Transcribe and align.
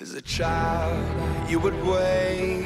As 0.00 0.14
a 0.14 0.22
child, 0.22 0.94
you 1.50 1.58
would 1.58 1.74
wait 1.84 2.64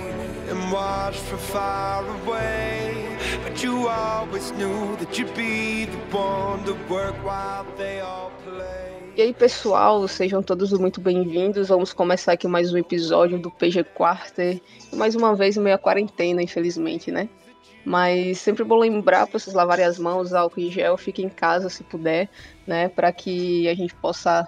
and 0.50 0.70
watch 0.70 1.16
from 1.16 1.38
far 1.38 2.04
away. 2.04 3.16
But 3.42 3.64
you 3.64 3.88
always 3.88 4.52
knew 4.52 4.94
that 4.96 5.18
you'd 5.18 5.34
be 5.34 5.86
the 5.86 5.96
one 6.14 6.62
to 6.64 6.74
work 6.90 7.14
while 7.24 7.64
they 7.78 8.00
all 8.00 8.30
play. 8.44 9.14
E 9.16 9.22
aí, 9.22 9.32
pessoal, 9.32 10.06
sejam 10.08 10.42
todos 10.42 10.74
muito 10.74 11.00
bem-vindos. 11.00 11.68
Vamos 11.68 11.94
começar 11.94 12.32
aqui 12.32 12.46
mais 12.46 12.70
um 12.70 12.76
episódio 12.76 13.38
do 13.38 13.50
PG 13.50 13.84
Quarter. 13.94 14.60
Mais 14.92 15.14
uma 15.14 15.34
vez, 15.34 15.56
meio 15.56 15.76
a 15.76 15.78
quarentena, 15.78 16.42
infelizmente, 16.42 17.10
né? 17.10 17.30
Mas 17.82 18.40
sempre 18.40 18.62
bom 18.62 18.78
lembrar 18.78 19.26
para 19.26 19.38
vocês 19.38 19.56
lavarem 19.56 19.86
as 19.86 19.98
mãos, 19.98 20.34
álcool 20.34 20.60
em 20.60 20.70
gel, 20.70 20.98
fiquem 20.98 21.24
em 21.24 21.30
casa 21.30 21.70
se 21.70 21.82
puder, 21.82 22.28
né? 22.66 22.90
Para 22.90 23.10
que 23.10 23.66
a 23.68 23.74
gente 23.74 23.94
possa 23.94 24.46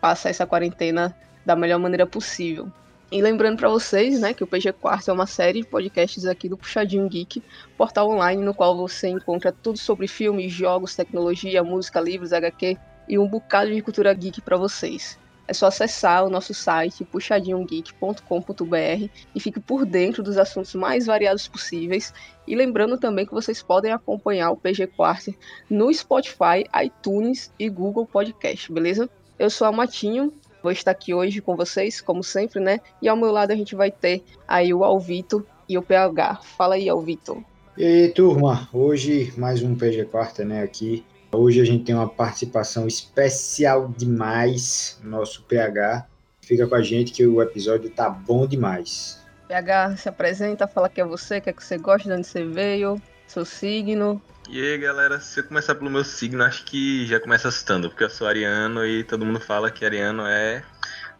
passar 0.00 0.30
essa 0.30 0.46
quarentena 0.46 1.12
da 1.44 1.56
melhor 1.56 1.78
maneira 1.78 2.06
possível. 2.06 2.70
E 3.12 3.20
lembrando 3.20 3.56
para 3.56 3.68
vocês, 3.68 4.20
né, 4.20 4.32
que 4.32 4.44
o 4.44 4.46
PG 4.46 4.72
Quarto 4.74 5.10
é 5.10 5.12
uma 5.12 5.26
série 5.26 5.62
de 5.62 5.66
podcasts 5.66 6.24
aqui 6.26 6.48
do 6.48 6.56
Puxadinho 6.56 7.08
Geek, 7.08 7.42
portal 7.76 8.08
online 8.08 8.44
no 8.44 8.54
qual 8.54 8.76
você 8.76 9.08
encontra 9.08 9.50
tudo 9.50 9.78
sobre 9.78 10.06
filmes, 10.06 10.52
jogos, 10.52 10.94
tecnologia, 10.94 11.64
música, 11.64 12.00
livros, 12.00 12.32
HQ 12.32 12.78
e 13.08 13.18
um 13.18 13.26
bocado 13.26 13.74
de 13.74 13.82
cultura 13.82 14.14
geek 14.14 14.40
para 14.40 14.56
vocês. 14.56 15.18
É 15.48 15.52
só 15.52 15.66
acessar 15.66 16.24
o 16.24 16.30
nosso 16.30 16.54
site 16.54 17.04
puxadinhogeek.com.br 17.04 19.08
e 19.34 19.40
fique 19.40 19.58
por 19.58 19.84
dentro 19.84 20.22
dos 20.22 20.38
assuntos 20.38 20.72
mais 20.76 21.06
variados 21.06 21.48
possíveis. 21.48 22.14
E 22.46 22.54
lembrando 22.54 22.96
também 22.96 23.26
que 23.26 23.34
vocês 23.34 23.60
podem 23.60 23.90
acompanhar 23.90 24.52
o 24.52 24.56
PG 24.56 24.86
Quarto 24.86 25.34
no 25.68 25.92
Spotify, 25.92 26.62
iTunes 26.80 27.52
e 27.58 27.68
Google 27.68 28.06
Podcast, 28.06 28.72
beleza? 28.72 29.10
Eu 29.36 29.50
sou 29.50 29.66
a 29.66 29.72
Matinho 29.72 30.32
Vou 30.62 30.72
estar 30.72 30.90
aqui 30.90 31.14
hoje 31.14 31.40
com 31.40 31.56
vocês, 31.56 32.00
como 32.00 32.22
sempre, 32.22 32.60
né? 32.60 32.80
E 33.00 33.08
ao 33.08 33.16
meu 33.16 33.30
lado 33.32 33.52
a 33.52 33.56
gente 33.56 33.74
vai 33.74 33.90
ter 33.90 34.22
aí 34.46 34.74
o 34.74 34.84
Alvito 34.84 35.46
e 35.68 35.78
o 35.78 35.82
PH. 35.82 36.40
Fala 36.56 36.74
aí, 36.74 36.88
Alvito. 36.88 37.42
E 37.76 37.84
aí, 37.84 38.08
turma, 38.08 38.68
hoje 38.72 39.32
mais 39.38 39.62
um 39.62 39.74
PG 39.74 40.04
Quarta, 40.06 40.44
né, 40.44 40.62
aqui. 40.62 41.04
Hoje 41.32 41.60
a 41.60 41.64
gente 41.64 41.84
tem 41.84 41.94
uma 41.94 42.08
participação 42.08 42.86
especial 42.86 43.88
demais, 43.96 45.00
nosso 45.02 45.42
PH. 45.44 46.06
Fica 46.42 46.66
com 46.66 46.74
a 46.74 46.82
gente 46.82 47.12
que 47.12 47.24
o 47.24 47.40
episódio 47.40 47.88
tá 47.88 48.10
bom 48.10 48.46
demais. 48.46 49.20
PH, 49.46 49.96
se 49.96 50.08
apresenta, 50.08 50.66
fala 50.66 50.88
que 50.88 51.00
é 51.00 51.04
você, 51.04 51.38
o 51.38 51.40
que 51.40 51.50
é 51.50 51.52
que 51.52 51.64
você 51.64 51.78
gosta, 51.78 52.08
de 52.08 52.14
onde 52.14 52.26
você 52.26 52.44
veio, 52.44 53.00
seu 53.26 53.44
signo, 53.44 54.20
e 54.52 54.60
aí, 54.60 54.78
galera, 54.78 55.20
se 55.20 55.38
eu 55.38 55.44
começar 55.44 55.76
pelo 55.76 55.90
meu 55.90 56.02
signo, 56.02 56.42
acho 56.42 56.64
que 56.64 57.06
já 57.06 57.20
começa 57.20 57.48
assustando, 57.48 57.88
porque 57.88 58.02
eu 58.02 58.10
sou 58.10 58.26
ariano 58.26 58.84
e 58.84 59.04
todo 59.04 59.24
mundo 59.24 59.40
fala 59.40 59.70
que 59.70 59.84
ariano 59.84 60.26
é. 60.26 60.64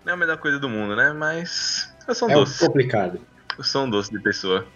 Não 0.05 0.12
é 0.12 0.14
a 0.14 0.17
melhor 0.17 0.36
coisa 0.39 0.59
do 0.59 0.69
mundo, 0.69 0.97
né? 0.97 1.12
Mas. 1.12 1.95
Eu 2.08 2.14
sou 2.14 2.28
um 2.28 2.33
é 2.33 2.34
doce. 2.34 2.64
É 2.64 2.67
complicado. 2.67 3.20
Eu 3.56 3.62
sou 3.62 3.84
um 3.84 3.91
doce 3.91 4.11
de 4.11 4.19
pessoa. 4.20 4.67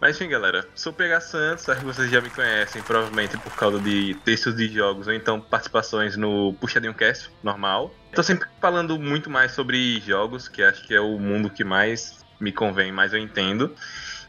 Mas 0.00 0.16
enfim, 0.16 0.28
galera, 0.28 0.66
sou 0.74 0.92
PH 0.92 1.20
Santos, 1.20 1.68
acho 1.68 1.80
que 1.80 1.86
vocês 1.86 2.10
já 2.10 2.20
me 2.20 2.30
conhecem, 2.30 2.82
provavelmente 2.82 3.36
por 3.38 3.54
causa 3.54 3.78
de 3.78 4.14
textos 4.24 4.56
de 4.56 4.68
jogos 4.68 5.06
ou 5.06 5.12
então 5.12 5.40
participações 5.40 6.16
no 6.16 6.54
Puxadinho 6.54 6.94
Cast, 6.94 7.30
normal. 7.42 7.94
Tô 8.14 8.22
sempre 8.22 8.48
falando 8.60 8.98
muito 8.98 9.30
mais 9.30 9.52
sobre 9.52 10.00
jogos, 10.00 10.48
que 10.48 10.62
acho 10.62 10.82
que 10.86 10.94
é 10.94 11.00
o 11.00 11.18
mundo 11.18 11.50
que 11.50 11.62
mais 11.62 12.24
me 12.40 12.50
convém, 12.50 12.90
mais 12.90 13.12
eu 13.12 13.18
entendo. 13.18 13.74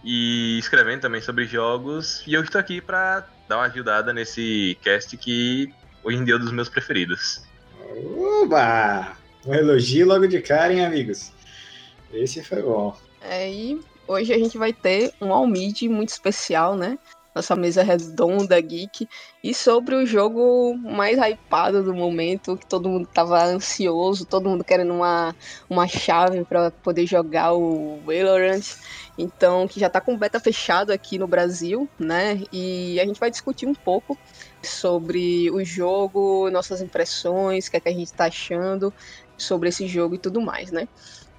E 0.03 0.57
escrevendo 0.59 1.01
também 1.01 1.21
sobre 1.21 1.45
jogos. 1.45 2.23
E 2.27 2.33
eu 2.33 2.43
estou 2.43 2.59
aqui 2.59 2.81
para 2.81 3.27
dar 3.47 3.57
uma 3.57 3.65
ajudada 3.65 4.11
nesse 4.11 4.77
cast 4.81 5.15
que 5.17 5.73
hoje 6.03 6.17
em 6.17 6.25
dia 6.25 6.33
é 6.33 6.37
um 6.37 6.41
dos 6.41 6.51
meus 6.51 6.69
preferidos. 6.69 7.43
Oba! 8.41 9.15
Um 9.45 9.53
elogio 9.53 10.07
logo 10.07 10.27
de 10.27 10.41
cara, 10.41 10.73
hein, 10.73 10.85
amigos? 10.85 11.31
Esse 12.11 12.43
foi 12.43 12.61
bom. 12.61 12.97
É, 13.21 13.51
e 13.51 13.79
hoje 14.07 14.33
a 14.33 14.37
gente 14.37 14.57
vai 14.57 14.73
ter 14.73 15.13
um 15.21 15.33
Almid 15.33 15.87
muito 15.87 16.09
especial, 16.09 16.75
né? 16.75 16.97
Nossa 17.33 17.55
mesa 17.55 17.81
redonda, 17.81 18.59
geek. 18.61 19.07
E 19.43 19.53
sobre 19.53 19.95
o 19.95 20.05
jogo 20.05 20.75
mais 20.77 21.17
hypado 21.17 21.83
do 21.83 21.93
momento, 21.93 22.55
que 22.55 22.65
todo 22.65 22.87
mundo 22.87 23.07
tava 23.11 23.43
ansioso, 23.43 24.25
todo 24.25 24.49
mundo 24.49 24.63
querendo 24.63 24.93
uma, 24.93 25.35
uma 25.69 25.87
chave 25.87 26.45
para 26.45 26.69
poder 26.69 27.05
jogar 27.07 27.53
o 27.53 27.99
Valorant. 28.05 28.63
Então, 29.17 29.67
que 29.67 29.79
já 29.79 29.87
está 29.87 29.99
com 29.99 30.17
beta 30.17 30.39
fechado 30.39 30.91
aqui 30.91 31.17
no 31.17 31.27
Brasil, 31.27 31.89
né? 31.99 32.43
E 32.51 32.99
a 32.99 33.05
gente 33.05 33.19
vai 33.19 33.31
discutir 33.31 33.65
um 33.65 33.75
pouco 33.75 34.17
sobre 34.61 35.49
o 35.51 35.63
jogo, 35.63 36.49
nossas 36.51 36.81
impressões, 36.81 37.67
o 37.67 37.71
que, 37.71 37.77
é 37.77 37.79
que 37.79 37.89
a 37.89 37.93
gente 37.93 38.05
está 38.05 38.25
achando 38.25 38.93
sobre 39.37 39.69
esse 39.69 39.87
jogo 39.87 40.15
e 40.15 40.19
tudo 40.19 40.39
mais, 40.39 40.71
né? 40.71 40.87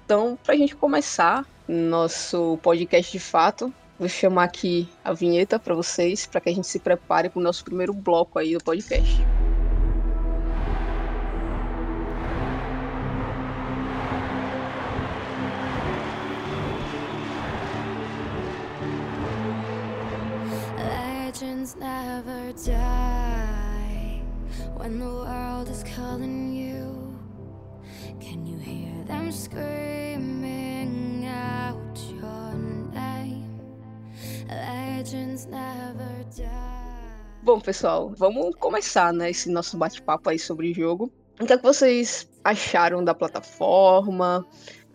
Então, 0.05 0.37
para 0.43 0.53
a 0.53 0.57
gente 0.57 0.75
começar 0.75 1.45
nosso 1.67 2.59
podcast 2.61 3.11
de 3.11 3.19
fato, 3.19 3.73
vou 3.97 4.09
chamar 4.09 4.43
aqui 4.43 4.89
a 5.03 5.13
vinheta 5.13 5.59
para 5.59 5.73
vocês, 5.73 6.25
para 6.25 6.41
que 6.41 6.49
a 6.49 6.53
gente 6.53 6.67
se 6.67 6.79
prepare 6.79 7.29
para 7.29 7.39
o 7.39 7.43
nosso 7.43 7.63
primeiro 7.63 7.93
bloco 7.93 8.39
aí 8.39 8.53
do 8.53 8.63
podcast. 8.63 9.21
legends 21.35 21.75
never 21.75 22.53
die 22.53 24.21
when 24.77 24.99
the 24.99 25.05
world 25.05 25.67
is 25.67 25.83
calling 25.83 26.53
you. 26.53 27.13
Can 28.21 28.45
you 28.47 28.57
hear 28.57 29.03
them 29.03 29.33
screaming 29.33 31.25
out 31.27 31.97
your 32.09 32.54
Bom, 37.43 37.59
pessoal, 37.59 38.13
vamos 38.17 38.55
começar, 38.55 39.13
né, 39.13 39.29
esse 39.29 39.49
nosso 39.49 39.77
bate-papo 39.77 40.29
aí 40.29 40.39
sobre 40.39 40.71
o 40.71 40.73
jogo. 40.73 41.11
O 41.39 41.45
que, 41.45 41.53
é 41.53 41.57
que 41.57 41.63
vocês 41.63 42.27
acharam 42.43 43.03
da 43.03 43.13
plataforma, 43.13 44.45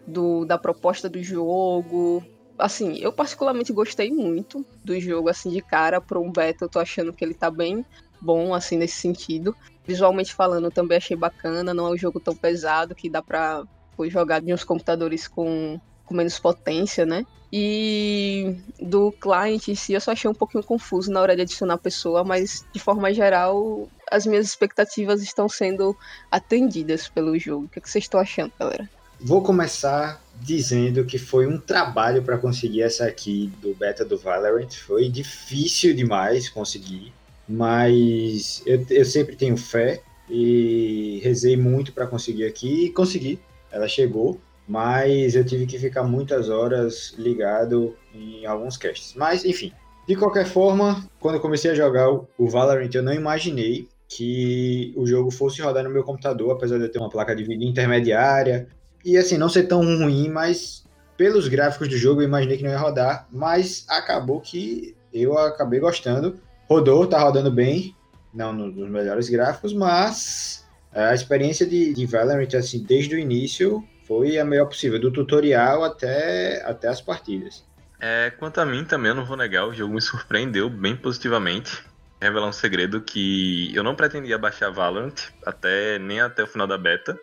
do, 0.06 0.44
da 0.44 0.58
proposta 0.58 1.08
do 1.08 1.22
jogo, 1.22 2.24
assim, 2.58 2.98
eu 2.98 3.12
particularmente 3.12 3.72
gostei 3.72 4.10
muito 4.10 4.64
do 4.84 4.98
jogo, 5.00 5.28
assim, 5.28 5.50
de 5.50 5.60
cara, 5.60 6.00
para 6.00 6.18
um 6.18 6.30
beta, 6.30 6.64
eu 6.64 6.68
tô 6.68 6.78
achando 6.78 7.12
que 7.12 7.24
ele 7.24 7.34
tá 7.34 7.50
bem 7.50 7.84
bom, 8.20 8.54
assim, 8.54 8.76
nesse 8.76 9.00
sentido. 9.00 9.54
Visualmente 9.84 10.34
falando, 10.34 10.64
eu 10.64 10.70
também 10.70 10.98
achei 10.98 11.16
bacana, 11.16 11.74
não 11.74 11.88
é 11.88 11.90
um 11.90 11.96
jogo 11.96 12.20
tão 12.20 12.34
pesado 12.34 12.94
que 12.94 13.08
dá 13.08 13.22
pra 13.22 13.64
jogar 14.08 14.42
em 14.42 14.54
uns 14.54 14.64
computadores 14.64 15.28
com, 15.28 15.80
com 16.10 16.16
menos 16.16 16.40
potência, 16.40 17.06
né? 17.06 17.24
E 17.52 18.56
do 18.80 19.12
client 19.12 19.68
em 19.68 19.76
si, 19.76 19.92
eu 19.92 20.00
só 20.00 20.10
achei 20.10 20.28
um 20.28 20.34
pouquinho 20.34 20.64
confuso 20.64 21.10
na 21.10 21.20
hora 21.20 21.36
de 21.36 21.42
adicionar 21.42 21.74
a 21.74 21.78
pessoa, 21.78 22.24
mas 22.24 22.66
de 22.72 22.80
forma 22.80 23.14
geral, 23.14 23.88
as 24.10 24.26
minhas 24.26 24.46
expectativas 24.46 25.22
estão 25.22 25.48
sendo 25.48 25.96
atendidas 26.28 27.08
pelo 27.08 27.38
jogo. 27.38 27.66
O 27.66 27.68
que, 27.68 27.78
é 27.78 27.82
que 27.82 27.88
vocês 27.88 28.04
estão 28.04 28.18
achando, 28.18 28.52
galera? 28.58 28.90
Vou 29.20 29.40
começar 29.40 30.20
dizendo 30.40 31.04
que 31.04 31.16
foi 31.16 31.46
um 31.46 31.58
trabalho 31.58 32.24
para 32.24 32.38
conseguir 32.38 32.82
essa 32.82 33.04
aqui 33.04 33.52
do 33.62 33.72
beta 33.72 34.04
do 34.04 34.18
Valorant. 34.18 34.72
Foi 34.72 35.08
difícil 35.08 35.94
demais 35.94 36.48
conseguir, 36.48 37.12
mas 37.48 38.64
eu, 38.66 38.84
eu 38.90 39.04
sempre 39.04 39.36
tenho 39.36 39.56
fé 39.56 40.02
e 40.28 41.20
rezei 41.22 41.56
muito 41.56 41.92
para 41.92 42.06
conseguir 42.06 42.46
aqui 42.46 42.86
e 42.86 42.90
consegui. 42.90 43.38
Ela 43.70 43.86
chegou, 43.86 44.40
mas 44.70 45.34
eu 45.34 45.44
tive 45.44 45.66
que 45.66 45.80
ficar 45.80 46.04
muitas 46.04 46.48
horas 46.48 47.12
ligado 47.18 47.96
em 48.14 48.46
alguns 48.46 48.76
casts. 48.76 49.14
Mas 49.16 49.44
enfim, 49.44 49.72
de 50.06 50.14
qualquer 50.14 50.46
forma, 50.46 51.04
quando 51.18 51.34
eu 51.34 51.40
comecei 51.40 51.72
a 51.72 51.74
jogar 51.74 52.08
o 52.08 52.48
Valorant, 52.48 52.88
eu 52.94 53.02
não 53.02 53.12
imaginei 53.12 53.88
que 54.06 54.94
o 54.96 55.04
jogo 55.04 55.32
fosse 55.32 55.60
rodar 55.60 55.82
no 55.82 55.90
meu 55.90 56.04
computador, 56.04 56.52
apesar 56.52 56.78
de 56.78 56.84
eu 56.84 56.88
ter 56.88 57.00
uma 57.00 57.10
placa 57.10 57.34
de 57.34 57.42
vídeo 57.42 57.68
intermediária, 57.68 58.68
e 59.04 59.18
assim, 59.18 59.36
não 59.36 59.48
ser 59.48 59.64
tão 59.64 59.80
ruim, 59.80 60.28
mas 60.28 60.84
pelos 61.16 61.48
gráficos 61.48 61.88
do 61.88 61.96
jogo 61.96 62.20
eu 62.20 62.26
imaginei 62.28 62.56
que 62.56 62.62
não 62.62 62.70
ia 62.70 62.78
rodar, 62.78 63.26
mas 63.32 63.84
acabou 63.88 64.40
que 64.40 64.94
eu 65.12 65.36
acabei 65.36 65.80
gostando. 65.80 66.38
Rodou, 66.68 67.08
tá 67.08 67.18
rodando 67.20 67.50
bem, 67.50 67.96
não 68.32 68.52
nos 68.52 68.88
melhores 68.88 69.28
gráficos, 69.28 69.72
mas 69.72 70.64
a 70.92 71.12
experiência 71.12 71.66
de, 71.66 71.92
de 71.92 72.06
Valorant, 72.06 72.54
assim, 72.54 72.84
desde 72.84 73.16
o 73.16 73.18
início 73.18 73.84
foi 74.10 74.40
a 74.40 74.44
melhor 74.44 74.66
possível, 74.66 74.98
do 74.98 75.12
tutorial 75.12 75.84
até, 75.84 76.60
até 76.64 76.88
as 76.88 77.00
partidas. 77.00 77.64
É, 78.00 78.30
quanto 78.30 78.60
a 78.60 78.66
mim 78.66 78.84
também, 78.84 79.10
eu 79.10 79.14
não 79.14 79.24
vou 79.24 79.36
negar, 79.36 79.68
o 79.68 79.72
jogo 79.72 79.94
me 79.94 80.02
surpreendeu 80.02 80.68
bem 80.68 80.96
positivamente. 80.96 81.80
Revelar 82.20 82.48
um 82.48 82.52
segredo 82.52 83.00
que 83.00 83.72
eu 83.72 83.84
não 83.84 83.94
pretendia 83.94 84.36
baixar 84.36 84.68
Valorant, 84.70 85.14
até 85.46 85.96
nem 86.00 86.20
até 86.20 86.42
o 86.42 86.46
final 86.48 86.66
da 86.66 86.76
beta 86.76 87.16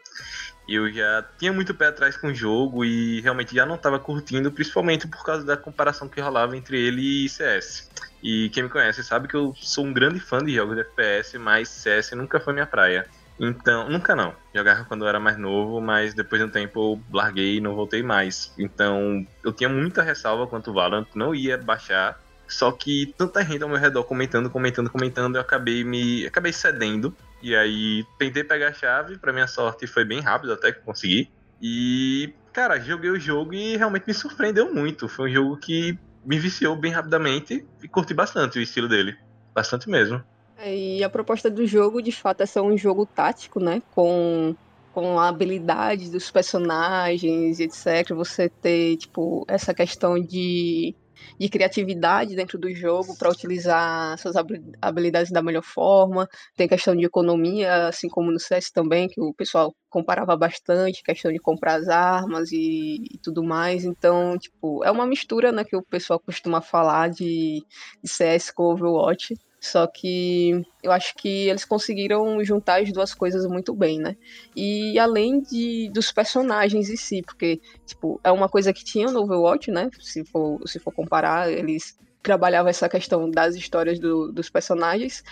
eu 0.68 0.92
já 0.92 1.24
tinha 1.40 1.54
muito 1.54 1.74
pé 1.74 1.88
atrás 1.88 2.18
com 2.18 2.28
o 2.28 2.36
jogo 2.36 2.84
e 2.84 3.22
realmente 3.22 3.56
já 3.56 3.66
não 3.66 3.76
estava 3.76 3.98
curtindo, 3.98 4.52
principalmente 4.52 5.08
por 5.08 5.24
causa 5.24 5.46
da 5.46 5.56
comparação 5.56 6.10
que 6.10 6.20
rolava 6.20 6.58
entre 6.58 6.78
ele 6.78 7.26
e 7.26 7.30
CS. 7.30 7.90
E 8.22 8.50
quem 8.50 8.64
me 8.64 8.70
conhece 8.70 9.02
sabe 9.04 9.28
que 9.28 9.36
eu 9.36 9.54
sou 9.56 9.86
um 9.86 9.94
grande 9.94 10.20
fã 10.20 10.44
de 10.44 10.54
jogos 10.54 10.76
de 10.76 10.82
FPS, 10.82 11.38
mas 11.38 11.70
CS 11.70 12.12
nunca 12.12 12.40
foi 12.40 12.54
minha 12.54 12.66
praia. 12.66 13.08
Então, 13.40 13.90
nunca 13.90 14.16
não. 14.16 14.34
Jogava 14.54 14.84
quando 14.86 15.04
eu 15.04 15.08
era 15.08 15.20
mais 15.20 15.38
novo, 15.38 15.80
mas 15.80 16.14
depois 16.14 16.42
de 16.42 16.48
um 16.48 16.52
tempo 16.52 16.80
eu 16.80 17.16
larguei 17.16 17.58
e 17.58 17.62
não 17.62 17.76
voltei 17.76 18.02
mais. 18.02 18.54
Então, 18.58 19.26
eu 19.44 19.54
tinha 19.54 19.70
muita 19.70 20.02
ressalva 20.02 20.48
quanto 20.48 20.72
o 20.72 20.74
Valorant, 20.74 21.08
não 21.16 21.36
ia 21.36 21.58
baixar. 21.58 22.20
Só 22.48 22.72
que 22.72 23.14
tanta 23.18 23.44
gente 23.44 23.62
ao 23.62 23.70
meu 23.70 23.78
redor 23.78 24.04
comentando, 24.06 24.50
comentando, 24.50 24.90
comentando, 24.90 25.36
eu 25.36 25.42
acabei 25.42 25.84
me. 25.84 26.26
acabei 26.26 26.54
cedendo. 26.54 27.16
E 27.42 27.56
aí 27.56 28.04
tentei 28.18 28.44
pegar 28.44 28.70
a 28.70 28.74
chave, 28.74 29.18
para 29.18 29.34
minha 29.34 29.48
sorte 29.48 29.86
foi 29.86 30.04
bem 30.04 30.22
rápido 30.22 30.54
até 30.54 30.72
que 30.72 30.82
consegui. 30.82 31.30
E, 31.62 32.34
cara, 32.54 32.80
joguei 32.80 33.10
o 33.10 33.20
jogo 33.20 33.54
e 33.54 33.78
realmente 33.78 34.06
me 34.08 34.14
surpreendeu 34.14 34.74
muito. 34.74 35.08
Foi 35.08 35.30
um 35.30 35.34
jogo 35.34 35.58
que 35.58 36.00
me 36.26 36.40
viciou 36.40 36.76
bem 36.76 36.92
rapidamente 36.92 37.66
e 37.84 37.88
curti 37.88 38.14
bastante 38.14 38.58
o 38.58 38.62
estilo 38.62 38.88
dele. 38.88 39.16
Bastante 39.54 39.90
mesmo. 39.90 40.24
E 40.66 41.04
a 41.04 41.10
proposta 41.10 41.50
do 41.50 41.66
jogo, 41.68 42.02
de 42.02 42.12
fato, 42.12 42.42
é 42.42 42.46
ser 42.46 42.62
um 42.62 42.78
jogo 42.78 43.06
tático, 43.06 43.60
né? 43.60 43.82
Com, 43.94 44.56
com 44.94 45.20
a 45.20 45.28
habilidade 45.28 46.10
dos 46.10 46.32
personagens, 46.32 47.60
etc. 47.60 48.14
Você 48.16 48.50
ter, 48.50 48.98
tipo, 48.98 49.46
essa 49.48 49.74
questão 49.74 50.20
de 50.20 50.96
de 51.40 51.50
criatividade 51.50 52.36
dentro 52.36 52.58
do 52.58 52.74
jogo 52.74 53.16
para 53.18 53.30
utilizar 53.30 54.18
suas 54.18 54.36
habilidades 54.82 55.32
da 55.32 55.42
melhor 55.42 55.64
forma. 55.64 56.28
Tem 56.56 56.68
questão 56.68 56.96
de 56.96 57.06
economia, 57.06 57.88
assim 57.88 58.08
como 58.08 58.32
no 58.32 58.40
CS 58.40 58.72
também, 58.72 59.08
que 59.08 59.22
o 59.22 59.34
pessoal 59.34 59.76
comparava 59.90 60.36
bastante, 60.36 61.04
questão 61.04 61.32
de 61.32 61.40
comprar 61.40 61.76
as 61.76 61.88
armas 61.88 62.52
e, 62.52 63.04
e 63.12 63.18
tudo 63.20 63.44
mais. 63.44 63.86
Então, 63.86 64.38
tipo, 64.38 64.84
é 64.84 64.92
uma 64.92 65.06
mistura, 65.06 65.52
né, 65.52 65.64
que 65.64 65.76
o 65.76 65.84
pessoal 65.84 66.20
costuma 66.20 66.62
falar 66.62 67.10
de, 67.10 67.64
de 68.04 68.10
CS 68.10 68.52
com 68.52 68.64
Overwatch. 68.64 69.36
Só 69.60 69.88
que 69.88 70.62
eu 70.84 70.92
acho 70.92 71.16
que 71.16 71.50
eles 71.50 71.66
conseguiram 71.66 72.44
juntar 72.44 72.82
as 72.82 72.92
duas 72.92 73.14
coisas 73.14 73.46
muito 73.48 73.74
bem, 73.74 74.00
né? 74.00 74.16
E 74.56 75.00
além 75.00 75.42
de, 75.42 75.90
dos 75.92 76.12
personagens 76.12 76.90
em 76.90 76.96
si, 76.96 77.24
porque, 77.24 77.60
tipo, 77.86 78.20
é 78.24 78.32
uma 78.32 78.48
coisa 78.48 78.72
que 78.72 78.84
tinha 78.84 79.12
no 79.12 79.22
Overwatch, 79.22 79.72
né? 79.72 79.90
Se 80.00 80.24
for, 80.26 80.60
se 80.68 80.80
for 80.80 80.94
comparar, 80.94 81.52
eles 81.52 81.98
trabalhavam 82.22 82.70
essa 82.70 82.88
questão 82.88 83.30
das 83.32 83.56
histórias 83.56 84.00
do, 84.00 84.32
dos 84.32 84.50
personagens 84.50 85.24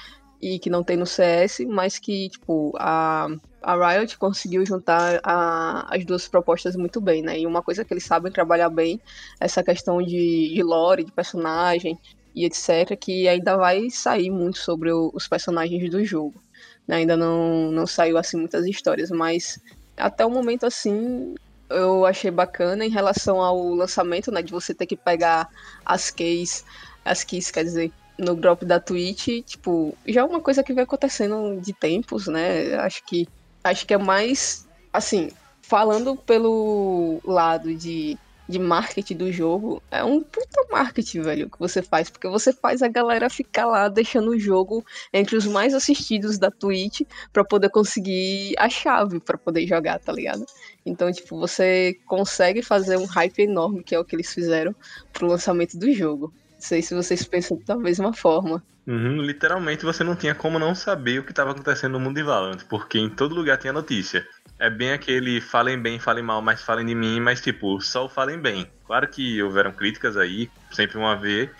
e 0.41 0.59
que 0.59 0.69
não 0.69 0.83
tem 0.83 0.97
no 0.97 1.05
CS, 1.05 1.65
mas 1.67 1.99
que, 1.99 2.29
tipo, 2.29 2.73
a, 2.77 3.27
a 3.61 3.93
Riot 3.93 4.17
conseguiu 4.17 4.65
juntar 4.65 5.19
a, 5.23 5.95
as 5.95 6.03
duas 6.03 6.27
propostas 6.27 6.75
muito 6.75 6.99
bem, 6.99 7.21
né? 7.21 7.39
E 7.39 7.45
uma 7.45 7.61
coisa 7.61 7.85
que 7.85 7.93
eles 7.93 8.05
sabem 8.05 8.31
trabalhar 8.31 8.69
bem 8.69 8.99
é 9.39 9.45
essa 9.45 9.63
questão 9.63 10.01
de, 10.01 10.51
de 10.53 10.63
lore, 10.63 11.03
de 11.03 11.11
personagem, 11.11 11.97
e 12.35 12.45
etc., 12.45 12.97
que 12.99 13.27
ainda 13.27 13.55
vai 13.55 13.89
sair 13.89 14.29
muito 14.29 14.57
sobre 14.57 14.91
o, 14.91 15.11
os 15.13 15.27
personagens 15.27 15.89
do 15.89 16.03
jogo. 16.03 16.41
Né? 16.87 16.97
Ainda 16.97 17.15
não, 17.15 17.71
não 17.71 17.87
saiu 17.87 18.17
assim 18.17 18.37
muitas 18.37 18.65
histórias, 18.65 19.09
mas 19.09 19.59
até 19.97 20.25
o 20.25 20.29
momento 20.29 20.65
assim 20.65 21.35
eu 21.69 22.05
achei 22.05 22.29
bacana 22.29 22.85
em 22.85 22.89
relação 22.89 23.41
ao 23.41 23.73
lançamento, 23.73 24.31
né? 24.31 24.41
De 24.41 24.51
você 24.51 24.73
ter 24.73 24.85
que 24.85 24.95
pegar 24.95 25.49
as 25.83 26.11
keys, 26.11 26.63
as 27.03 27.23
keys, 27.23 27.49
quer 27.49 27.63
dizer, 27.63 27.91
no 28.17 28.35
drop 28.35 28.63
da 28.65 28.79
Twitch, 28.79 29.43
tipo, 29.45 29.97
já 30.07 30.21
é 30.21 30.23
uma 30.23 30.39
coisa 30.39 30.63
que 30.63 30.73
vem 30.73 30.83
acontecendo 30.83 31.59
de 31.59 31.73
tempos, 31.73 32.27
né? 32.27 32.75
Acho 32.75 33.03
que 33.05 33.27
acho 33.63 33.85
que 33.85 33.93
é 33.93 33.97
mais 33.97 34.67
assim, 34.93 35.31
falando 35.61 36.15
pelo 36.15 37.19
lado 37.25 37.73
de 37.73 38.17
de 38.47 38.59
marketing 38.59 39.17
do 39.17 39.31
jogo 39.31 39.81
é 39.89 40.03
um 40.03 40.21
puta 40.21 40.65
marketing, 40.71 41.21
velho, 41.21 41.49
que 41.49 41.57
você 41.57 41.81
faz, 41.81 42.09
porque 42.09 42.27
você 42.27 42.53
faz 42.53 42.81
a 42.81 42.87
galera 42.87 43.29
ficar 43.29 43.65
lá 43.65 43.89
deixando 43.89 44.31
o 44.31 44.39
jogo 44.39 44.85
entre 45.11 45.35
os 45.35 45.45
mais 45.47 45.73
assistidos 45.73 46.37
da 46.37 46.51
Twitch 46.51 47.01
para 47.33 47.43
poder 47.43 47.69
conseguir 47.69 48.53
a 48.57 48.69
chave 48.69 49.19
para 49.19 49.37
poder 49.37 49.65
jogar, 49.65 49.99
tá 49.99 50.11
ligado? 50.11 50.45
Então, 50.85 51.11
tipo, 51.11 51.37
você 51.39 51.97
consegue 52.05 52.61
fazer 52.61 52.97
um 52.97 53.05
hype 53.05 53.39
enorme, 53.39 53.83
que 53.83 53.95
é 53.95 53.99
o 53.99 54.05
que 54.05 54.15
eles 54.15 54.31
fizeram 54.33 54.75
pro 55.11 55.27
lançamento 55.27 55.77
do 55.77 55.91
jogo. 55.91 56.33
Não 56.65 56.69
sei 56.69 56.81
se 56.81 56.95
vocês 56.95 57.23
pensam 57.23 57.59
da 57.63 57.75
mesma 57.75 58.11
forma. 58.11 58.63
Uhum, 58.87 59.21
literalmente 59.21 59.85
você 59.85 60.03
não 60.03 60.15
tinha 60.15 60.33
como 60.33 60.57
não 60.57 60.73
saber 60.73 61.19
o 61.19 61.23
que 61.23 61.31
estava 61.31 61.51
acontecendo 61.51 61.91
no 61.91 61.99
mundo 61.99 62.15
de 62.15 62.23
Valorant, 62.23 62.63
porque 62.67 62.97
em 62.97 63.07
todo 63.07 63.35
lugar 63.35 63.59
tinha 63.59 63.71
notícia. 63.71 64.25
É 64.57 64.67
bem 64.67 64.91
aquele 64.91 65.39
falem 65.39 65.79
bem, 65.79 65.99
falem 65.99 66.23
mal, 66.23 66.41
mas 66.41 66.63
falem 66.63 66.83
de 66.83 66.95
mim, 66.95 67.19
mas 67.19 67.39
tipo, 67.39 67.79
só 67.81 68.09
falem 68.09 68.39
bem. 68.39 68.67
Claro 68.87 69.07
que 69.07 69.43
houveram 69.43 69.71
críticas 69.71 70.17
aí, 70.17 70.49
sempre 70.71 70.95
vão 70.95 71.07
haver, 71.07 71.51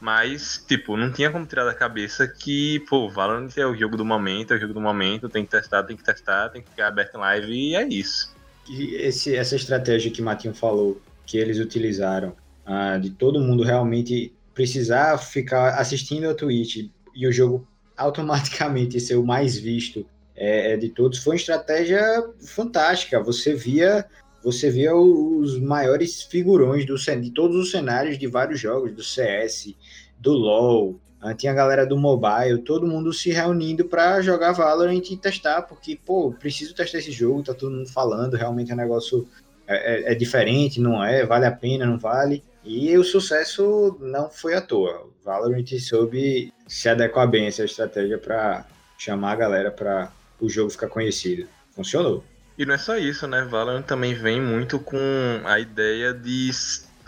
mas 0.00 0.64
tipo, 0.68 0.96
não 0.96 1.10
tinha 1.10 1.28
como 1.28 1.44
tirar 1.44 1.64
da 1.64 1.74
cabeça 1.74 2.28
que, 2.28 2.78
pô, 2.88 3.08
Valorant 3.08 3.50
é 3.56 3.66
o 3.66 3.74
jogo 3.74 3.96
do 3.96 4.04
momento, 4.04 4.54
é 4.54 4.58
o 4.58 4.60
jogo 4.60 4.74
do 4.74 4.80
momento, 4.80 5.28
tem 5.28 5.44
que 5.44 5.50
testar, 5.50 5.82
tem 5.82 5.96
que 5.96 6.04
testar, 6.04 6.50
tem 6.50 6.62
que 6.62 6.70
ficar 6.70 6.86
aberto 6.86 7.16
em 7.16 7.18
live 7.18 7.52
e 7.52 7.74
é 7.74 7.82
isso. 7.82 8.32
E 8.70 8.94
esse, 8.94 9.34
essa 9.34 9.56
estratégia 9.56 10.12
que 10.12 10.22
Matinho 10.22 10.54
falou, 10.54 11.02
que 11.26 11.36
eles 11.36 11.58
utilizaram, 11.58 12.36
ah, 12.64 12.96
de 12.96 13.10
todo 13.10 13.40
mundo 13.40 13.64
realmente 13.64 14.32
precisar 14.54 15.18
ficar 15.18 15.78
assistindo 15.78 16.28
a 16.28 16.34
Twitch 16.34 16.88
e 17.14 17.26
o 17.26 17.32
jogo 17.32 17.66
automaticamente 17.96 19.00
ser 19.00 19.16
o 19.16 19.24
mais 19.24 19.56
visto 19.56 20.06
é, 20.34 20.72
é, 20.72 20.76
de 20.76 20.88
todos, 20.88 21.18
foi 21.18 21.34
uma 21.34 21.40
estratégia 21.40 22.02
fantástica. 22.40 23.22
Você 23.22 23.54
via 23.54 24.06
você 24.42 24.70
via 24.70 24.92
os 24.96 25.60
maiores 25.60 26.22
figurões 26.22 26.84
do, 26.84 26.96
de 26.96 27.30
todos 27.30 27.56
os 27.56 27.70
cenários 27.70 28.18
de 28.18 28.26
vários 28.26 28.58
jogos, 28.58 28.92
do 28.92 29.00
CS, 29.00 29.72
do 30.18 30.32
LoL, 30.32 30.98
ah, 31.22 31.32
tinha 31.32 31.52
a 31.52 31.54
galera 31.54 31.86
do 31.86 31.96
mobile, 31.96 32.58
todo 32.58 32.84
mundo 32.84 33.12
se 33.12 33.30
reunindo 33.30 33.84
para 33.84 34.20
jogar 34.20 34.50
Valorant 34.50 35.08
e 35.08 35.16
testar, 35.16 35.62
porque, 35.62 35.96
pô, 36.04 36.32
preciso 36.32 36.74
testar 36.74 36.98
esse 36.98 37.12
jogo, 37.12 37.44
tá 37.44 37.54
todo 37.54 37.70
mundo 37.70 37.88
falando, 37.88 38.34
realmente 38.34 38.72
o 38.72 38.76
negócio 38.76 39.28
é, 39.64 40.10
é, 40.10 40.12
é 40.12 40.14
diferente, 40.16 40.80
não 40.80 41.02
é, 41.02 41.24
vale 41.24 41.46
a 41.46 41.52
pena, 41.52 41.86
não 41.86 41.96
vale. 41.96 42.42
E 42.64 42.96
o 42.96 43.02
sucesso 43.02 43.96
não 44.00 44.30
foi 44.30 44.54
à 44.54 44.60
toa. 44.60 45.02
O 45.02 45.24
Valorant 45.24 45.66
soube 45.80 46.52
se 46.68 46.88
adequar 46.88 47.28
bem 47.28 47.46
a 47.46 47.48
essa 47.48 47.64
estratégia 47.64 48.18
para 48.18 48.64
chamar 48.96 49.32
a 49.32 49.36
galera 49.36 49.70
para 49.70 50.12
o 50.40 50.48
jogo 50.48 50.70
ficar 50.70 50.88
conhecido. 50.88 51.48
Funcionou. 51.74 52.24
E 52.56 52.64
não 52.64 52.74
é 52.74 52.78
só 52.78 52.96
isso, 52.96 53.26
né? 53.26 53.42
Valorant 53.42 53.82
também 53.82 54.14
vem 54.14 54.40
muito 54.40 54.78
com 54.78 54.98
a 55.44 55.58
ideia 55.58 56.12
de. 56.12 56.50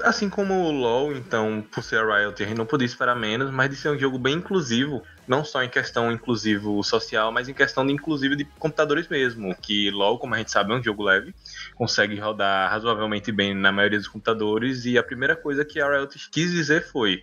Assim 0.03 0.29
como 0.29 0.55
o 0.55 0.73
LoL, 0.73 1.15
então, 1.15 1.65
por 1.73 1.85
ser 1.85 2.01
a 2.01 2.05
Riot, 2.05 2.43
a 2.43 2.47
gente 2.47 2.59
não 2.59 2.67
podia 2.67 2.87
esperar 2.87 3.15
menos, 3.15 3.51
mas 3.53 3.71
de 3.71 3.77
ser 3.77 3.91
um 3.91 3.99
jogo 3.99 4.19
bem 4.19 4.35
inclusivo, 4.35 5.03
não 5.27 5.45
só 5.45 5.63
em 5.63 5.69
questão 5.69 6.13
inclusivo 6.13 6.83
social, 6.83 7.33
mas 7.33 7.49
em 7.49 7.55
questão 7.55 7.87
de 7.87 7.93
inclusive 7.93 8.37
de 8.37 8.45
computadores 8.45 9.09
mesmo. 9.09 9.55
Que 9.55 9.91
LoL, 9.91 10.19
como 10.19 10.35
a 10.35 10.39
gente 10.39 10.51
sabe, 10.51 10.73
é 10.73 10.77
um 10.77 10.83
jogo 10.83 11.03
leve, 11.03 11.35
consegue 11.75 12.19
rodar 12.19 12.71
razoavelmente 12.71 13.33
bem 13.33 13.55
na 13.55 13.73
maioria 13.73 13.99
dos 13.99 14.09
computadores, 14.09 14.85
e 14.85 14.99
a 14.99 15.03
primeira 15.03 15.35
coisa 15.35 15.65
que 15.65 15.81
a 15.81 15.89
Riot 15.89 16.31
quis 16.31 16.51
dizer 16.51 16.87
foi: 16.87 17.23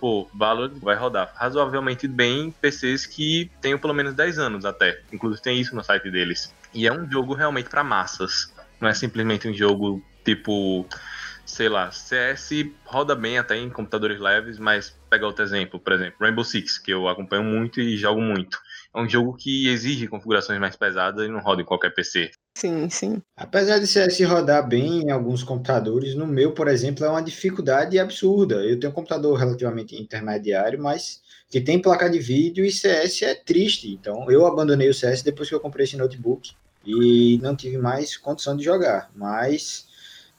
pô, 0.00 0.28
Valorant 0.34 0.74
vai 0.80 0.96
rodar 0.96 1.32
razoavelmente 1.34 2.08
bem 2.08 2.46
em 2.46 2.50
PCs 2.50 3.06
que 3.06 3.50
tenham 3.60 3.78
pelo 3.78 3.94
menos 3.94 4.14
10 4.14 4.38
anos 4.38 4.64
até. 4.64 5.00
Inclusive 5.12 5.42
tem 5.42 5.60
isso 5.60 5.74
no 5.74 5.82
site 5.82 6.10
deles. 6.10 6.54
E 6.74 6.86
é 6.86 6.92
um 6.92 7.10
jogo 7.10 7.34
realmente 7.34 7.68
para 7.68 7.84
massas. 7.84 8.52
Não 8.80 8.88
é 8.88 8.94
simplesmente 8.94 9.46
um 9.46 9.54
jogo 9.54 10.02
tipo, 10.24 10.86
sei 11.52 11.68
lá, 11.68 11.90
CS 11.90 12.50
roda 12.86 13.14
bem 13.14 13.36
até 13.36 13.58
em 13.58 13.68
computadores 13.68 14.18
leves, 14.18 14.58
mas 14.58 14.96
pega 15.10 15.26
outro 15.26 15.44
exemplo, 15.44 15.78
por 15.78 15.92
exemplo, 15.92 16.16
Rainbow 16.18 16.42
Six, 16.42 16.78
que 16.78 16.90
eu 16.90 17.06
acompanho 17.06 17.44
muito 17.44 17.78
e 17.78 17.94
jogo 17.94 18.22
muito. 18.22 18.58
É 18.94 18.98
um 18.98 19.06
jogo 19.06 19.36
que 19.36 19.68
exige 19.68 20.08
configurações 20.08 20.58
mais 20.58 20.76
pesadas 20.76 21.26
e 21.26 21.28
não 21.28 21.40
roda 21.40 21.60
em 21.60 21.64
qualquer 21.64 21.90
PC. 21.90 22.30
Sim, 22.56 22.88
sim. 22.88 23.22
Apesar 23.36 23.78
de 23.78 23.86
CS 23.86 24.22
rodar 24.22 24.66
bem 24.66 25.02
em 25.02 25.10
alguns 25.10 25.42
computadores, 25.42 26.14
no 26.14 26.26
meu, 26.26 26.52
por 26.52 26.68
exemplo, 26.68 27.04
é 27.04 27.08
uma 27.10 27.22
dificuldade 27.22 27.98
absurda. 27.98 28.54
Eu 28.64 28.80
tenho 28.80 28.90
um 28.90 28.94
computador 28.94 29.38
relativamente 29.38 29.94
intermediário, 29.94 30.82
mas 30.82 31.20
que 31.50 31.60
tem 31.60 31.82
placa 31.82 32.08
de 32.08 32.18
vídeo 32.18 32.64
e 32.64 32.72
CS 32.72 33.22
é 33.22 33.34
triste. 33.34 33.92
Então, 33.92 34.30
eu 34.30 34.46
abandonei 34.46 34.88
o 34.88 34.94
CS 34.94 35.22
depois 35.22 35.50
que 35.50 35.54
eu 35.54 35.60
comprei 35.60 35.84
esse 35.84 35.98
notebook 35.98 36.52
e 36.84 37.38
não 37.42 37.54
tive 37.54 37.76
mais 37.76 38.16
condição 38.16 38.56
de 38.56 38.64
jogar. 38.64 39.10
Mas 39.14 39.86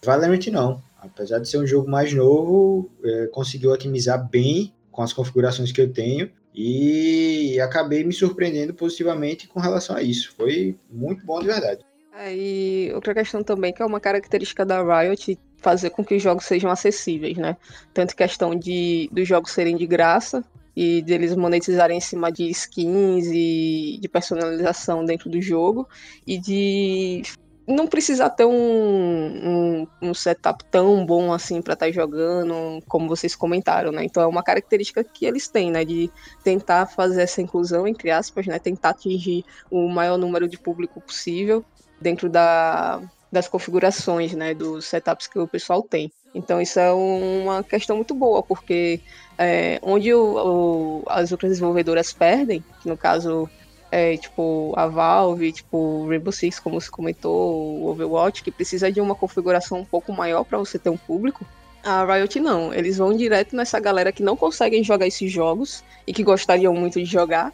Valorant 0.03 0.47
não. 0.51 0.83
Apesar 1.03 1.39
de 1.39 1.49
ser 1.49 1.57
um 1.57 1.67
jogo 1.67 1.89
mais 1.89 2.13
novo, 2.13 2.89
é, 3.03 3.27
conseguiu 3.27 3.71
otimizar 3.71 4.29
bem 4.29 4.73
com 4.91 5.01
as 5.01 5.11
configurações 5.11 5.71
que 5.71 5.81
eu 5.81 5.91
tenho 5.91 6.31
e 6.53 7.59
acabei 7.59 8.03
me 8.03 8.13
surpreendendo 8.13 8.73
positivamente 8.73 9.47
com 9.47 9.59
relação 9.59 9.95
a 9.95 10.01
isso. 10.01 10.33
Foi 10.35 10.77
muito 10.89 11.25
bom 11.25 11.39
de 11.39 11.47
verdade. 11.47 11.83
É, 12.15 12.33
e 12.33 12.91
outra 12.93 13.13
questão 13.13 13.43
também, 13.43 13.73
que 13.73 13.81
é 13.81 13.85
uma 13.85 13.99
característica 13.99 14.63
da 14.63 14.81
Riot, 14.83 15.37
fazer 15.57 15.89
com 15.89 16.05
que 16.05 16.15
os 16.15 16.21
jogos 16.21 16.45
sejam 16.45 16.69
acessíveis, 16.69 17.37
né? 17.37 17.57
Tanto 17.93 18.15
questão 18.15 18.55
de 18.55 19.09
dos 19.11 19.27
jogos 19.27 19.51
serem 19.51 19.75
de 19.75 19.87
graça 19.87 20.43
e 20.75 21.01
deles 21.01 21.35
monetizarem 21.35 21.97
em 21.97 22.01
cima 22.01 22.31
de 22.31 22.49
skins 22.49 23.27
e 23.27 23.97
de 23.99 24.07
personalização 24.07 25.05
dentro 25.05 25.29
do 25.29 25.41
jogo 25.41 25.87
e 26.25 26.37
de 26.37 27.23
não 27.67 27.87
precisa 27.87 28.29
ter 28.29 28.45
um, 28.45 28.51
um, 28.51 29.87
um, 30.01 30.13
setup 30.13 30.63
tão 30.65 31.05
bom 31.05 31.31
assim 31.31 31.61
para 31.61 31.73
estar 31.73 31.85
tá 31.85 31.91
jogando, 31.91 32.81
como 32.87 33.07
vocês 33.07 33.35
comentaram, 33.35 33.91
né? 33.91 34.03
Então 34.03 34.21
é 34.21 34.27
uma 34.27 34.43
característica 34.43 35.03
que 35.03 35.25
eles 35.25 35.47
têm, 35.47 35.71
né? 35.71 35.85
De 35.85 36.11
tentar 36.43 36.85
fazer 36.87 37.21
essa 37.21 37.41
inclusão, 37.41 37.87
entre 37.87 38.11
aspas, 38.11 38.45
né? 38.47 38.59
Tentar 38.59 38.89
atingir 38.89 39.45
o 39.71 39.87
maior 39.87 40.17
número 40.17 40.47
de 40.47 40.57
público 40.57 40.99
possível 40.99 41.63
dentro 42.01 42.29
da, 42.29 43.01
das 43.31 43.47
configurações, 43.47 44.33
né? 44.33 44.53
Dos 44.53 44.85
setups 44.85 45.27
que 45.27 45.39
o 45.39 45.47
pessoal 45.47 45.81
tem. 45.81 46.11
Então 46.35 46.59
isso 46.61 46.79
é 46.79 46.91
uma 46.91 47.63
questão 47.63 47.95
muito 47.95 48.13
boa, 48.13 48.43
porque 48.43 48.99
é, 49.37 49.79
onde 49.81 50.13
o, 50.13 51.01
o, 51.01 51.03
as 51.07 51.31
outras 51.31 51.51
desenvolvedoras 51.51 52.11
perdem, 52.11 52.63
no 52.83 52.97
caso 52.97 53.49
é, 53.93 54.17
tipo, 54.17 54.73
a 54.75 54.87
Valve, 54.87 55.51
tipo, 55.51 56.07
Rainbow 56.07 56.31
Six, 56.31 56.57
como 56.57 56.81
você 56.81 56.89
comentou, 56.89 57.79
o 57.79 57.85
Overwatch, 57.89 58.41
que 58.41 58.49
precisa 58.49 58.91
de 58.91 58.99
uma 58.99 59.13
configuração 59.13 59.81
um 59.81 59.85
pouco 59.85 60.11
maior 60.11 60.43
para 60.43 60.57
você 60.57 60.79
ter 60.79 60.89
um 60.89 60.97
público. 60.97 61.45
A 61.83 62.03
Riot 62.03 62.39
não, 62.39 62.73
eles 62.73 62.97
vão 62.97 63.15
direto 63.15 63.55
nessa 63.55 63.79
galera 63.79 64.11
que 64.11 64.23
não 64.23 64.35
conseguem 64.35 64.83
jogar 64.83 65.05
esses 65.05 65.31
jogos 65.31 65.83
e 66.07 66.13
que 66.13 66.23
gostariam 66.23 66.73
muito 66.73 66.97
de 66.97 67.05
jogar 67.05 67.53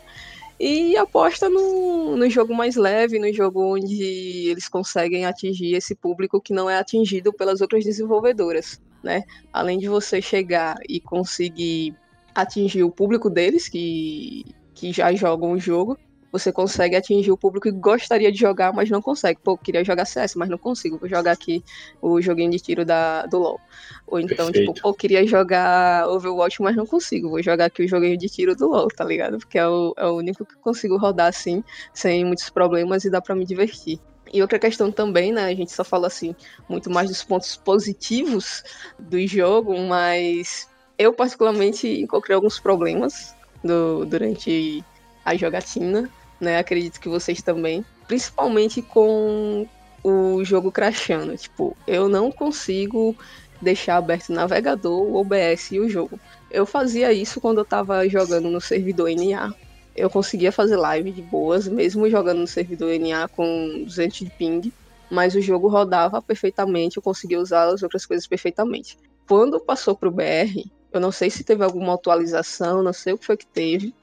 e 0.58 0.96
aposta 0.96 1.50
no, 1.50 2.16
no 2.16 2.30
jogo 2.30 2.56
mais 2.56 2.78
leve, 2.78 3.20
no 3.20 3.34
jogo 3.34 3.76
onde 3.76 4.50
eles 4.50 4.70
conseguem 4.70 5.26
atingir 5.26 5.74
esse 5.74 5.94
público 5.94 6.40
que 6.40 6.54
não 6.54 6.70
é 6.70 6.78
atingido 6.78 7.34
pelas 7.34 7.60
outras 7.60 7.84
desenvolvedoras, 7.84 8.80
né? 9.04 9.24
Além 9.52 9.78
de 9.78 9.90
você 9.90 10.22
chegar 10.22 10.78
e 10.88 11.02
conseguir 11.02 11.94
atingir 12.34 12.84
o 12.84 12.92
público 12.92 13.30
deles 13.30 13.68
que, 13.68 14.46
que 14.74 14.94
já 14.94 15.12
jogam 15.14 15.52
o 15.52 15.60
jogo, 15.60 15.98
você 16.32 16.52
consegue 16.52 16.96
atingir 16.96 17.32
o 17.32 17.38
público 17.38 17.70
que 17.70 17.76
gostaria 17.76 18.32
de 18.32 18.38
jogar, 18.38 18.72
mas 18.72 18.90
não 18.90 19.02
consegue. 19.02 19.40
Pô, 19.44 19.58
queria 19.58 19.84
jogar 19.84 20.06
CS, 20.06 20.36
mas 20.36 20.50
não 20.50 20.58
consigo. 20.58 20.98
Vou 20.98 21.10
jogar 21.10 21.32
aqui 21.32 21.64
o 22.02 22.22
joguinho 22.22 22.52
de 22.52 22.60
tiro 22.60 22.86
da, 22.86 23.26
do 23.26 23.40
LoL. 23.40 23.60
Ou 24.08 24.20
então, 24.20 24.46
tipo, 24.48 24.52
Perfeito. 24.52 24.74
tipo, 24.74 24.82
pô, 24.82 24.94
queria 24.94 25.26
jogar 25.26 26.08
Overwatch, 26.08 26.62
mas 26.62 26.76
não 26.76 26.86
consigo. 26.86 27.30
Vou 27.30 27.42
jogar 27.42 27.66
aqui 27.66 27.84
o 27.84 27.88
joguinho 27.88 28.18
de 28.18 28.28
tiro 28.28 28.56
do 28.56 28.68
LoL, 28.68 28.88
tá 28.90 29.04
ligado? 29.04 29.38
Porque 29.40 29.58
é 29.58 29.68
o, 29.68 29.94
é 29.98 30.06
o 30.06 30.16
único 30.16 30.46
que 30.46 30.56
consigo 30.58 30.98
rodar 30.98 31.28
assim, 31.28 31.64
sem 31.94 32.24
muitos 32.24 32.50
problemas 32.50 33.06
e 33.06 33.10
dá 33.10 33.22
para 33.22 33.36
me 33.36 33.46
divertir. 33.46 34.00
E 34.32 34.42
outra 34.42 34.60
questão 34.60 34.92
também, 34.92 35.32
né? 35.32 35.46
A 35.46 35.56
gente 35.56 35.72
só 35.72 35.84
fala 35.84 36.08
assim 36.08 36.36
muito 36.68 36.90
mais 36.90 37.10
dos 37.10 37.24
pontos 37.24 37.56
positivos 37.56 38.64
do 39.00 39.26
jogo, 39.26 39.76
mas 39.80 40.68
eu 40.98 41.12
particularmente 41.14 41.88
encontrei 41.88 42.36
alguns 42.36 42.60
problemas 42.60 43.36
do, 43.64 44.06
durante 44.06 44.84
a 45.26 45.36
jogatina 45.36 46.10
né? 46.40 46.58
Acredito 46.58 47.00
que 47.00 47.10
vocês 47.10 47.42
também. 47.42 47.86
Principalmente 48.08 48.82
com 48.82 49.68
o 50.04 50.44
jogo 50.44 50.72
crashando. 50.72 51.36
Tipo, 51.38 51.76
eu 51.88 52.08
não 52.08 52.32
consigo 52.32 53.16
deixar 53.62 53.98
aberto 53.98 54.30
o 54.30 54.34
navegador, 54.34 55.02
o 55.02 55.16
OBS 55.16 55.72
e 55.72 55.80
o 55.80 55.90
jogo. 55.90 56.20
Eu 56.50 56.66
fazia 56.66 57.12
isso 57.12 57.42
quando 57.42 57.60
eu 57.60 57.66
tava 57.66 58.08
jogando 58.08 58.50
no 58.50 58.62
servidor 58.62 59.10
NA. 59.10 59.54
Eu 59.96 60.10
conseguia 60.10 60.52
fazer 60.52 60.78
live 60.78 61.12
de 61.12 61.22
boas, 61.22 61.68
mesmo 61.68 62.10
jogando 62.10 62.40
no 62.40 62.48
servidor 62.48 62.98
NA 62.98 63.28
com 63.28 63.84
200 63.84 64.20
de 64.20 64.30
ping, 64.30 64.72
mas 65.10 65.36
o 65.36 65.42
jogo 65.42 65.68
rodava 65.68 66.22
perfeitamente, 66.22 66.98
eu 66.98 67.04
conseguia 67.04 67.40
usar 67.40 67.64
as 67.64 67.84
outras 67.84 68.06
coisas 68.06 68.26
perfeitamente. 68.26 68.98
Quando 69.28 69.60
passou 69.60 69.96
pro 69.96 70.12
BR, 70.12 70.64
eu 70.94 71.02
não 71.02 71.12
sei 71.12 71.30
se 71.30 71.44
teve 71.44 71.64
alguma 71.64 71.96
atualização, 71.96 72.82
não 72.82 72.94
sei 72.94 73.14
o 73.14 73.18
que 73.18 73.26
foi 73.26 73.36
que 73.36 73.46
teve, 73.46 73.94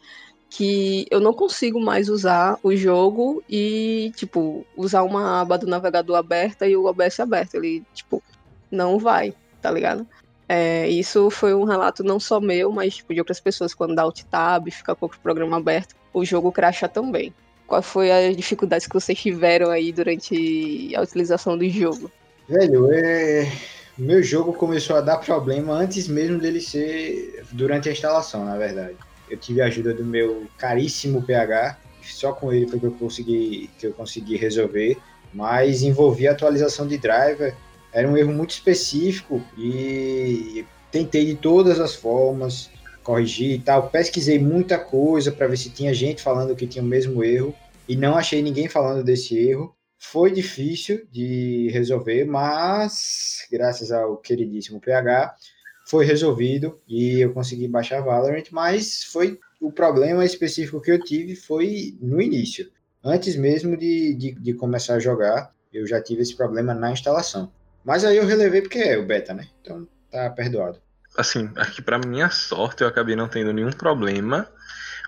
que 0.48 1.06
eu 1.10 1.20
não 1.20 1.32
consigo 1.32 1.80
mais 1.80 2.08
usar 2.08 2.58
o 2.62 2.74
jogo 2.74 3.42
e, 3.48 4.12
tipo, 4.16 4.64
usar 4.76 5.02
uma 5.02 5.40
aba 5.40 5.58
do 5.58 5.66
navegador 5.66 6.16
aberta 6.16 6.66
e 6.66 6.76
o 6.76 6.86
OBS 6.86 7.20
aberto. 7.20 7.56
Ele, 7.56 7.82
tipo, 7.92 8.22
não 8.70 8.98
vai, 8.98 9.34
tá 9.60 9.70
ligado? 9.70 10.06
É, 10.48 10.88
isso 10.88 11.28
foi 11.28 11.54
um 11.54 11.64
relato 11.64 12.04
não 12.04 12.20
só 12.20 12.40
meu, 12.40 12.70
mas 12.70 12.96
tipo, 12.96 13.12
de 13.12 13.20
outras 13.20 13.40
pessoas. 13.40 13.74
Quando 13.74 13.94
dá 13.94 14.02
alt 14.02 14.22
tab, 14.24 14.70
fica 14.70 14.94
com 14.94 15.06
o 15.06 15.10
programa 15.20 15.56
aberto, 15.56 15.94
o 16.14 16.24
jogo 16.24 16.52
cracha 16.52 16.88
também. 16.88 17.34
Qual 17.66 17.82
foi 17.82 18.12
as 18.12 18.36
dificuldades 18.36 18.86
que 18.86 18.94
vocês 18.94 19.18
tiveram 19.18 19.70
aí 19.70 19.92
durante 19.92 20.94
a 20.94 21.02
utilização 21.02 21.58
do 21.58 21.68
jogo? 21.68 22.10
Velho, 22.48 22.92
é... 22.92 23.50
meu 23.98 24.22
jogo 24.22 24.52
começou 24.52 24.94
a 24.94 25.00
dar 25.00 25.18
problema 25.18 25.72
antes 25.74 26.06
mesmo 26.06 26.38
dele 26.38 26.60
ser 26.60 27.44
durante 27.50 27.88
a 27.88 27.92
instalação, 27.92 28.44
na 28.44 28.56
verdade 28.56 28.96
eu 29.30 29.36
tive 29.36 29.60
a 29.60 29.66
ajuda 29.66 29.92
do 29.92 30.04
meu 30.04 30.46
caríssimo 30.56 31.22
PH, 31.22 31.78
só 32.02 32.32
com 32.32 32.52
ele 32.52 32.66
foi 32.66 32.78
que 32.78 32.86
eu 32.86 32.92
consegui, 32.92 33.70
que 33.78 33.86
eu 33.86 33.92
consegui 33.92 34.36
resolver, 34.36 34.96
mas 35.32 35.82
envolvia 35.82 36.30
atualização 36.30 36.86
de 36.86 36.96
driver, 36.96 37.54
era 37.92 38.08
um 38.08 38.16
erro 38.16 38.32
muito 38.32 38.50
específico 38.50 39.42
e 39.56 40.64
tentei 40.90 41.26
de 41.26 41.34
todas 41.34 41.80
as 41.80 41.94
formas 41.94 42.70
corrigir 43.02 43.52
e 43.52 43.58
tal, 43.60 43.88
pesquisei 43.88 44.38
muita 44.38 44.78
coisa 44.78 45.30
para 45.30 45.46
ver 45.46 45.56
se 45.56 45.70
tinha 45.70 45.94
gente 45.94 46.20
falando 46.20 46.56
que 46.56 46.66
tinha 46.66 46.82
o 46.82 46.86
mesmo 46.86 47.22
erro 47.22 47.54
e 47.88 47.94
não 47.94 48.16
achei 48.16 48.42
ninguém 48.42 48.68
falando 48.68 49.04
desse 49.04 49.38
erro. 49.38 49.72
Foi 49.98 50.30
difícil 50.30 51.06
de 51.10 51.70
resolver, 51.72 52.24
mas 52.24 53.46
graças 53.50 53.92
ao 53.92 54.16
queridíssimo 54.16 54.80
PH, 54.80 55.36
foi 55.86 56.04
resolvido 56.04 56.80
e 56.86 57.20
eu 57.20 57.32
consegui 57.32 57.68
baixar 57.68 58.00
Valorant, 58.00 58.44
mas 58.50 59.04
foi 59.04 59.38
o 59.60 59.70
problema 59.70 60.24
específico 60.24 60.80
que 60.80 60.90
eu 60.90 61.02
tive 61.02 61.36
foi 61.36 61.96
no 62.00 62.20
início. 62.20 62.70
Antes 63.02 63.36
mesmo 63.36 63.76
de, 63.76 64.14
de, 64.14 64.32
de 64.32 64.52
começar 64.52 64.96
a 64.96 64.98
jogar, 64.98 65.52
eu 65.72 65.86
já 65.86 66.02
tive 66.02 66.22
esse 66.22 66.36
problema 66.36 66.74
na 66.74 66.90
instalação. 66.90 67.52
Mas 67.84 68.04
aí 68.04 68.16
eu 68.16 68.26
relevei 68.26 68.62
porque 68.62 68.78
é 68.78 68.98
o 68.98 69.06
beta, 69.06 69.32
né? 69.32 69.46
Então 69.60 69.86
tá 70.10 70.28
perdoado. 70.30 70.80
Assim, 71.16 71.48
aqui 71.54 71.80
para 71.80 72.00
minha 72.00 72.28
sorte 72.30 72.82
eu 72.82 72.88
acabei 72.88 73.14
não 73.14 73.28
tendo 73.28 73.52
nenhum 73.52 73.70
problema, 73.70 74.50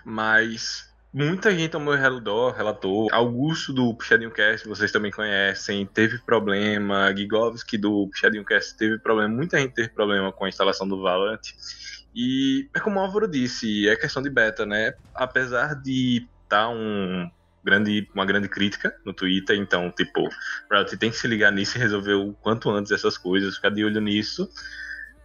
mas 0.05 0.88
Muita 1.11 1.51
gente 1.51 1.75
ao 1.75 1.81
meu 1.81 1.95
redor 1.95 2.51
relatou. 2.51 3.07
Augusto 3.11 3.73
do 3.73 3.95
Puxadinho 3.95 4.29
Cast, 4.29 4.67
vocês 4.67 4.91
também 4.91 5.11
conhecem, 5.11 5.83
teve 5.87 6.19
problema. 6.19 7.11
Gigovski 7.15 7.79
do 7.79 8.07
Puxadinho 8.07 8.45
Cast 8.45 8.77
teve 8.77 8.99
problema. 8.99 9.33
Muita 9.33 9.57
gente 9.57 9.73
teve 9.73 9.89
problema 9.89 10.31
com 10.31 10.45
a 10.45 10.49
instalação 10.49 10.87
do 10.87 11.01
Valorant. 11.01 11.41
E 12.13 12.69
é 12.75 12.79
como 12.79 12.99
o 12.99 13.03
Álvaro 13.03 13.27
disse, 13.27 13.89
é 13.89 13.95
questão 13.95 14.21
de 14.21 14.29
beta, 14.29 14.67
né? 14.67 14.93
Apesar 15.15 15.73
de 15.81 16.27
estar 16.43 16.65
tá 16.65 16.69
um 16.69 17.27
grande, 17.63 18.07
uma 18.13 18.25
grande 18.25 18.47
crítica 18.47 18.95
no 19.03 19.11
Twitter, 19.11 19.57
então, 19.57 19.91
tipo, 19.91 20.29
Riot 20.71 20.95
tem 20.97 21.09
que 21.09 21.17
se 21.17 21.27
ligar 21.27 21.51
nisso 21.51 21.77
e 21.77 21.81
resolver 21.81 22.13
o 22.13 22.33
quanto 22.33 22.69
antes 22.69 22.91
essas 22.91 23.17
coisas, 23.17 23.55
ficar 23.55 23.69
de 23.71 23.83
olho 23.83 23.99
nisso. 23.99 24.47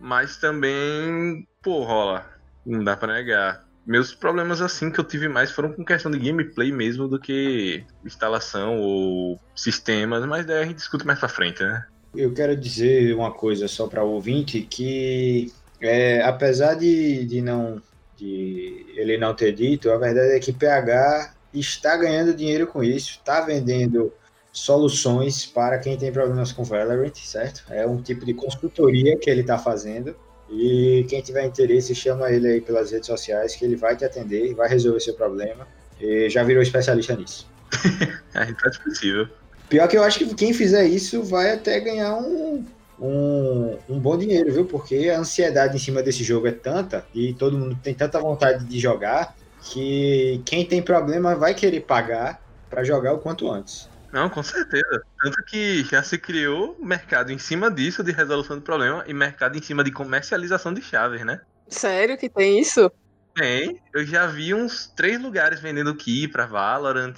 Mas 0.00 0.38
também, 0.38 1.46
pô, 1.62 1.82
rola. 1.82 2.32
Não 2.64 2.82
dá 2.82 2.96
pra 2.96 3.12
negar 3.12 3.64
meus 3.86 4.14
problemas 4.14 4.60
assim 4.60 4.90
que 4.90 4.98
eu 4.98 5.04
tive 5.04 5.28
mais 5.28 5.50
foram 5.50 5.72
com 5.72 5.84
questão 5.84 6.10
de 6.10 6.18
gameplay 6.18 6.72
mesmo 6.72 7.06
do 7.06 7.18
que 7.18 7.84
instalação 8.04 8.78
ou 8.78 9.38
sistemas, 9.54 10.24
mas 10.26 10.46
daí 10.46 10.62
a 10.62 10.64
gente 10.64 10.76
discute 10.76 11.06
mais 11.06 11.18
pra 11.18 11.28
frente, 11.28 11.62
né? 11.62 11.84
Eu 12.14 12.32
quero 12.32 12.56
dizer 12.56 13.14
uma 13.14 13.32
coisa 13.32 13.68
só 13.68 13.86
para 13.86 14.04
o 14.04 14.12
ouvinte 14.12 14.60
que 14.62 15.52
é, 15.80 16.22
apesar 16.22 16.74
de, 16.74 17.24
de 17.24 17.42
não 17.42 17.82
de 18.16 18.86
ele 18.94 19.18
não 19.18 19.34
ter 19.34 19.52
dito, 19.52 19.90
a 19.90 19.98
verdade 19.98 20.32
é 20.32 20.38
que 20.38 20.52
PH 20.52 21.34
está 21.52 21.96
ganhando 21.96 22.32
dinheiro 22.32 22.66
com 22.66 22.82
isso, 22.82 23.18
está 23.18 23.40
vendendo 23.40 24.12
soluções 24.52 25.44
para 25.44 25.78
quem 25.78 25.96
tem 25.96 26.12
problemas 26.12 26.52
com 26.52 26.62
Valorant, 26.62 27.14
certo? 27.16 27.64
É 27.68 27.84
um 27.86 28.00
tipo 28.00 28.24
de 28.24 28.32
consultoria 28.32 29.18
que 29.18 29.28
ele 29.28 29.40
está 29.40 29.58
fazendo 29.58 30.16
e 30.50 31.06
quem 31.08 31.20
tiver 31.20 31.44
interesse, 31.44 31.94
chama 31.94 32.30
ele 32.30 32.46
aí 32.48 32.60
pelas 32.60 32.90
redes 32.90 33.06
sociais, 33.06 33.56
que 33.56 33.64
ele 33.64 33.76
vai 33.76 33.96
te 33.96 34.04
atender 34.04 34.54
vai 34.54 34.68
resolver 34.68 35.00
seu 35.00 35.14
problema. 35.14 35.66
E 36.00 36.28
já 36.28 36.42
virou 36.42 36.62
especialista 36.62 37.16
nisso. 37.16 37.48
é, 38.34 38.46
tá 38.46 38.70
possível. 38.82 39.28
Pior 39.68 39.88
que 39.88 39.96
eu 39.96 40.02
acho 40.02 40.18
que 40.18 40.34
quem 40.34 40.52
fizer 40.52 40.84
isso 40.86 41.22
vai 41.22 41.52
até 41.52 41.80
ganhar 41.80 42.16
um, 42.16 42.64
um, 43.00 43.76
um, 43.88 43.98
bom 43.98 44.16
dinheiro, 44.16 44.52
viu? 44.52 44.64
Porque 44.66 45.08
a 45.08 45.18
ansiedade 45.18 45.76
em 45.76 45.80
cima 45.80 46.02
desse 46.02 46.22
jogo 46.22 46.46
é 46.46 46.52
tanta 46.52 47.04
e 47.14 47.32
todo 47.32 47.58
mundo 47.58 47.78
tem 47.82 47.94
tanta 47.94 48.20
vontade 48.20 48.64
de 48.64 48.78
jogar 48.78 49.34
que 49.62 50.42
quem 50.44 50.64
tem 50.64 50.82
problema 50.82 51.34
vai 51.34 51.54
querer 51.54 51.80
pagar 51.80 52.42
para 52.68 52.84
jogar 52.84 53.14
o 53.14 53.18
quanto 53.18 53.50
antes. 53.50 53.88
Não, 54.14 54.30
com 54.30 54.44
certeza. 54.44 55.02
Tanto 55.20 55.42
que 55.42 55.82
já 55.82 56.00
se 56.00 56.16
criou 56.16 56.78
mercado 56.80 57.32
em 57.32 57.38
cima 57.38 57.68
disso, 57.68 58.00
de 58.00 58.12
resolução 58.12 58.56
do 58.56 58.62
problema, 58.62 59.02
e 59.08 59.12
mercado 59.12 59.58
em 59.58 59.60
cima 59.60 59.82
de 59.82 59.90
comercialização 59.90 60.72
de 60.72 60.80
chaves, 60.80 61.24
né? 61.24 61.40
Sério 61.66 62.16
que 62.16 62.30
tem 62.30 62.60
isso? 62.60 62.88
Tem. 63.34 63.82
Eu 63.92 64.06
já 64.06 64.28
vi 64.28 64.54
uns 64.54 64.86
três 64.94 65.20
lugares 65.20 65.58
vendendo 65.58 65.92
key 65.96 66.28
pra 66.28 66.46
Valorant. 66.46 67.16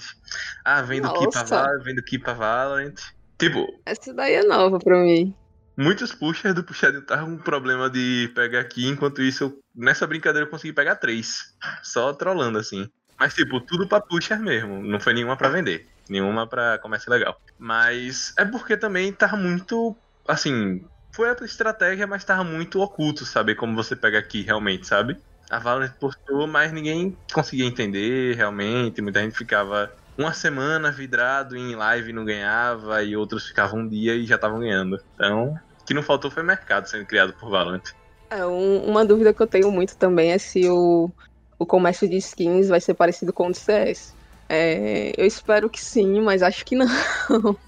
Ah, 0.65 0.81
vendo 0.81 1.03
Nossa. 1.03 1.19
key 1.19 1.29
pra 1.29 1.43
Valorant, 1.43 1.83
vendo 1.83 2.01
key 2.01 2.17
pra 2.17 2.33
Valorant. 2.33 2.95
Tipo. 3.37 3.67
Essa 3.85 4.11
daí 4.11 4.33
é 4.33 4.43
nova 4.43 4.79
pra 4.79 4.97
mim. 4.97 5.35
Muitos 5.77 6.11
pushers 6.11 6.55
do 6.55 6.63
puxadinho 6.63 7.03
estavam 7.03 7.37
com 7.37 7.43
problema 7.43 7.91
de 7.91 8.31
pegar 8.33 8.61
aqui, 8.61 8.87
enquanto 8.87 9.21
isso, 9.21 9.43
eu, 9.43 9.63
nessa 9.75 10.07
brincadeira 10.07 10.47
eu 10.47 10.49
consegui 10.49 10.73
pegar 10.73 10.95
três. 10.95 11.55
Só 11.83 12.11
trollando 12.11 12.57
assim. 12.57 12.89
Mas, 13.19 13.35
tipo, 13.35 13.61
tudo 13.61 13.87
pra 13.87 14.01
pusher 14.01 14.39
mesmo. 14.39 14.81
Não 14.81 14.99
foi 14.99 15.13
nenhuma 15.13 15.37
pra 15.37 15.49
vender. 15.49 15.87
Nenhuma 16.11 16.47
pra 16.47 16.77
comércio 16.79 17.11
legal. 17.11 17.39
Mas 17.57 18.33
é 18.37 18.45
porque 18.45 18.77
também 18.77 19.11
tava 19.11 19.37
muito. 19.37 19.95
Assim. 20.27 20.85
Foi 21.11 21.29
a 21.29 21.35
estratégia, 21.43 22.05
mas 22.05 22.23
tava 22.23 22.43
muito 22.43 22.79
oculto 22.79 23.25
saber 23.25 23.55
como 23.55 23.75
você 23.75 23.95
pega 23.95 24.19
aqui 24.19 24.43
realmente, 24.43 24.85
sabe? 24.85 25.17
A 25.49 25.57
Valorant 25.57 25.93
postou, 25.99 26.45
mas 26.45 26.71
ninguém 26.71 27.17
conseguia 27.33 27.65
entender 27.65 28.35
realmente. 28.35 29.01
Muita 29.01 29.21
gente 29.21 29.35
ficava 29.35 29.91
uma 30.17 30.33
semana 30.33 30.91
vidrado 30.91 31.55
em 31.55 31.75
live 31.75 32.09
e 32.09 32.13
não 32.13 32.25
ganhava, 32.25 33.03
e 33.03 33.15
outros 33.15 33.47
ficavam 33.47 33.81
um 33.81 33.87
dia 33.87 34.15
e 34.15 34.25
já 34.25 34.35
estavam 34.35 34.59
ganhando. 34.59 34.99
Então, 35.15 35.55
o 35.81 35.85
que 35.85 35.93
não 35.93 36.03
faltou 36.03 36.29
foi 36.29 36.43
mercado 36.43 36.87
sendo 36.87 37.05
criado 37.05 37.33
por 37.33 37.49
Valorant. 37.49 37.83
É, 38.29 38.45
um, 38.45 38.83
uma 38.85 39.05
dúvida 39.05 39.33
que 39.33 39.41
eu 39.41 39.47
tenho 39.47 39.71
muito 39.71 39.95
também 39.95 40.31
é 40.31 40.37
se 40.37 40.67
o, 40.69 41.09
o 41.57 41.65
comércio 41.65 42.09
de 42.09 42.17
skins 42.17 42.67
vai 42.67 42.81
ser 42.81 42.93
parecido 42.93 43.31
com 43.31 43.47
o 43.47 43.51
do 43.51 43.57
CS. 43.57 44.16
É, 44.49 45.11
eu 45.17 45.25
espero 45.25 45.69
que 45.69 45.79
sim, 45.79 46.21
mas 46.21 46.41
acho 46.41 46.63
que 46.63 46.75
não. 46.75 46.87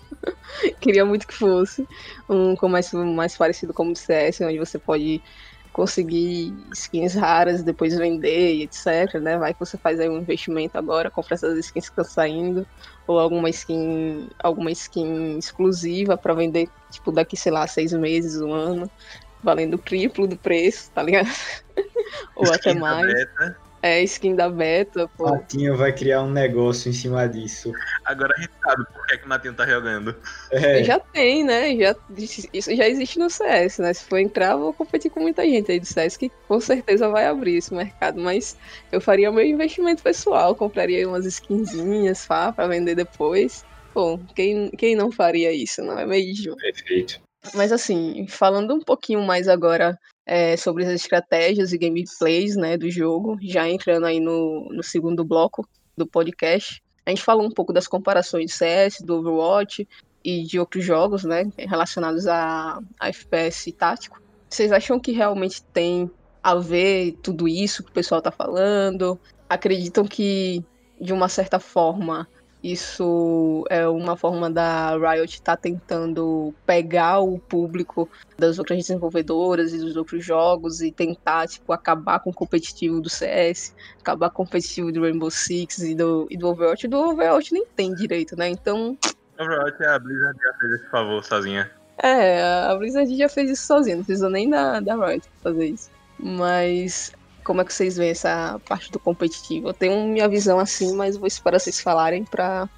Queria 0.80 1.06
muito 1.06 1.28
que 1.28 1.34
fosse 1.34 1.86
um 2.28 2.56
comércio 2.56 2.98
mais 3.06 3.38
parecido 3.38 3.74
com 3.74 3.92
o 3.92 3.96
CS, 3.96 4.42
onde 4.42 4.58
você 4.58 4.80
pode 4.80 5.22
conseguir 5.72 6.54
skins 6.74 7.14
raras, 7.14 7.64
depois 7.64 7.96
vender, 7.98 8.64
etc, 8.64 9.20
né? 9.22 9.38
Vai 9.38 9.54
que 9.54 9.60
você 9.60 9.78
faz 9.78 10.00
aí 10.00 10.10
um 10.10 10.18
investimento 10.18 10.78
agora, 10.78 11.12
compra 11.12 11.36
essas 11.36 11.58
skins 11.60 11.86
que 11.86 11.92
estão 11.92 12.06
saindo, 12.06 12.66
ou 13.08 13.20
alguma 13.20 13.50
skin, 13.50 14.30
alguma 14.44 14.72
skin 14.72 15.38
exclusiva 15.38 16.18
para 16.18 16.34
vender, 16.34 16.70
tipo, 16.90 17.12
daqui, 17.12 17.38
sei 17.38 17.52
lá, 17.52 17.68
seis 17.68 17.94
meses, 17.94 18.42
um 18.42 18.52
ano, 18.52 18.90
valendo 19.44 19.76
o 19.76 19.80
triplo 19.80 20.28
do 20.28 20.38
preço, 20.38 20.92
tá 20.92 21.04
ligado? 21.04 21.30
ou 22.36 22.52
até 22.52 22.74
mais. 22.74 23.14
É, 23.82 24.04
skin 24.04 24.36
da 24.36 24.50
beta, 24.50 25.08
pô. 25.18 25.30
Matinho 25.30 25.78
vai 25.78 25.94
criar 25.94 26.22
um 26.22 26.32
negócio 26.32 26.90
em 26.90 26.94
cima 26.94 27.28
disso. 27.30 27.72
Agora 28.04 28.34
a 28.38 28.42
gente 28.42 28.52
sabe 28.62 28.84
por 28.94 29.08
que, 29.08 29.18
que 29.18 29.26
o 29.26 29.30
Matinho 29.30 29.54
tá 29.54 29.66
jogando. 29.66 30.16
É. 30.52 30.84
Já 30.84 31.00
tem, 31.00 31.46
né? 31.46 31.76
Já, 31.78 31.96
isso 32.54 32.76
já 32.76 32.88
existe 32.88 33.18
no 33.18 33.30
CS, 33.30 33.80
né? 33.80 33.94
Se 33.94 34.04
for 34.04 34.20
entrar, 34.20 34.58
vou 34.58 34.74
competir 34.74 35.10
com 35.10 35.22
muita 35.22 35.44
gente 35.44 35.72
aí 35.72 35.80
do 35.80 35.86
CS, 35.86 36.18
que 36.18 36.30
com 36.48 36.60
certeza 36.60 37.08
vai 37.10 37.26
abrir 37.26 37.56
esse 37.56 37.74
mercado. 37.74 38.20
Mas 38.20 38.58
eu 38.92 39.00
faria 39.00 39.32
meu 39.32 39.46
investimento 39.46 40.04
pessoal, 40.04 40.56
compraria 40.56 41.08
umas 41.08 41.26
skinzinhas, 41.26 42.26
pá, 42.26 42.52
pra 42.52 42.68
vender 42.68 42.96
depois. 42.96 43.64
Pô, 43.94 44.20
quem, 44.36 44.70
quem 44.72 44.96
não 44.96 45.10
faria 45.10 45.54
isso, 45.54 45.82
não 45.82 45.98
é 45.98 46.06
mesmo? 46.06 46.56
Perfeito. 46.58 47.22
Mas 47.54 47.72
assim, 47.72 48.28
falando 48.28 48.74
um 48.74 48.82
pouquinho 48.82 49.22
mais 49.22 49.48
agora 49.48 49.98
é, 50.32 50.56
sobre 50.56 50.86
as 50.86 50.92
estratégias 50.92 51.74
e 51.74 51.78
gameplays 51.80 52.56
né, 52.56 52.78
do 52.78 52.88
jogo, 52.88 53.36
já 53.42 53.68
entrando 53.68 54.06
aí 54.06 54.20
no, 54.20 54.70
no 54.72 54.84
segundo 54.84 55.26
bloco 55.26 55.68
do 55.98 56.06
podcast. 56.06 56.84
A 57.04 57.10
gente 57.10 57.24
falou 57.24 57.48
um 57.48 57.52
pouco 57.52 57.74
das 57.74 57.88
comparações 57.88 58.46
de 58.46 58.52
CS, 58.52 59.02
do 59.02 59.16
Overwatch 59.16 59.88
e 60.24 60.44
de 60.44 60.60
outros 60.60 60.86
jogos 60.86 61.24
né, 61.24 61.52
relacionados 61.58 62.28
a, 62.28 62.80
a 63.00 63.10
FPS 63.10 63.72
tático. 63.72 64.22
Vocês 64.48 64.72
acham 64.72 65.00
que 65.00 65.12
realmente 65.12 65.64
tem 65.64 66.12
a 66.44 66.54
ver 66.54 67.18
tudo 67.24 67.48
isso 67.48 67.84
que 67.84 67.90
o 67.90 67.94
pessoal 67.94 68.20
está 68.20 68.30
falando? 68.30 69.20
Acreditam 69.50 70.06
que, 70.06 70.64
de 71.02 71.12
uma 71.12 71.28
certa 71.28 71.60
forma, 71.60 72.28
isso 72.64 73.66
é 73.70 73.88
uma 73.88 74.18
forma 74.18 74.50
da 74.50 74.92
Riot 74.98 75.36
estar 75.36 75.56
tá 75.56 75.62
tentando 75.62 76.54
pegar 76.66 77.20
o 77.20 77.40
público 77.40 78.10
das 78.38 78.60
outras 78.60 78.78
desenvolvedoras 78.80 79.74
e 79.74 79.78
dos 79.78 79.96
outros 79.96 80.26
jogos 80.26 80.82
e 80.82 80.92
tentar, 80.92 81.48
tipo, 81.48 81.72
acabar 81.72 82.20
com 82.20 82.32
o 82.32 82.34
competitivo 82.34 83.00
do 83.00 83.10
CS, 83.10 83.74
acabar 84.02 84.30
com 84.30 84.44
o 84.44 84.46
competitivo 84.46 84.92
do 84.92 85.02
Rainbow 85.02 85.32
Six 85.32 85.80
e 85.80 85.96
do, 85.96 86.28
e 86.30 86.38
do 86.38 86.50
Overwatch. 86.50 86.88
Do 86.88 86.98
Overwatch 86.98 87.54
nem 87.54 87.66
tem 87.66 87.94
direito, 87.96 88.36
né? 88.36 88.50
Então. 88.50 88.98
Overwatch 89.40 89.82
é 89.82 89.88
a 89.88 90.00
Blizzard 90.00 90.38
já 90.42 90.54
fez 90.60 90.74
esse 90.74 90.90
favor 90.90 91.24
sozinha. 91.24 91.72
É, 92.02 92.42
a 92.42 92.76
Blizzard 92.76 93.18
já 93.18 93.30
fez 93.30 93.52
isso 93.52 93.66
sozinha, 93.66 93.98
não 93.98 94.04
precisa 94.04 94.30
nem 94.30 94.50
da, 94.50 94.82
da 94.82 94.96
Riot 94.96 95.26
fazer 95.42 95.66
isso. 95.66 95.90
Mas 96.18 97.14
como 97.50 97.62
é 97.62 97.66
que 97.66 97.74
vocês 97.74 97.98
veem 97.98 98.12
essa 98.12 98.62
parte 98.70 98.92
do 98.92 99.00
competitivo? 99.00 99.70
Eu 99.70 99.74
tenho 99.74 100.08
minha 100.08 100.30
visão 100.30 100.60
assim, 100.60 100.96
mas 100.96 101.18
vou 101.18 101.26
esperar 101.26 101.60
vocês 101.60 101.80
falarem 101.80 102.24
para 102.24 102.70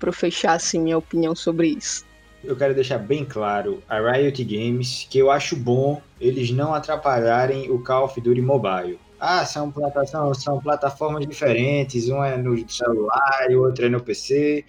eu 0.00 0.12
fechar 0.12 0.52
assim 0.52 0.80
minha 0.80 0.96
opinião 0.96 1.34
sobre 1.34 1.66
isso. 1.70 2.06
Eu 2.44 2.54
quero 2.54 2.72
deixar 2.72 2.98
bem 2.98 3.24
claro 3.24 3.82
a 3.88 3.98
Riot 3.98 4.44
Games 4.44 5.08
que 5.10 5.18
eu 5.18 5.28
acho 5.28 5.56
bom 5.56 6.00
eles 6.20 6.52
não 6.52 6.72
atrapalharem 6.72 7.68
o 7.68 7.82
Call 7.82 8.04
of 8.04 8.20
Duty 8.20 8.40
Mobile. 8.40 8.96
Ah, 9.18 9.44
são, 9.44 9.74
são, 10.06 10.34
são 10.34 10.60
plataformas 10.60 11.26
diferentes, 11.26 12.08
um 12.08 12.22
é 12.22 12.36
no 12.36 12.56
celular 12.70 13.46
e 13.50 13.56
o 13.56 13.64
outro 13.64 13.86
é 13.86 13.88
no 13.88 14.00
PC. 14.00 14.64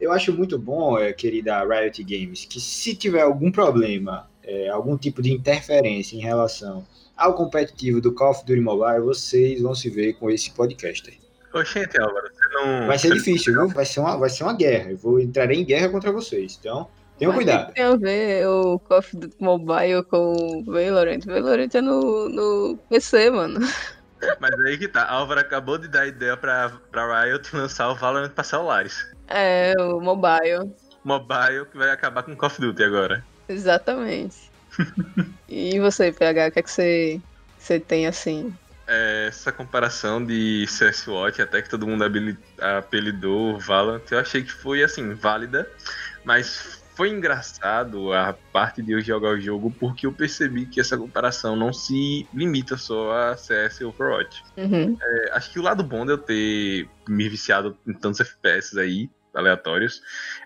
Eu 0.00 0.10
acho 0.10 0.32
muito 0.32 0.58
bom, 0.58 0.98
eh, 0.98 1.12
querida 1.12 1.64
Riot 1.64 2.02
Games, 2.02 2.44
que 2.44 2.58
se 2.58 2.96
tiver 2.96 3.22
algum 3.22 3.52
problema, 3.52 4.28
é, 4.42 4.68
algum 4.68 4.96
tipo 4.98 5.22
de 5.22 5.32
interferência 5.32 6.16
em 6.16 6.20
relação 6.20 6.84
ao 7.16 7.34
competitivo 7.34 8.00
do 8.00 8.12
Call 8.12 8.32
of 8.32 8.44
Duty 8.44 8.60
Mobile, 8.60 9.00
vocês 9.00 9.62
vão 9.62 9.74
se 9.74 9.88
ver 9.88 10.14
com 10.14 10.30
esse 10.30 10.50
podcast 10.52 11.08
aí. 11.08 11.18
Oxente, 11.58 11.98
Álvaro, 12.00 12.28
você 12.30 12.48
não. 12.54 12.86
Vai 12.86 12.98
ser 12.98 13.12
difícil, 13.12 13.54
viu? 13.54 13.68
Vai 13.68 13.86
ser 13.86 14.00
uma, 14.00 14.16
vai 14.18 14.28
ser 14.28 14.44
uma 14.44 14.52
guerra. 14.52 14.90
Eu 14.90 14.98
vou 14.98 15.18
entrar 15.18 15.50
em 15.50 15.64
guerra 15.64 15.88
contra 15.88 16.12
vocês. 16.12 16.58
Então, 16.60 16.88
tenham 17.18 17.32
Mas 17.32 17.44
cuidado. 17.44 17.72
Tem 17.72 17.84
a 17.84 17.96
ver 17.96 18.46
o 18.46 18.78
Call 18.80 18.98
of 18.98 19.16
Duty 19.16 19.36
Mobile 19.40 20.04
com 20.04 20.32
o 20.32 20.64
Valorant. 20.64 21.24
Valorant 21.24 21.74
é 21.74 21.80
no, 21.80 22.28
no 22.28 22.78
PC, 22.90 23.30
mano. 23.30 23.60
Mas 24.38 24.60
aí 24.60 24.76
que 24.76 24.88
tá. 24.88 25.08
Álvaro 25.08 25.40
acabou 25.40 25.78
de 25.78 25.88
dar 25.88 26.06
ideia 26.06 26.36
pra, 26.36 26.72
pra 26.90 27.24
Riot 27.24 27.54
lançar 27.56 27.90
o 27.90 27.94
Valorant 27.94 28.30
pra 28.30 28.44
celulares. 28.44 29.06
É, 29.28 29.74
o 29.78 30.00
mobile. 30.00 30.70
Mobile 31.04 31.66
que 31.70 31.78
vai 31.78 31.90
acabar 31.90 32.22
com 32.22 32.36
Call 32.36 32.48
of 32.48 32.60
Duty 32.60 32.82
agora. 32.82 33.24
Exatamente 33.48 34.45
e 35.48 35.78
você, 35.80 36.12
PH, 36.12 36.48
o 36.48 36.52
que 36.52 36.58
é 36.58 36.62
que 36.62 36.70
você, 36.70 37.20
você 37.58 37.80
tem 37.80 38.06
assim? 38.06 38.52
É, 38.86 39.26
essa 39.28 39.50
comparação 39.50 40.24
de 40.24 40.64
CS 40.68 41.08
Watch, 41.08 41.42
até 41.42 41.60
que 41.60 41.68
todo 41.68 41.86
mundo 41.86 42.04
apelidou 42.60 43.58
Valorant, 43.58 44.02
eu 44.10 44.18
achei 44.18 44.42
que 44.42 44.52
foi 44.52 44.82
assim, 44.84 45.12
válida, 45.12 45.68
mas 46.24 46.84
foi 46.96 47.10
engraçado 47.10 48.12
a 48.12 48.32
parte 48.52 48.82
de 48.82 48.92
eu 48.92 49.00
jogar 49.02 49.30
o 49.30 49.40
jogo 49.40 49.70
porque 49.78 50.06
eu 50.06 50.12
percebi 50.12 50.64
que 50.64 50.80
essa 50.80 50.96
comparação 50.96 51.54
não 51.54 51.70
se 51.72 52.26
limita 52.32 52.78
só 52.78 53.12
a 53.12 53.36
CS 53.36 53.80
e 53.80 53.84
Overwatch. 53.84 54.42
Uhum. 54.56 54.96
É, 55.00 55.32
acho 55.32 55.52
que 55.52 55.58
o 55.58 55.62
lado 55.62 55.84
bom 55.84 56.06
de 56.06 56.12
eu 56.12 56.18
ter 56.18 56.88
me 57.06 57.28
viciado 57.28 57.76
em 57.86 57.92
tantos 57.92 58.20
FPS 58.20 58.78
aí 58.78 59.10
aleatórios, 59.36 60.02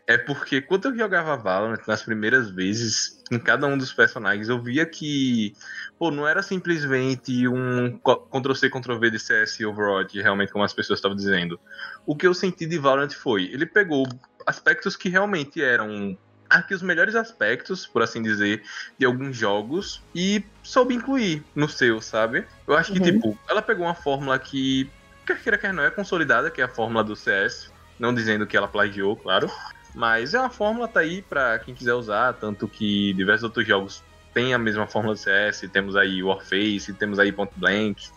é 0.06 0.18
porque 0.18 0.60
quando 0.60 0.86
eu 0.86 0.96
jogava 0.96 1.36
Valorant 1.36 1.80
nas 1.86 2.02
primeiras 2.02 2.50
vezes, 2.50 3.22
em 3.30 3.38
cada 3.38 3.66
um 3.66 3.78
dos 3.78 3.92
personagens, 3.92 4.48
eu 4.48 4.60
via 4.60 4.84
que, 4.84 5.54
pô, 5.98 6.10
não 6.10 6.26
era 6.26 6.42
simplesmente 6.42 7.46
um 7.46 7.98
Ctrl-C, 7.98 8.68
Ctrl-V 8.68 9.10
de 9.10 9.18
CS 9.18 9.60
e 9.60 9.66
Overwatch, 9.66 10.20
realmente 10.20 10.52
como 10.52 10.64
as 10.64 10.74
pessoas 10.74 10.98
estavam 10.98 11.16
dizendo. 11.16 11.58
O 12.04 12.16
que 12.16 12.26
eu 12.26 12.34
senti 12.34 12.66
de 12.66 12.78
Valorant 12.78 13.12
foi, 13.12 13.44
ele 13.44 13.66
pegou 13.66 14.06
aspectos 14.46 14.96
que 14.96 15.08
realmente 15.08 15.62
eram 15.62 16.18
aqui 16.50 16.74
os 16.74 16.82
melhores 16.82 17.14
aspectos, 17.14 17.86
por 17.86 18.02
assim 18.02 18.20
dizer, 18.20 18.62
de 18.98 19.06
alguns 19.06 19.36
jogos 19.36 20.02
e 20.12 20.44
soube 20.62 20.94
incluir 20.94 21.44
no 21.54 21.68
seu, 21.68 22.00
sabe? 22.00 22.44
Eu 22.66 22.74
acho 22.74 22.92
que, 22.92 22.98
uhum. 22.98 23.04
tipo, 23.04 23.38
ela 23.48 23.62
pegou 23.62 23.86
uma 23.86 23.94
fórmula 23.94 24.36
que, 24.38 24.90
quer 25.24 25.40
queira, 25.40 25.56
quer 25.56 25.72
não, 25.72 25.84
é 25.84 25.90
consolidada, 25.90 26.50
que 26.50 26.60
é 26.60 26.64
a 26.64 26.68
fórmula 26.68 27.04
do 27.04 27.14
CS, 27.14 27.69
não 28.00 28.14
dizendo 28.14 28.46
que 28.46 28.56
ela 28.56 28.66
plagiou, 28.66 29.14
claro. 29.14 29.48
Mas 29.94 30.34
é 30.34 30.40
uma 30.40 30.50
fórmula, 30.50 30.88
tá 30.88 31.00
aí 31.00 31.20
para 31.20 31.58
quem 31.58 31.74
quiser 31.74 31.94
usar, 31.94 32.32
tanto 32.34 32.66
que 32.66 33.12
diversos 33.12 33.44
outros 33.44 33.66
jogos 33.66 34.02
têm 34.32 34.54
a 34.54 34.58
mesma 34.58 34.86
fórmula 34.86 35.14
do 35.14 35.20
CS, 35.20 35.68
temos 35.72 35.94
aí 35.94 36.22
Warface, 36.22 36.94
temos 36.94 37.18
aí 37.18 37.30
Point 37.30 37.52
Blank 37.56 38.08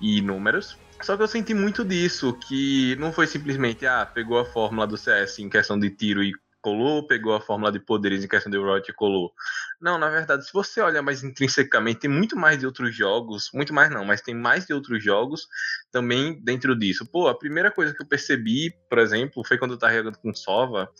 e 0.00 0.20
números. 0.22 0.78
Só 1.00 1.16
que 1.16 1.22
eu 1.22 1.28
senti 1.28 1.54
muito 1.54 1.84
disso, 1.84 2.32
que 2.32 2.96
não 2.98 3.12
foi 3.12 3.26
simplesmente, 3.26 3.86
ah, 3.86 4.06
pegou 4.06 4.38
a 4.38 4.44
fórmula 4.44 4.86
do 4.86 4.96
CS 4.96 5.40
em 5.40 5.48
questão 5.48 5.78
de 5.78 5.90
tiro 5.90 6.22
e 6.22 6.32
colou, 6.60 7.06
pegou 7.06 7.34
a 7.34 7.40
fórmula 7.40 7.70
de 7.70 7.80
poderes 7.80 8.24
em 8.24 8.28
questão 8.28 8.50
de 8.50 8.58
Overwatch 8.58 8.90
e 8.90 8.94
colou. 8.94 9.32
Não, 9.80 9.98
na 9.98 10.08
verdade, 10.08 10.46
se 10.46 10.52
você 10.52 10.80
olha 10.80 11.02
mais 11.02 11.22
intrinsecamente, 11.22 12.00
tem 12.00 12.10
muito 12.10 12.36
mais 12.36 12.58
de 12.58 12.66
outros 12.66 12.94
jogos, 12.94 13.50
muito 13.52 13.72
mais 13.72 13.90
não, 13.90 14.04
mas 14.04 14.20
tem 14.20 14.34
mais 14.34 14.66
de 14.66 14.72
outros 14.72 15.02
jogos 15.02 15.46
também 15.90 16.40
dentro 16.42 16.76
disso. 16.76 17.06
Pô, 17.06 17.28
a 17.28 17.38
primeira 17.38 17.70
coisa 17.70 17.94
que 17.94 18.02
eu 18.02 18.06
percebi, 18.06 18.74
por 18.88 18.98
exemplo, 18.98 19.44
foi 19.44 19.58
quando 19.58 19.72
eu 19.72 19.78
tava 19.78 19.94
jogando 19.94 20.18
com 20.18 20.34
Sova 20.34 20.90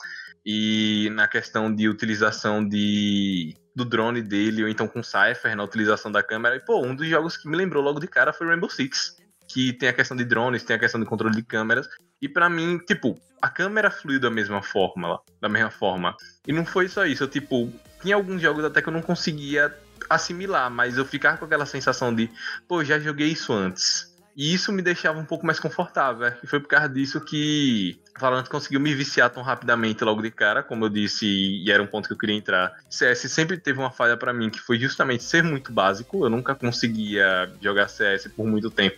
e 0.45 1.11
na 1.13 1.27
questão 1.29 1.75
de 1.75 1.89
utilização 1.89 2.67
de 2.67 3.55
do 3.75 3.85
drone 3.85 4.21
dele, 4.21 4.65
ou 4.65 4.69
então 4.69 4.89
com 4.89 5.05
Cypher, 5.05 5.55
na 5.55 5.63
utilização 5.63 6.11
da 6.11 6.21
câmera. 6.21 6.57
E, 6.57 6.61
pô, 6.61 6.85
um 6.85 6.97
dos 6.97 7.07
jogos 7.07 7.37
que 7.37 7.49
me 7.49 7.57
lembrou 7.57 7.81
logo 7.81 8.01
de 8.01 8.09
cara 8.09 8.33
foi 8.33 8.49
Rainbow 8.49 8.69
Six 8.69 9.17
que 9.49 9.73
tem 9.73 9.89
a 9.89 9.93
questão 9.93 10.17
de 10.17 10.25
drones, 10.25 10.63
tem 10.63 10.77
a 10.77 10.79
questão 10.79 11.01
de 11.01 11.07
controle 11.07 11.35
de 11.35 11.43
câmeras. 11.43 11.89
E 12.21 12.29
para 12.29 12.49
mim, 12.49 12.79
tipo, 12.79 13.19
a 13.41 13.49
câmera 13.49 13.91
fluiu 13.91 14.21
da 14.21 14.31
mesma 14.31 14.63
forma, 14.63 15.21
da 15.41 15.49
mesma 15.49 15.71
forma. 15.71 16.15
E 16.47 16.53
não 16.53 16.65
foi 16.65 16.87
só 16.89 17.07
isso, 17.07 17.25
eu, 17.25 17.29
tipo, 17.29 17.73
tinha 18.03 18.15
alguns 18.15 18.43
jogos 18.43 18.65
até 18.65 18.83
que 18.83 18.89
eu 18.89 18.93
não 18.93 19.03
conseguia 19.03 19.75
assimilar, 20.09 20.71
mas 20.71 20.97
eu 20.97 21.05
ficava 21.05 21.39
com 21.39 21.47
aquela 21.47 21.67
sensação 21.67 22.15
de, 22.15 22.31
pô, 22.69 22.85
já 22.85 22.99
joguei 22.99 23.29
isso 23.29 23.53
antes. 23.53 24.09
E 24.39 24.55
isso 24.55 24.71
me 24.71 24.81
deixava 24.81 25.19
um 25.19 25.25
pouco 25.25 25.45
mais 25.45 25.59
confortável. 25.59 26.33
E 26.45 26.47
foi 26.47 26.61
por 26.61 26.69
causa 26.69 26.89
disso 26.89 27.21
que 27.21 28.01
Valorant 28.21 28.47
conseguiu 28.47 28.79
me 28.79 28.95
viciar 28.95 29.31
tão 29.31 29.43
rapidamente 29.43 30.05
logo 30.05 30.23
de 30.23 30.31
cara, 30.31 30.63
como 30.63 30.85
eu 30.85 30.89
disse, 30.89 31.27
e 31.27 31.69
era 31.73 31.83
um 31.83 31.89
ponto 31.89 32.07
que 32.07 32.15
eu 32.15 32.19
queria 32.19 32.37
entrar. 32.37 32.73
CS 32.89 33.33
sempre 33.33 33.59
teve 33.59 33.81
uma 33.81 33.91
falha 33.91 34.17
para 34.17 34.33
mim, 34.33 34.49
que 34.49 34.61
foi 34.61 34.79
justamente 34.79 35.25
ser 35.25 35.43
muito 35.43 35.73
básico. 35.73 36.25
Eu 36.25 36.31
nunca 36.31 36.55
conseguia 36.55 37.53
jogar 37.61 37.89
CS 37.89 38.29
por 38.29 38.47
muito 38.47 38.71
tempo, 38.71 38.97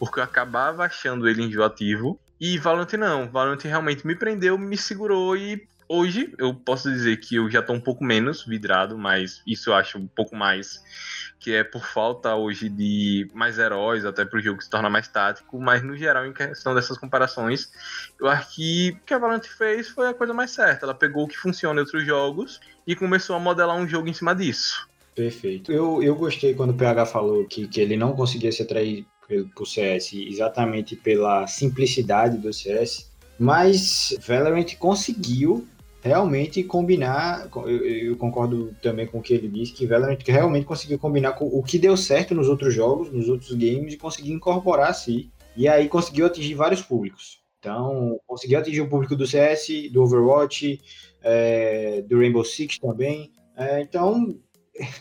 porque 0.00 0.18
eu 0.18 0.24
acabava 0.24 0.82
achando 0.82 1.28
ele 1.28 1.42
enjoativo. 1.42 2.18
E 2.40 2.56
Valorant 2.56 2.94
não, 2.94 3.30
Valorant 3.30 3.62
realmente 3.62 4.06
me 4.06 4.16
prendeu, 4.16 4.56
me 4.56 4.78
segurou 4.78 5.36
e 5.36 5.68
hoje 5.86 6.32
eu 6.38 6.54
posso 6.54 6.90
dizer 6.90 7.18
que 7.18 7.36
eu 7.36 7.50
já 7.50 7.60
tô 7.60 7.74
um 7.74 7.80
pouco 7.80 8.02
menos 8.02 8.46
vidrado, 8.46 8.96
mas 8.96 9.42
isso 9.46 9.68
eu 9.68 9.74
acho 9.74 9.98
um 9.98 10.06
pouco 10.06 10.34
mais 10.34 10.82
que 11.38 11.52
é 11.52 11.62
por 11.62 11.84
falta 11.84 12.34
hoje 12.34 12.70
de 12.70 13.30
mais 13.34 13.58
heróis, 13.58 14.06
até 14.06 14.24
para 14.24 14.38
o 14.38 14.42
jogo 14.42 14.62
se 14.62 14.70
tornar 14.70 14.88
mais 14.88 15.06
tático, 15.06 15.60
mas 15.60 15.82
no 15.82 15.94
geral, 15.96 16.26
em 16.26 16.32
questão 16.32 16.74
dessas 16.74 16.96
comparações, 16.96 17.70
eu 18.18 18.26
acho 18.26 18.54
que 18.54 18.96
o 19.02 19.04
que 19.04 19.12
a 19.12 19.18
Valorant 19.18 19.44
fez 19.44 19.88
foi 19.88 20.08
a 20.08 20.14
coisa 20.14 20.32
mais 20.32 20.50
certa. 20.50 20.86
Ela 20.86 20.94
pegou 20.94 21.24
o 21.24 21.28
que 21.28 21.36
funciona 21.36 21.78
em 21.78 21.84
outros 21.84 22.06
jogos 22.06 22.58
e 22.86 22.96
começou 22.96 23.36
a 23.36 23.38
modelar 23.38 23.76
um 23.76 23.86
jogo 23.86 24.08
em 24.08 24.14
cima 24.14 24.34
disso. 24.34 24.88
Perfeito. 25.14 25.70
Eu, 25.70 26.02
eu 26.02 26.14
gostei 26.14 26.54
quando 26.54 26.70
o 26.70 26.74
PH 26.74 27.06
falou 27.06 27.44
que, 27.44 27.66
que 27.66 27.80
ele 27.80 27.96
não 27.96 28.14
conseguia 28.14 28.52
se 28.52 28.62
atrair 28.62 29.06
pro 29.54 29.66
CS 29.66 30.12
exatamente 30.12 30.96
pela 30.96 31.46
simplicidade 31.46 32.38
do 32.38 32.52
CS, 32.52 33.10
mas 33.38 34.16
Valorant 34.26 34.76
conseguiu 34.78 35.66
realmente 36.02 36.62
combinar, 36.62 37.48
eu, 37.54 37.86
eu, 37.86 38.16
concordo 38.16 38.74
também 38.82 39.06
com 39.06 39.18
o 39.18 39.22
que 39.22 39.34
ele 39.34 39.48
disse, 39.48 39.72
que 39.72 39.86
Valorant 39.86 40.18
realmente 40.26 40.64
conseguiu 40.64 40.98
combinar 40.98 41.32
com 41.32 41.46
o 41.46 41.62
que 41.62 41.78
deu 41.78 41.96
certo 41.96 42.34
nos 42.34 42.48
outros 42.48 42.74
jogos, 42.74 43.12
nos 43.12 43.28
outros 43.28 43.52
games, 43.52 43.94
e 43.94 43.98
conseguiu 43.98 44.34
incorporar 44.34 44.94
si, 44.94 45.30
e 45.56 45.68
aí 45.68 45.88
conseguiu 45.88 46.26
atingir 46.26 46.54
vários 46.54 46.80
públicos. 46.80 47.40
Então, 47.58 48.18
conseguiu 48.26 48.58
atingir 48.58 48.80
o 48.80 48.88
público 48.88 49.14
do 49.14 49.26
CS, 49.26 49.90
do 49.92 50.02
Overwatch, 50.02 50.80
é, 51.22 52.02
do 52.02 52.18
Rainbow 52.18 52.44
Six 52.44 52.78
também. 52.78 53.30
É, 53.54 53.82
então, 53.82 54.34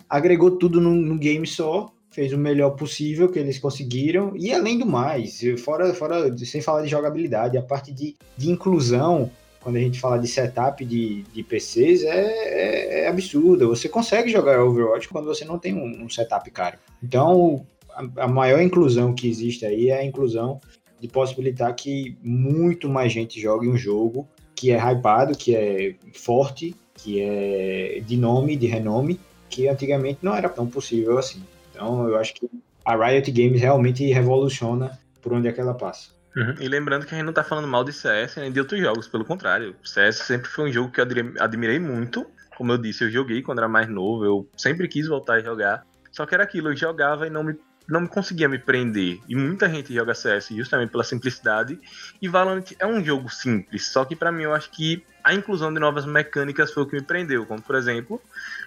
agregou 0.09 0.51
tudo 0.51 0.81
num, 0.81 0.95
num 0.95 1.17
game 1.17 1.47
só, 1.47 1.89
fez 2.19 2.33
o 2.33 2.37
melhor 2.37 2.71
possível 2.71 3.29
que 3.29 3.39
eles 3.39 3.59
conseguiram, 3.59 4.33
e 4.35 4.51
além 4.51 4.77
do 4.77 4.85
mais, 4.85 5.39
fora, 5.63 5.93
fora 5.93 6.37
sem 6.39 6.59
falar 6.59 6.81
de 6.81 6.89
jogabilidade, 6.89 7.57
a 7.57 7.61
parte 7.61 7.93
de, 7.93 8.13
de 8.35 8.51
inclusão, 8.51 9.31
quando 9.61 9.77
a 9.77 9.79
gente 9.79 10.01
fala 10.01 10.19
de 10.19 10.27
setup 10.27 10.83
de, 10.83 11.23
de 11.33 11.43
PCs, 11.43 12.03
é, 12.03 12.09
é, 12.09 12.99
é 13.03 13.07
absurda. 13.07 13.65
Você 13.67 13.87
consegue 13.87 14.29
jogar 14.29 14.61
Overwatch 14.61 15.07
quando 15.07 15.27
você 15.27 15.45
não 15.45 15.57
tem 15.57 15.73
um, 15.73 16.03
um 16.03 16.09
setup 16.09 16.51
caro. 16.51 16.77
Então, 17.01 17.65
a, 17.93 18.25
a, 18.25 18.27
maior 18.27 18.61
inclusão 18.61 19.15
que 19.15 19.29
existe 19.29 19.65
aí 19.65 19.89
é 19.89 19.99
a 19.99 20.03
inclusão 20.03 20.59
de 20.99 21.07
possibilitar 21.07 21.73
que 21.73 22.17
muito 22.21 22.89
mais 22.89 23.13
gente 23.13 23.39
jogue 23.39 23.65
um 23.65 23.77
jogo 23.77 24.27
que 24.53 24.71
é 24.71 24.77
hypado, 24.77 25.37
que 25.37 25.55
é 25.55 25.95
forte, 26.13 26.75
que 26.95 27.21
é 27.21 28.01
de 28.05 28.17
nome, 28.17 28.57
de 28.57 28.67
renome, 28.67 29.17
que 29.49 29.69
antigamente 29.69 30.19
não 30.21 30.35
era 30.35 30.49
tão 30.49 30.67
possível 30.67 31.17
assim. 31.17 31.41
Então, 31.79 32.09
eu 32.09 32.17
acho 32.17 32.33
que 32.33 32.49
a 32.83 32.93
Riot 32.93 33.31
Games 33.31 33.61
realmente 33.61 34.05
revoluciona 34.11 34.99
por 35.21 35.31
onde 35.31 35.47
é 35.47 35.53
que 35.53 35.61
ela 35.61 35.73
passa. 35.73 36.09
Uhum. 36.35 36.55
E 36.59 36.67
lembrando 36.67 37.05
que 37.05 37.15
a 37.15 37.17
gente 37.17 37.25
não 37.25 37.33
tá 37.33 37.43
falando 37.43 37.69
mal 37.69 37.85
de 37.85 37.93
CS 37.93 38.35
nem 38.35 38.51
de 38.51 38.59
outros 38.59 38.81
jogos, 38.81 39.07
pelo 39.07 39.23
contrário. 39.23 39.73
CS 39.81 40.17
sempre 40.17 40.49
foi 40.49 40.69
um 40.69 40.73
jogo 40.73 40.91
que 40.91 40.99
eu 40.99 41.05
admirei 41.39 41.79
muito. 41.79 42.25
Como 42.57 42.73
eu 42.73 42.77
disse, 42.77 43.05
eu 43.05 43.09
joguei 43.09 43.41
quando 43.41 43.59
era 43.59 43.69
mais 43.69 43.87
novo, 43.87 44.25
eu 44.25 44.49
sempre 44.57 44.89
quis 44.89 45.07
voltar 45.07 45.35
a 45.35 45.39
jogar. 45.39 45.85
Só 46.11 46.25
que 46.25 46.35
era 46.35 46.43
aquilo, 46.43 46.69
eu 46.69 46.75
jogava 46.75 47.25
e 47.25 47.29
não 47.29 47.43
me, 47.45 47.57
não 47.89 48.05
conseguia 48.05 48.47
me 48.47 48.59
prender. 48.59 49.19
E 49.27 49.35
muita 49.35 49.67
gente 49.67 49.93
joga 49.93 50.13
CS 50.13 50.49
justamente 50.49 50.91
pela 50.91 51.03
simplicidade. 51.03 51.79
E 52.21 52.27
Valorant 52.27 52.71
é 52.77 52.85
um 52.85 53.03
jogo 53.03 53.29
simples, 53.29 53.87
só 53.87 54.05
que 54.05 54.15
para 54.15 54.31
mim 54.31 54.43
eu 54.43 54.53
acho 54.53 54.69
que 54.69 55.03
a 55.23 55.33
inclusão 55.33 55.73
de 55.73 55.79
novas 55.79 56.05
mecânicas 56.05 56.71
foi 56.71 56.83
o 56.83 56.85
que 56.85 56.95
me 56.95 57.01
prendeu. 57.01 57.45
Como, 57.45 57.61
por 57.61 57.75
exemplo, 57.75 58.21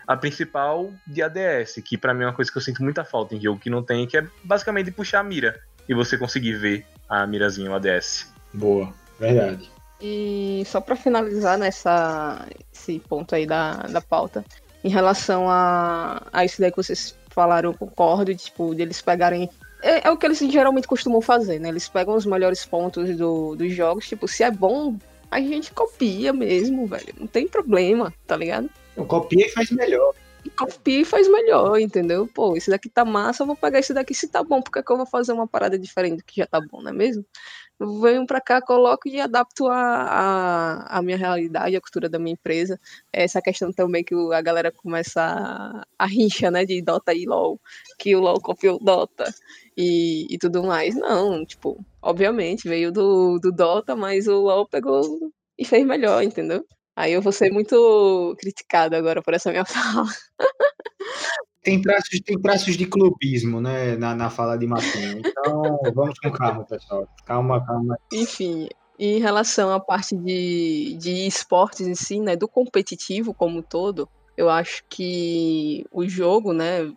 a 0.07 0.17
principal 0.17 0.93
de 1.07 1.23
ADS, 1.23 1.81
que 1.85 1.97
para 1.97 2.13
mim 2.13 2.25
é 2.25 2.27
uma 2.27 2.33
coisa 2.33 2.51
que 2.51 2.59
eu 2.59 2.63
sinto 2.63 2.83
muita 2.83 3.05
falta 3.05 3.35
em 3.35 3.41
jogo 3.41 3.61
que 3.61 3.71
não 3.71 3.83
tem, 3.83 4.07
que 4.07 4.17
é 4.17 4.27
basicamente 4.43 4.91
puxar 4.91 5.21
a 5.21 5.25
mira 5.25 5.61
e 5.89 5.95
você 5.95 6.19
conseguir 6.19 6.55
ver 6.55 6.87
a 7.09 7.27
mirazinha, 7.27 7.71
o 7.71 7.75
ADS. 7.75 8.33
Boa, 8.53 8.93
verdade. 9.19 9.71
E 10.01 10.65
só 10.67 10.81
para 10.81 10.97
finalizar 10.97 11.57
nessa 11.57 12.45
esse 12.73 12.99
ponto 12.99 13.35
aí 13.35 13.47
da, 13.47 13.75
da 13.75 14.01
pauta, 14.01 14.45
em 14.83 14.89
relação 14.89 15.49
a, 15.49 16.27
a 16.33 16.45
isso 16.45 16.61
daí 16.61 16.73
que 16.73 16.77
vocês 16.77 17.17
falaram, 17.33 17.71
eu 17.71 17.79
concordo, 17.79 18.35
tipo, 18.35 18.75
de 18.75 18.83
eles 18.83 19.01
pegarem. 19.01 19.49
É, 19.83 20.07
é, 20.07 20.11
o 20.11 20.17
que 20.17 20.27
eles 20.27 20.39
geralmente 20.39 20.87
costumam 20.87 21.21
fazer, 21.21 21.59
né? 21.59 21.69
Eles 21.69 21.89
pegam 21.89 22.15
os 22.15 22.27
melhores 22.27 22.65
pontos 22.65 23.17
do, 23.17 23.57
dos 23.57 23.73
jogos, 23.73 24.09
tipo, 24.09 24.29
se 24.29 24.43
é 24.43 24.51
bom, 24.51 24.97
a 25.31 25.41
gente 25.41 25.73
copia 25.73 26.33
mesmo, 26.33 26.87
velho. 26.87 27.15
Não 27.19 27.27
tem 27.27 27.49
problema, 27.49 28.13
tá 28.27 28.37
ligado? 28.37 28.71
Copia 29.09 29.47
e 29.47 29.51
faz 29.51 29.71
melhor 29.71 30.15
copia 30.51 31.01
e 31.01 31.05
faz 31.05 31.29
melhor, 31.29 31.79
entendeu? 31.79 32.27
Pô, 32.27 32.57
esse 32.57 32.71
daqui 32.71 32.89
tá 32.89 33.05
massa, 33.05 33.43
eu 33.43 33.47
vou 33.47 33.57
pegar 33.57 33.79
esse 33.79 33.95
daqui 33.95 34.15
se 34.15 34.29
tá 34.29 34.43
bom, 34.43 34.61
porque 34.61 34.79
é 34.79 34.83
que 34.83 34.91
eu 34.91 34.97
vou 34.97 35.07
fazer 35.07 35.33
uma 35.33 35.47
parada 35.47 35.79
diferente 35.79 36.19
do 36.19 36.25
que 36.25 36.37
já 36.37 36.47
tá 36.47 36.61
bom, 36.61 36.83
não 36.83 36.91
é 36.91 36.93
mesmo? 36.93 37.25
Venho 38.01 38.27
pra 38.27 38.41
cá, 38.41 38.61
coloco 38.63 39.09
e 39.09 39.21
adapto 39.21 39.67
a, 39.69 39.77
a, 39.77 40.99
a 40.99 41.03
minha 41.03 41.17
realidade, 41.17 41.75
a 41.77 41.81
cultura 41.81 42.09
da 42.09 42.19
minha 42.19 42.35
empresa. 42.35 42.79
Essa 43.13 43.43
questão 43.43 43.73
também 43.73 44.05
que 44.05 44.15
a 44.33 44.41
galera 44.41 44.71
começa 44.71 45.21
a, 45.23 45.85
a 45.99 46.07
rincha, 46.07 46.51
né, 46.51 46.65
de 46.65 46.81
Dota 46.83 47.13
e 47.15 47.27
LoL, 47.27 47.61
que 47.99 48.15
o 48.15 48.21
LoL 48.21 48.41
copiou 48.41 48.79
Dota 48.79 49.33
e, 49.77 50.27
e 50.33 50.39
tudo 50.39 50.63
mais. 50.63 50.95
Não, 50.95 51.45
tipo, 51.45 51.85
obviamente, 52.01 52.69
veio 52.69 52.93
do, 52.93 53.39
do 53.39 53.51
Dota, 53.51 53.97
mas 53.97 54.29
o 54.29 54.41
LoL 54.41 54.69
pegou 54.69 55.03
e 55.59 55.65
fez 55.65 55.85
melhor, 55.87 56.23
entendeu? 56.23 56.65
Aí 56.95 57.13
eu 57.13 57.23
vou 57.23 57.33
ser 57.33 57.51
muito 57.51 58.37
criticada 58.39 58.97
agora 58.99 59.23
por 59.23 59.35
essa 59.35 59.51
minha 59.51 59.65
fala. 59.67 60.07
Tem 61.63 61.81
traços, 61.81 62.21
tem 62.21 62.41
traços 62.41 62.77
de 62.77 62.87
clubismo, 62.87 63.61
né, 63.61 63.97
na, 63.97 64.15
na 64.15 64.31
fala 64.31 64.57
de 64.57 64.67
Martinho. 64.67 65.19
Então, 65.19 65.79
vamos 65.95 66.19
com 66.19 66.31
calma, 66.31 66.65
pessoal. 66.65 67.07
Calma, 67.25 67.65
calma. 67.65 67.97
Enfim, 68.13 68.69
em 68.99 69.21
relação 69.21 69.73
à 69.73 69.79
parte 69.79 70.17
de, 70.17 70.97
de 70.99 71.27
esportes 71.27 71.87
em 71.87 71.95
si, 71.95 72.21
né, 72.21 72.35
do 72.37 72.49
competitivo 72.49 73.33
como 73.33 73.59
um 73.59 73.63
todo, 73.63 74.09
eu 74.37 74.51
acho 74.51 74.83
que 74.89 75.87
o 75.93 76.09
jogo, 76.09 76.53
né, 76.53 76.93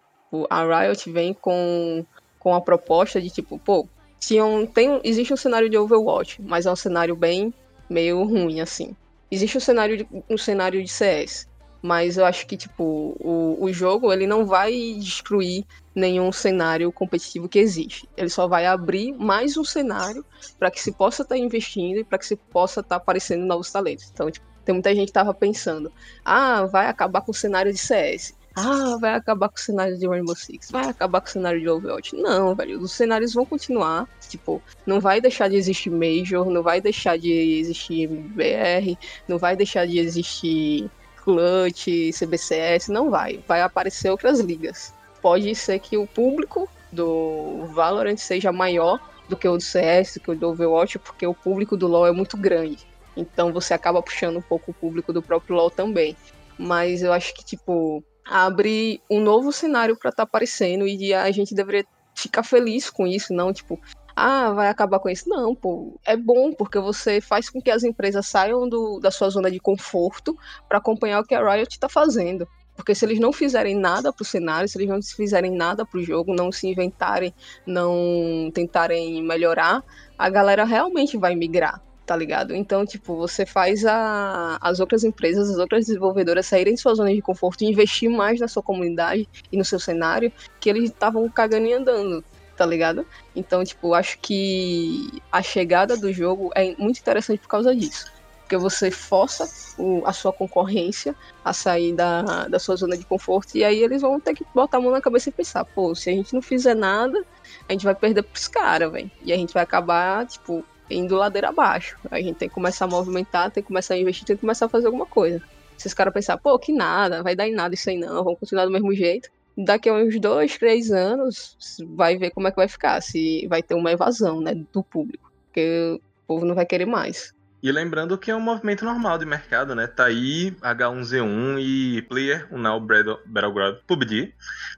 a 0.50 0.64
Riot 0.64 1.12
vem 1.12 1.34
com, 1.34 2.06
com 2.40 2.56
a 2.56 2.62
proposta 2.62 3.22
de 3.22 3.30
tipo, 3.30 3.60
pô, 3.60 3.88
tinham, 4.20 4.66
tem, 4.66 5.00
existe 5.04 5.34
um 5.34 5.38
cenário 5.38 5.70
de 5.70 5.78
Overwatch, 5.78 6.42
mas 6.42 6.66
é 6.66 6.72
um 6.72 6.76
cenário 6.76 7.16
bem 7.16 7.54
meio 7.90 8.24
ruim, 8.24 8.62
assim. 8.62 8.96
Existe 9.30 9.58
um 9.58 9.62
cenário 9.62 9.98
de, 9.98 10.08
um 10.30 10.38
cenário 10.38 10.82
de 10.82 10.90
CS, 10.90 11.48
mas 11.86 12.18
eu 12.18 12.26
acho 12.26 12.48
que 12.48 12.58
tipo 12.58 13.16
o, 13.20 13.58
o 13.60 13.72
jogo 13.72 14.12
ele 14.12 14.26
não 14.26 14.44
vai 14.44 14.72
destruir 14.98 15.64
nenhum 15.94 16.32
cenário 16.32 16.92
competitivo 16.92 17.48
que 17.48 17.60
existe. 17.60 18.10
Ele 18.18 18.30
só 18.30 18.48
vai 18.48 18.66
abrir 18.66 19.14
mais 19.14 19.56
um 19.56 19.64
cenário 19.64 20.26
para 20.58 20.72
que 20.72 20.82
se 20.82 20.92
possa 20.92 21.22
estar 21.22 21.36
tá 21.36 21.40
investindo 21.40 22.00
e 22.00 22.04
para 22.04 22.18
que 22.18 22.26
se 22.26 22.36
possa 22.36 22.80
estar 22.80 22.96
tá 22.96 22.96
aparecendo 22.96 23.46
novos 23.46 23.72
talentos. 23.72 24.10
Então, 24.12 24.32
tipo, 24.32 24.46
tem 24.66 24.74
muita 24.74 24.90
gente 24.96 25.06
que 25.06 25.12
estava 25.12 25.32
pensando, 25.32 25.94
ah, 26.26 26.66
vai 26.66 26.88
acabar 26.88 27.22
com 27.22 27.32
o 27.32 27.36
cenário 27.36 27.72
de 27.72 27.78
CS 27.78 28.34
ah, 28.58 28.98
vai 29.02 29.14
acabar 29.16 29.50
com 29.50 29.58
o 29.58 29.60
cenário 29.60 29.98
de 29.98 30.08
Rainbow 30.08 30.36
Six, 30.36 30.72
vai 30.72 30.88
acabar 30.88 31.20
com 31.20 31.28
o 31.28 31.30
cenário 31.30 31.60
de 31.60 31.68
Overwatch. 31.68 32.16
Não, 32.16 32.56
velho, 32.56 32.80
os 32.80 32.94
cenários 32.94 33.34
vão 33.34 33.46
continuar. 33.46 34.08
Tipo, 34.30 34.64
não 34.86 35.02
vai 35.02 35.20
deixar 35.20 35.50
de 35.50 35.58
existir 35.58 35.90
Major, 35.90 36.50
não 36.50 36.64
vai 36.64 36.80
deixar 36.80 37.18
de 37.18 37.32
existir 37.32 38.08
BR, 38.08 38.98
não 39.28 39.38
vai 39.38 39.58
deixar 39.58 39.86
de 39.86 40.00
existir 40.00 40.90
Clutch, 41.26 41.88
CBCS, 42.14 42.90
não 42.90 43.10
vai. 43.10 43.44
Vai 43.48 43.62
aparecer 43.62 44.12
outras 44.12 44.40
ligas. 44.40 44.94
Pode 45.24 45.56
ser 45.56 45.80
que 45.80 45.98
o 45.98 46.06
público 46.06 46.70
do 46.92 47.66
Valorant 47.74 48.18
seja 48.18 48.52
maior 48.52 49.00
do 49.28 49.36
que 49.36 49.48
o 49.48 49.58
do 49.58 49.64
CS, 49.64 50.14
do 50.14 50.20
que 50.20 50.32
o 50.32 50.36
do 50.36 50.50
Overwatch, 50.50 51.00
porque 51.00 51.26
o 51.26 51.34
público 51.34 51.76
do 51.76 51.88
LoL 51.88 52.06
é 52.06 52.12
muito 52.12 52.38
grande. 52.38 52.86
Então 53.18 53.52
você 53.52 53.74
acaba 53.74 54.04
puxando 54.04 54.38
um 54.38 54.42
pouco 54.42 54.70
o 54.70 54.74
público 54.74 55.12
do 55.12 55.22
próprio 55.22 55.56
LoL 55.56 55.72
também. 55.72 56.16
Mas 56.60 57.02
eu 57.02 57.12
acho 57.12 57.34
que, 57.34 57.44
tipo, 57.44 58.04
abre 58.24 59.02
um 59.10 59.20
novo 59.20 59.52
cenário 59.52 59.98
para 59.98 60.10
estar 60.10 60.24
tá 60.24 60.30
aparecendo 60.30 60.88
e 60.88 61.12
a 61.12 61.32
gente 61.32 61.56
deveria 61.56 61.86
ficar 62.14 62.44
feliz 62.44 62.90
com 62.90 63.08
isso, 63.08 63.34
não 63.34 63.52
tipo, 63.52 63.80
ah, 64.16 64.52
vai 64.54 64.70
acabar 64.70 65.00
com 65.00 65.10
isso. 65.10 65.28
Não, 65.28 65.54
pô, 65.54 66.00
é 66.06 66.16
bom 66.16 66.54
porque 66.54 66.80
você 66.80 67.20
faz 67.20 67.50
com 67.50 67.62
que 67.62 67.70
as 67.70 67.84
empresas 67.84 68.26
saiam 68.28 68.68
do, 68.70 69.00
da 69.00 69.12
sua 69.12 69.30
zona 69.30 69.52
de 69.52 69.60
conforto 69.60 70.38
para 70.70 70.78
acompanhar 70.78 71.20
o 71.20 71.26
que 71.26 71.36
a 71.36 71.54
Riot 71.54 71.74
está 71.74 71.90
fazendo. 71.90 72.48
Porque 72.76 72.96
se 72.96 73.06
eles 73.06 73.20
não 73.20 73.32
fizerem 73.34 73.76
nada 73.76 74.12
pro 74.12 74.26
cenário, 74.26 74.68
se 74.68 74.78
eles 74.78 74.90
não 74.90 75.02
fizerem 75.02 75.52
nada 75.52 75.86
pro 75.86 76.04
jogo, 76.04 76.34
não 76.34 76.52
se 76.52 76.68
inventarem, 76.68 77.34
não 77.66 78.52
tentarem 78.54 79.22
melhorar, 79.24 79.84
a 80.18 80.30
galera 80.30 80.64
realmente 80.66 81.18
vai 81.18 81.36
migrar 81.36 81.82
tá 82.06 82.16
ligado? 82.16 82.56
Então, 82.56 82.86
tipo, 82.86 83.16
você 83.18 83.46
faz 83.46 83.84
a, 83.84 84.58
as 84.62 84.80
outras 84.80 85.04
empresas, 85.04 85.50
as 85.50 85.58
outras 85.58 85.88
desenvolvedoras 85.88 86.46
saírem 86.46 86.76
de 86.76 86.80
sua 86.80 86.94
zona 86.94 87.12
de 87.12 87.22
conforto 87.22 87.64
e 87.64 87.68
investir 87.68 88.10
mais 88.10 88.40
na 88.40 88.48
sua 88.48 88.62
comunidade 88.62 89.28
e 89.52 89.58
no 89.58 89.66
seu 89.66 89.80
cenário, 89.80 90.32
que 90.60 90.70
eles 90.70 90.92
estavam 90.92 91.28
cagando 91.28 91.66
e 91.66 91.74
andando. 91.74 92.24
Tá 92.56 92.66
ligado? 92.66 93.06
Então, 93.36 93.64
tipo, 93.64 93.94
acho 93.94 94.18
que 94.20 95.22
a 95.32 95.42
chegada 95.42 95.98
do 95.98 96.12
jogo 96.12 96.52
é 96.56 96.76
muito 96.78 97.00
interessante 97.00 97.40
por 97.40 97.50
causa 97.50 97.76
disso. 97.76 98.12
Porque 98.42 98.58
você 98.58 98.92
força 98.92 99.50
o, 99.78 100.04
a 100.06 100.14
sua 100.14 100.32
concorrência 100.32 101.16
a 101.44 101.52
sair 101.52 101.94
da, 101.94 102.48
da 102.48 102.60
sua 102.60 102.76
zona 102.76 102.96
de 102.96 103.04
conforto 103.04 103.58
e 103.58 103.64
aí 103.64 103.82
eles 103.82 104.04
vão 104.04 104.20
ter 104.20 104.36
que 104.36 104.46
botar 104.54 104.78
a 104.78 104.82
mão 104.82 104.92
na 104.92 105.02
cabeça 105.02 105.30
e 105.30 105.32
pensar, 105.32 105.66
pô, 105.66 105.96
se 105.96 106.12
a 106.12 106.14
gente 106.14 106.32
não 106.32 106.44
fizer 106.44 106.76
nada, 106.76 107.26
a 107.68 107.72
gente 107.72 107.84
vai 107.84 107.96
perder 107.96 108.22
pros 108.22 108.48
caras, 108.48 108.92
velho. 108.92 109.10
E 109.24 109.34
a 109.34 109.36
gente 109.36 109.52
vai 109.52 109.64
acabar, 109.64 110.28
tipo, 110.28 110.64
indo 110.90 111.16
ladeira 111.16 111.50
abaixo. 111.50 111.98
A 112.12 112.22
gente 112.22 112.36
tem 112.36 112.48
que 112.48 112.54
começar 112.54 112.86
a 112.86 112.88
movimentar, 112.88 113.50
tem 113.50 113.64
que 113.64 113.68
começar 113.68 113.96
a 113.96 113.98
investir, 113.98 114.26
tem 114.26 114.36
que 114.36 114.42
começar 114.42 114.68
a 114.68 114.70
fazer 114.70 114.86
alguma 114.86 115.08
coisa. 115.08 115.42
Se 115.76 115.88
os 115.88 115.94
caras 115.94 116.14
pensar, 116.14 116.38
pô, 116.38 116.58
que 116.58 116.72
nada, 116.72 117.24
vai 117.24 117.36
dar 117.36 117.48
em 117.48 117.54
nada 117.54 117.74
isso 117.74 117.90
aí 117.90 117.98
não, 117.98 118.24
vamos 118.24 118.40
continuar 118.40 118.66
do 118.66 118.72
mesmo 118.72 118.94
jeito. 118.94 119.30
Daqui 119.58 119.90
a 119.90 119.94
uns 119.94 120.20
dois, 120.20 120.58
três 120.58 120.92
anos, 120.92 121.58
vai 121.96 122.18
ver 122.18 122.32
como 122.32 122.48
é 122.48 122.52
que 122.52 122.58
vai 122.58 122.68
ficar, 122.68 123.02
se 123.02 123.48
vai 123.48 123.62
ter 123.62 123.76
uma 123.76 123.92
evasão, 123.92 124.42
né, 124.42 124.54
do 124.74 124.84
público. 124.84 125.32
Porque 125.46 126.00
o 126.24 126.28
povo 126.28 126.46
não 126.46 126.56
vai 126.56 126.66
querer 126.66 126.86
mais. 126.86 127.35
E 127.66 127.72
lembrando 127.72 128.16
que 128.16 128.30
é 128.30 128.36
um 128.36 128.40
movimento 128.40 128.86
normal 128.86 129.18
de 129.18 129.26
mercado, 129.26 129.74
né? 129.74 129.88
Tá 129.88 130.06
aí 130.06 130.52
H1Z1 130.62 131.58
e 131.60 132.04
Player, 132.04 132.48
o 132.52 132.60
Now 132.60 132.80
Battleground 132.80 133.78
PUBG, 133.88 134.36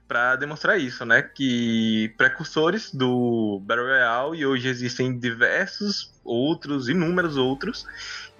para 0.08 0.36
demonstrar 0.36 0.80
isso, 0.80 1.04
né? 1.04 1.20
Que 1.20 2.10
precursores 2.16 2.90
do 2.90 3.60
Battle 3.62 3.88
Royale 3.88 4.38
e 4.38 4.46
hoje 4.46 4.68
existem 4.68 5.18
diversos 5.18 6.10
outros, 6.24 6.88
inúmeros 6.88 7.36
outros. 7.36 7.86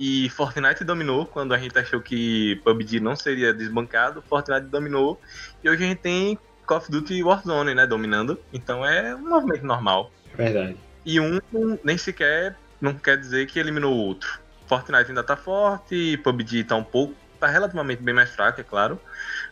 E 0.01 0.31
Fortnite 0.31 0.83
dominou 0.83 1.27
quando 1.27 1.53
a 1.53 1.59
gente 1.59 1.79
achou 1.79 2.01
que 2.01 2.59
PUBG 2.65 3.01
não 3.01 3.15
seria 3.15 3.53
desbancado, 3.53 4.23
Fortnite 4.23 4.69
dominou. 4.69 5.21
E 5.63 5.69
hoje 5.69 5.85
a 5.85 5.89
gente 5.89 6.01
tem 6.01 6.39
Call 6.67 6.79
of 6.79 6.91
Duty 6.91 7.23
Warzone, 7.23 7.75
né, 7.75 7.87
dominando. 7.87 8.41
Então 8.51 8.83
é 8.83 9.15
um 9.15 9.29
movimento 9.29 9.67
normal. 9.67 10.11
Verdade. 10.35 10.75
E 11.05 11.21
um 11.21 11.39
nem 11.85 11.99
sequer 11.99 12.57
não 12.81 12.95
quer 12.95 13.17
dizer 13.17 13.47
que 13.47 13.59
eliminou 13.59 13.95
o 13.95 13.99
outro. 13.99 14.41
Fortnite 14.67 15.09
ainda 15.09 15.25
tá 15.25 15.37
forte, 15.37 16.19
PUBG 16.19 16.65
tá 16.65 16.77
um 16.77 16.85
pouco, 16.85 17.15
tá 17.41 17.47
relativamente 17.47 18.03
bem 18.03 18.15
mais 18.15 18.31
fraco, 18.31 18.61
é 18.61 18.65
claro. 18.65 19.01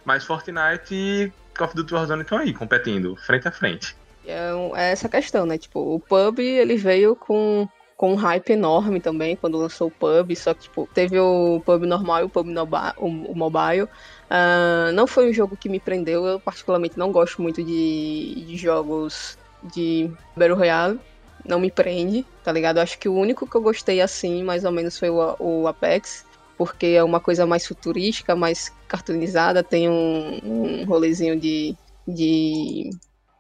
Mas 0.05 0.25
Fortnite 0.25 0.95
e 0.95 1.33
Call 1.57 1.69
of 1.69 1.77
Duty 1.77 1.95
Warzone 1.95 2.23
estão 2.23 2.39
aí, 2.39 2.53
competindo, 2.53 3.17
frente 3.17 3.49
a 3.49 3.51
frente. 3.51 3.97
É, 4.27 4.51
é 4.75 4.91
essa 4.91 5.09
questão, 5.09 5.47
né? 5.47 5.57
Tipo, 5.57 5.95
o 5.95 6.01
PUB, 6.01 6.41
ele 6.41 6.77
veio 6.77 7.17
com 7.17 7.69
com 7.97 8.13
um 8.13 8.15
hype 8.15 8.51
enorme 8.51 9.01
também 9.01 9.37
quando 9.37 9.57
lançou 9.57 9.89
o 9.89 9.91
PUB, 9.91 10.37
só 10.37 10.53
que 10.53 10.65
tipo, 10.65 10.87
teve 10.93 11.19
o 11.19 11.63
PUB 11.65 11.87
normal 11.87 12.21
e 12.21 12.25
o 12.25 12.29
PUB 12.29 12.51
o, 12.99 13.07
o 13.07 13.35
mobile. 13.35 13.85
Uh, 13.85 14.93
não 14.93 15.07
foi 15.07 15.31
um 15.31 15.33
jogo 15.33 15.57
que 15.57 15.69
me 15.69 15.81
prendeu, 15.81 16.27
eu 16.27 16.39
particularmente 16.39 16.99
não 16.99 17.11
gosto 17.11 17.41
muito 17.41 17.65
de, 17.65 18.45
de 18.47 18.57
jogos 18.57 19.39
de 19.75 20.11
Battle 20.37 20.59
Royale 20.59 21.01
não 21.49 21.61
me 21.61 21.71
prende, 21.71 22.25
tá 22.43 22.53
ligado? 22.53 22.79
Acho 22.79 22.99
que 22.99 23.09
o 23.09 23.15
único 23.15 23.49
que 23.49 23.57
eu 23.57 23.63
gostei 23.63 24.01
assim, 24.01 24.43
mais 24.43 24.65
ou 24.65 24.73
menos, 24.73 24.99
foi 24.99 25.11
o, 25.11 25.37
o 25.39 25.67
Apex, 25.67 26.25
porque 26.57 26.87
é 26.87 27.05
uma 27.05 27.21
coisa 27.21 27.47
mais 27.47 27.67
futurística, 27.67 28.35
mais 28.35 28.71
cartoonizada, 28.89 29.63
tem 29.63 29.89
um, 29.89 30.41
um 30.45 30.85
rolezinho 30.85 31.39
de, 31.39 31.77
de. 32.07 32.91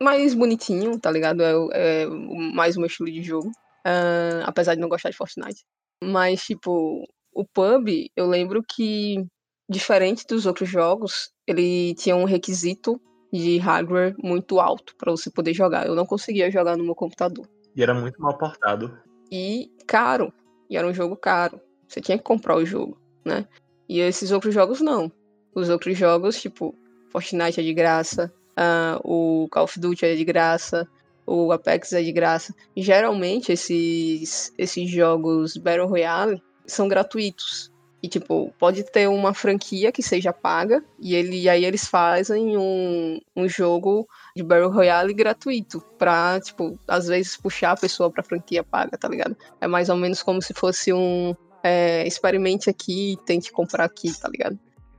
mais 0.00 0.34
bonitinho, 0.34 0.98
tá 0.98 1.10
ligado? 1.10 1.42
É, 1.42 2.02
é 2.02 2.06
mais 2.06 2.76
o 2.76 2.80
meu 2.80 2.86
estilo 2.86 3.10
de 3.10 3.22
jogo. 3.22 3.50
Uh, 3.86 4.42
apesar 4.44 4.74
de 4.74 4.80
não 4.80 4.88
gostar 4.88 5.10
de 5.10 5.16
Fortnite. 5.16 5.62
Mas, 6.02 6.42
tipo, 6.42 7.04
o 7.32 7.44
pub, 7.44 7.88
eu 8.16 8.26
lembro 8.26 8.62
que, 8.62 9.24
diferente 9.70 10.26
dos 10.26 10.44
outros 10.44 10.68
jogos, 10.68 11.30
ele 11.46 11.94
tinha 11.94 12.16
um 12.16 12.24
requisito 12.24 13.00
de 13.32 13.58
hardware 13.58 14.14
muito 14.18 14.58
alto 14.58 14.94
para 14.96 15.12
você 15.12 15.30
poder 15.30 15.54
jogar. 15.54 15.86
Eu 15.86 15.94
não 15.94 16.04
conseguia 16.04 16.50
jogar 16.50 16.76
no 16.76 16.84
meu 16.84 16.94
computador. 16.94 17.46
E 17.76 17.82
era 17.82 17.92
muito 17.92 18.20
mal 18.20 18.38
portado. 18.38 18.98
E 19.30 19.70
caro. 19.86 20.32
E 20.68 20.76
era 20.76 20.86
um 20.86 20.94
jogo 20.94 21.14
caro. 21.16 21.60
Você 21.86 22.00
tinha 22.00 22.16
que 22.16 22.24
comprar 22.24 22.56
o 22.56 22.64
jogo, 22.64 22.98
né? 23.24 23.46
E 23.88 24.00
esses 24.00 24.32
outros 24.32 24.54
jogos 24.54 24.80
não. 24.80 25.12
Os 25.54 25.68
outros 25.68 25.96
jogos, 25.96 26.40
tipo, 26.40 26.74
Fortnite 27.10 27.60
é 27.60 27.62
de 27.62 27.72
graça, 27.72 28.32
uh, 28.58 29.00
o 29.04 29.48
Call 29.48 29.64
of 29.64 29.78
Duty 29.78 30.06
é 30.06 30.14
de 30.14 30.24
graça, 30.24 30.88
o 31.26 31.52
Apex 31.52 31.92
é 31.92 32.02
de 32.02 32.12
graça. 32.12 32.54
Geralmente 32.76 33.52
esses, 33.52 34.52
esses 34.58 34.90
jogos 34.90 35.56
Battle 35.56 35.86
Royale 35.86 36.42
são 36.66 36.88
gratuitos. 36.88 37.70
E, 38.06 38.08
tipo, 38.08 38.54
pode 38.56 38.84
ter 38.84 39.08
uma 39.08 39.34
franquia 39.34 39.90
que 39.90 40.00
seja 40.00 40.32
paga, 40.32 40.80
e, 40.96 41.16
ele, 41.16 41.40
e 41.40 41.48
aí 41.48 41.64
eles 41.64 41.88
fazem 41.88 42.56
um, 42.56 43.20
um 43.34 43.48
jogo 43.48 44.06
de 44.36 44.44
Battle 44.44 44.70
Royale 44.70 45.12
gratuito, 45.12 45.80
pra, 45.98 46.38
tipo, 46.40 46.78
às 46.86 47.08
vezes 47.08 47.36
puxar 47.36 47.72
a 47.72 47.76
pessoa 47.76 48.08
pra 48.08 48.22
franquia 48.22 48.62
paga, 48.62 48.96
tá 48.96 49.08
ligado? 49.08 49.36
É 49.60 49.66
mais 49.66 49.88
ou 49.88 49.96
menos 49.96 50.22
como 50.22 50.40
se 50.40 50.54
fosse 50.54 50.92
um 50.92 51.34
é, 51.64 52.06
experimente 52.06 52.70
aqui 52.70 53.18
tente 53.26 53.50
comprar 53.50 53.86
aqui, 53.86 54.16
tá 54.16 54.28
ligado? 54.28 54.56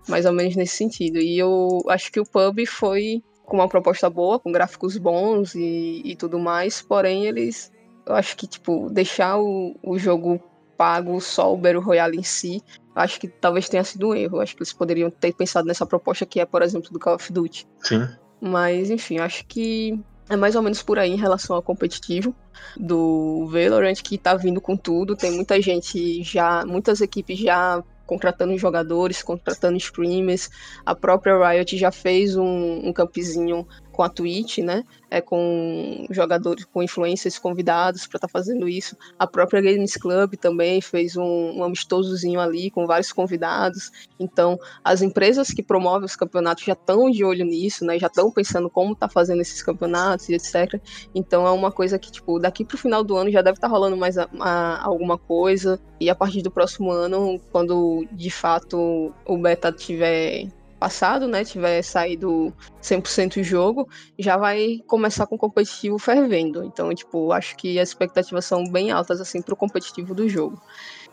Mais 0.09 0.25
ou 0.25 0.33
menos 0.33 0.57
nesse 0.57 0.75
sentido. 0.75 1.17
E 1.17 1.39
eu 1.39 1.81
acho 1.87 2.11
que 2.11 2.19
o 2.19 2.25
pub 2.25 2.65
foi 2.65 3.23
com 3.45 3.55
uma 3.55 3.69
proposta 3.69 4.09
boa, 4.09 4.37
com 4.37 4.51
gráficos 4.51 4.97
bons 4.97 5.55
e, 5.55 6.01
e 6.03 6.13
tudo 6.17 6.37
mais, 6.39 6.81
porém 6.81 7.25
eles. 7.25 7.71
Eu 8.05 8.15
acho 8.15 8.35
que, 8.35 8.47
tipo, 8.47 8.89
deixar 8.89 9.39
o, 9.39 9.77
o 9.81 9.97
jogo 9.97 10.43
pago 10.77 11.19
só 11.19 11.53
o 11.53 11.57
Battle 11.57 11.81
Royale 11.81 12.17
em 12.17 12.23
si, 12.23 12.61
acho 12.95 13.19
que 13.19 13.27
talvez 13.27 13.67
tenha 13.67 13.83
sido 13.83 14.09
um 14.09 14.15
erro. 14.15 14.39
Acho 14.39 14.55
que 14.55 14.61
eles 14.61 14.73
poderiam 14.73 15.09
ter 15.09 15.33
pensado 15.33 15.67
nessa 15.67 15.85
proposta 15.85 16.25
que 16.25 16.39
é, 16.39 16.45
por 16.45 16.61
exemplo, 16.61 16.91
do 16.91 16.99
Call 16.99 17.15
of 17.15 17.33
Duty. 17.33 17.67
Sim. 17.81 18.07
Mas, 18.39 18.89
enfim, 18.89 19.17
acho 19.17 19.45
que 19.45 19.99
é 20.29 20.35
mais 20.35 20.55
ou 20.55 20.61
menos 20.61 20.83
por 20.83 20.99
aí 20.99 21.11
em 21.11 21.17
relação 21.17 21.55
ao 21.55 21.61
competitivo 21.61 22.35
do 22.75 23.47
Valorant, 23.47 24.01
que 24.03 24.17
tá 24.17 24.35
vindo 24.35 24.59
com 24.59 24.75
tudo. 24.75 25.15
Tem 25.15 25.31
muita 25.31 25.61
gente 25.61 26.23
já, 26.23 26.65
muitas 26.65 27.01
equipes 27.01 27.39
já 27.39 27.83
contratando 28.05 28.57
jogadores, 28.57 29.21
contratando 29.21 29.77
streamers. 29.77 30.49
A 30.85 30.95
própria 30.95 31.37
Riot 31.37 31.77
já 31.77 31.91
fez 31.91 32.35
um, 32.35 32.87
um 32.87 32.93
campzinho 32.93 33.67
com 33.97 34.03
a 34.03 34.09
Twitch, 34.09 34.59
né? 34.59 34.83
É, 35.09 35.19
com 35.19 36.05
jogadores, 36.11 36.65
com 36.65 36.83
influencers 36.83 37.39
convidados 37.39 38.05
para 38.05 38.17
estar 38.17 38.27
tá 38.27 38.31
fazendo 38.31 38.69
isso. 38.69 38.95
A 39.17 39.25
própria 39.25 39.59
Games 39.59 39.95
Club 39.97 40.35
também 40.35 40.79
fez 40.81 41.17
um, 41.17 41.57
um 41.57 41.63
amistosozinho 41.63 42.39
ali 42.39 42.69
com 42.69 42.85
vários 42.85 43.11
convidados. 43.11 43.91
Então, 44.19 44.59
as 44.83 45.01
empresas 45.01 45.47
que 45.47 45.63
promovem 45.63 46.05
os 46.05 46.15
campeonatos 46.15 46.63
já 46.63 46.73
estão 46.73 47.09
de 47.09 47.23
olho 47.23 47.43
nisso, 47.43 47.83
né? 47.83 47.97
Já 47.97 48.05
estão 48.05 48.29
pensando 48.29 48.69
como 48.69 48.95
tá 48.95 49.09
fazendo 49.09 49.41
esses 49.41 49.63
campeonatos 49.63 50.29
e 50.29 50.35
etc. 50.35 50.79
Então, 51.15 51.47
é 51.47 51.51
uma 51.51 51.71
coisa 51.71 51.97
que, 51.97 52.11
tipo, 52.11 52.37
daqui 52.37 52.63
pro 52.63 52.77
final 52.77 53.03
do 53.03 53.15
ano 53.15 53.31
já 53.31 53.41
deve 53.41 53.57
estar 53.57 53.67
tá 53.67 53.73
rolando 53.73 53.97
mais 53.97 54.15
a, 54.19 54.29
a, 54.39 54.85
alguma 54.85 55.17
coisa. 55.17 55.79
E 55.99 56.07
a 56.07 56.13
partir 56.13 56.43
do 56.43 56.51
próximo 56.51 56.91
ano, 56.91 57.41
quando 57.51 58.05
de 58.11 58.29
fato 58.29 59.11
o 59.25 59.37
beta 59.39 59.71
tiver 59.71 60.49
passado, 60.79 61.27
né, 61.27 61.43
tiver 61.43 61.81
saído 61.81 62.53
100% 62.81 63.37
o 63.37 63.43
jogo, 63.43 63.89
já 64.17 64.37
vai 64.37 64.81
começar 64.87 65.25
com 65.27 65.35
o 65.35 65.39
competitivo 65.39 65.97
fervendo. 65.97 66.63
Então, 66.63 66.93
tipo, 66.93 67.31
acho 67.31 67.55
que 67.57 67.79
as 67.79 67.89
expectativas 67.89 68.45
são 68.45 68.63
bem 68.65 68.91
altas 68.91 69.19
assim 69.19 69.41
para 69.41 69.53
o 69.53 69.57
competitivo 69.57 70.13
do 70.13 70.29
jogo. 70.29 70.61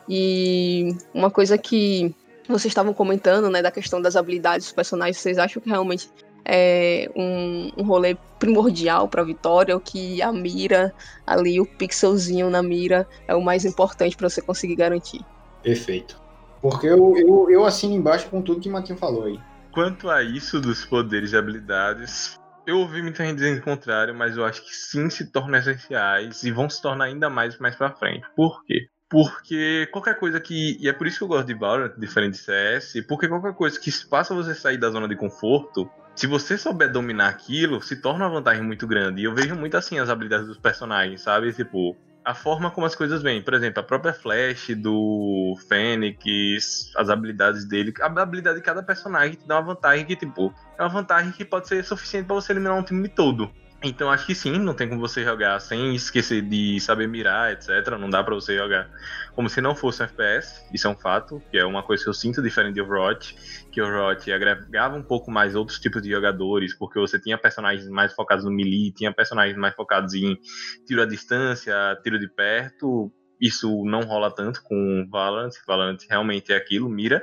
E 0.09 0.95
uma 1.13 1.31
coisa 1.31 1.57
que 1.57 2.15
vocês 2.47 2.67
estavam 2.67 2.93
comentando, 2.93 3.49
né, 3.51 3.63
da 3.63 3.71
questão 3.71 4.01
das 4.01 4.17
habilidades 4.17 4.67
dos 4.67 4.75
personagens, 4.75 5.17
vocês 5.17 5.39
acham 5.39 5.63
que 5.63 5.69
realmente 5.69 6.11
é 6.45 7.11
um, 7.17 7.71
um 7.79 7.85
rolê 7.85 8.17
primordial 8.39 9.09
para 9.09 9.25
vitória, 9.25 9.75
o 9.75 9.81
que 9.81 10.21
a 10.21 10.31
mira 10.31 10.95
ali, 11.27 11.59
o 11.59 11.65
pixelzinho 11.65 12.51
na 12.51 12.63
mira 12.63 13.09
é 13.27 13.35
o 13.35 13.41
mais 13.41 13.65
importante 13.65 14.17
para 14.17 14.29
você 14.29 14.43
conseguir 14.43 14.77
garantir. 14.77 15.25
Perfeito. 15.63 16.23
Porque 16.61 16.87
eu, 16.87 17.17
eu, 17.17 17.51
eu 17.51 17.65
assino 17.65 17.95
embaixo 17.95 18.29
com 18.29 18.43
tudo 18.43 18.61
que 18.61 18.69
o 18.69 18.73
Matinho 18.73 18.99
falou 18.99 19.25
aí. 19.25 19.39
Quanto 19.75 20.09
a 20.09 20.23
isso 20.23 20.61
dos 20.61 20.85
poderes 20.85 21.33
e 21.33 21.37
habilidades, 21.37 22.39
eu 22.65 22.79
ouvi 22.79 23.03
muita 23.03 23.25
gente 23.25 23.39
dizendo 23.39 23.59
o 23.59 23.63
contrário, 23.63 24.15
mas 24.15 24.37
eu 24.37 24.45
acho 24.45 24.63
que 24.65 24.73
sim 24.73 25.11
se 25.11 25.33
tornam 25.33 25.59
essenciais 25.59 26.45
e 26.45 26.53
vão 26.53 26.71
se 26.71 26.81
tornar 26.81 27.07
ainda 27.07 27.29
mais 27.29 27.59
mais 27.59 27.75
pra 27.75 27.91
frente. 27.91 28.25
Por 28.37 28.65
quê? 28.65 28.89
Porque 29.11 29.89
qualquer 29.91 30.17
coisa 30.17 30.41
que. 30.41 30.79
E 30.81 30.89
é 30.89 30.93
por 30.93 31.09
isso 31.09 31.19
que 31.19 31.25
eu 31.25 31.29
gosto 31.29 31.49
de 31.49 31.55
Valorant, 31.55 31.93
diferente 31.99 32.35
de 32.35 32.39
CS, 32.39 33.05
porque 33.09 33.27
qualquer 33.27 33.53
coisa 33.55 33.79
que 33.81 33.91
faça 33.91 34.33
você 34.33 34.55
sair 34.55 34.79
da 34.79 34.91
zona 34.91 35.09
de 35.09 35.17
conforto, 35.17 35.91
se 36.15 36.29
você 36.29 36.57
souber 36.57 36.93
dominar 36.93 37.29
aquilo, 37.29 37.83
se 37.83 38.01
torna 38.01 38.27
uma 38.27 38.35
vantagem 38.35 38.63
muito 38.63 38.87
grande. 38.87 39.23
E 39.23 39.25
eu 39.25 39.35
vejo 39.35 39.57
muito 39.57 39.77
assim 39.77 39.99
as 39.99 40.09
habilidades 40.09 40.47
dos 40.47 40.59
personagens, 40.59 41.21
sabe? 41.21 41.53
Tipo, 41.53 41.97
a 42.25 42.35
forma 42.35 42.71
como 42.71 42.87
as 42.87 42.95
coisas 42.95 43.23
vêm. 43.23 43.43
Por 43.43 43.55
exemplo, 43.55 43.81
a 43.81 43.83
própria 43.83 44.15
Flash 44.15 44.71
do 44.77 45.57
Fênix, 45.69 46.91
as 46.97 47.11
habilidades 47.11 47.67
dele. 47.67 47.93
A 48.01 48.07
habilidade 48.07 48.57
de 48.57 48.63
cada 48.65 48.83
personagem 48.83 49.37
te 49.37 49.47
dá 49.47 49.57
uma 49.57 49.75
vantagem 49.75 50.07
que, 50.07 50.17
tipo, 50.17 50.53
é 50.79 50.83
uma 50.83 50.89
vantagem 50.89 51.33
que 51.33 51.45
pode 51.45 51.69
ser 51.69 51.85
suficiente 51.85 52.27
para 52.27 52.37
você 52.37 52.53
eliminar 52.53 52.77
um 52.77 52.83
time 52.83 53.09
todo. 53.09 53.51
Então 53.87 54.11
acho 54.11 54.25
que 54.25 54.35
sim, 54.35 54.59
não 54.59 54.73
tem 54.73 54.89
como 54.89 54.99
você 54.99 55.23
jogar 55.23 55.61
sem 55.61 55.95
esquecer 55.95 56.41
de 56.41 56.81
saber 56.81 57.07
mirar, 57.07 57.53
etc. 57.53 57.99
Não 58.01 58.09
dá 58.09 58.25
para 58.25 58.35
você 58.35 58.57
jogar 58.57 58.91
como 59.35 59.47
se 59.51 59.61
não 59.61 59.77
fosse 59.77 60.03
um 60.03 60.07
FPS, 60.07 60.65
isso 60.73 60.87
é 60.87 60.91
um 60.91 60.97
fato, 60.97 61.43
que 61.51 61.59
é 61.59 61.67
uma 61.67 61.83
coisa 61.83 62.03
que 62.03 62.09
eu 62.09 62.15
sinto 62.15 62.41
diferente 62.41 62.77
de 62.77 62.81
Overwatch, 62.81 63.37
que 63.71 63.83
Overwatch 63.83 64.33
agregava 64.33 64.97
um 64.97 65.03
pouco 65.03 65.31
mais 65.31 65.55
outros 65.55 65.79
tipos 65.79 66.01
de 66.01 66.11
jogadores, 66.11 66.73
porque 66.79 66.99
você 66.99 67.21
tinha 67.21 67.37
personagens 67.37 67.87
mais 67.91 68.15
focados 68.15 68.47
no 68.47 68.51
melee, 68.51 68.91
tinha 68.91 69.13
personagens 69.13 69.59
mais 69.59 69.75
focados 69.75 70.15
em 70.15 70.39
tiro 70.87 71.03
à 71.03 71.07
distância, 71.07 71.75
tiro 72.03 72.19
de 72.19 72.29
perto, 72.29 73.13
isso 73.39 73.85
não 73.85 74.01
rola 74.01 74.35
tanto 74.35 74.63
com 74.63 75.07
Valorant, 75.11 75.51
Valorant 75.67 75.99
realmente 76.09 76.55
é 76.55 76.57
aquilo, 76.57 76.89
mira, 76.89 77.23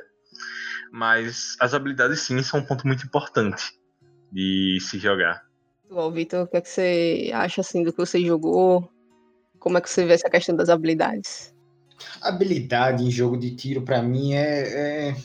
mas 0.92 1.56
as 1.60 1.74
habilidades 1.74 2.20
sim 2.20 2.44
são 2.44 2.60
um 2.60 2.66
ponto 2.66 2.86
muito 2.86 3.04
importante 3.04 3.72
de 4.32 4.78
se 4.80 5.00
jogar. 5.00 5.51
Bom, 5.92 6.10
Vitor, 6.10 6.44
o 6.44 6.48
que, 6.48 6.56
é 6.56 6.62
que 6.62 6.70
você 6.70 7.32
acha 7.34 7.60
assim 7.60 7.84
do 7.84 7.92
que 7.92 7.98
você 7.98 8.22
jogou? 8.22 8.90
Como 9.60 9.78
é 9.78 9.82
que 9.82 9.90
você 9.90 10.06
vê 10.06 10.14
essa 10.14 10.30
questão 10.30 10.56
das 10.56 10.70
habilidades? 10.70 11.54
Habilidade 12.22 13.04
em 13.04 13.12
jogo 13.12 13.38
de 13.38 13.54
tiro, 13.54 13.82
para 13.82 14.02
mim, 14.02 14.34
é, 14.34 15.10
é, 15.10 15.16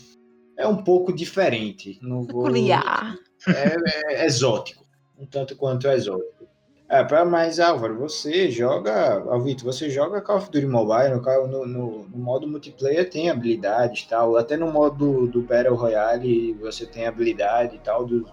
é, 0.58 0.66
um 0.66 0.82
pouco 0.82 1.12
diferente. 1.12 2.00
Não 2.02 2.24
vou, 2.24 2.42
Peculiar. 2.42 3.16
É, 3.46 4.22
é, 4.22 4.26
exótico, 4.26 4.84
um 5.16 5.24
tanto 5.24 5.54
quanto 5.54 5.86
exótico. 5.86 6.48
É, 6.88 7.04
para 7.04 7.24
mais 7.24 7.60
Álvaro, 7.60 7.96
você 7.96 8.50
joga, 8.50 9.20
Vitor, 9.38 9.72
você 9.72 9.88
joga 9.88 10.20
Call 10.20 10.38
of 10.38 10.50
Duty 10.50 10.66
Mobile, 10.66 11.20
no, 11.48 11.64
no, 11.64 12.08
no, 12.08 12.18
modo 12.18 12.48
multiplayer 12.48 13.08
tem 13.08 13.30
habilidades 13.30 14.04
tal, 14.04 14.36
até 14.36 14.56
no 14.56 14.72
modo 14.72 15.28
do 15.28 15.42
Battle 15.42 15.76
Royale 15.76 16.54
você 16.54 16.86
tem 16.86 17.06
habilidade 17.06 17.76
e 17.76 17.78
tal, 17.78 18.04
do, 18.04 18.24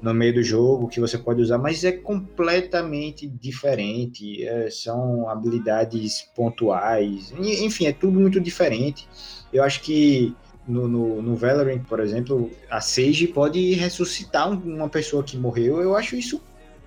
no 0.00 0.14
meio 0.14 0.34
do 0.34 0.42
jogo 0.42 0.88
que 0.88 1.00
você 1.00 1.18
pode 1.18 1.42
usar, 1.42 1.58
mas 1.58 1.84
é 1.84 1.92
completamente 1.92 3.26
diferente. 3.26 4.44
É, 4.46 4.70
são 4.70 5.28
habilidades 5.28 6.22
pontuais, 6.34 7.32
enfim, 7.38 7.86
é 7.86 7.92
tudo 7.92 8.18
muito 8.18 8.40
diferente. 8.40 9.08
Eu 9.52 9.64
acho 9.64 9.80
que 9.82 10.34
no, 10.66 10.86
no, 10.86 11.22
no 11.22 11.34
Valorant, 11.34 11.82
por 11.84 12.00
exemplo, 12.00 12.50
a 12.70 12.80
Sage 12.80 13.26
pode 13.28 13.74
ressuscitar 13.74 14.50
uma 14.50 14.88
pessoa 14.88 15.22
que 15.24 15.36
morreu. 15.36 15.80
Eu 15.80 15.96
acho 15.96 16.14
isso. 16.14 16.40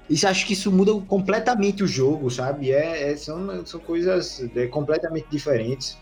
Isso 0.09 0.27
acho 0.27 0.45
que 0.45 0.53
isso 0.53 0.71
muda 0.71 0.93
completamente 1.07 1.83
o 1.83 1.87
jogo, 1.87 2.29
sabe? 2.29 2.71
É, 2.71 3.11
é 3.11 3.15
são, 3.15 3.65
são 3.65 3.79
coisas 3.79 4.45
é, 4.55 4.67
completamente 4.67 5.27
diferentes 5.31 5.97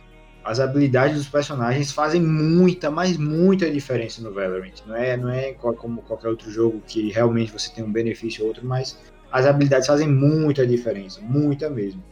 as 0.50 0.60
habilidades 0.60 1.16
dos 1.16 1.30
personagens 1.30 1.92
fazem 1.92 2.20
muita, 2.20 2.90
mas 2.90 3.18
muita 3.18 3.70
diferença 3.70 4.20
no 4.20 4.34
Valorant. 4.34 4.74
Não 4.88 4.96
é, 4.96 5.16
não 5.16 5.30
é 5.30 5.54
como 5.54 6.02
qualquer 6.02 6.28
outro 6.28 6.50
jogo 6.50 6.82
que 6.88 7.12
realmente 7.12 7.52
você 7.52 7.72
tem 7.72 7.84
um 7.84 7.92
benefício 7.92 8.42
ou 8.42 8.48
outro, 8.48 8.66
mas 8.66 8.98
as 9.32 9.46
habilidades 9.46 9.86
fazem 9.86 10.08
muita 10.08 10.66
diferença, 10.66 11.22
muita 11.22 11.70
mesmo. 11.70 12.04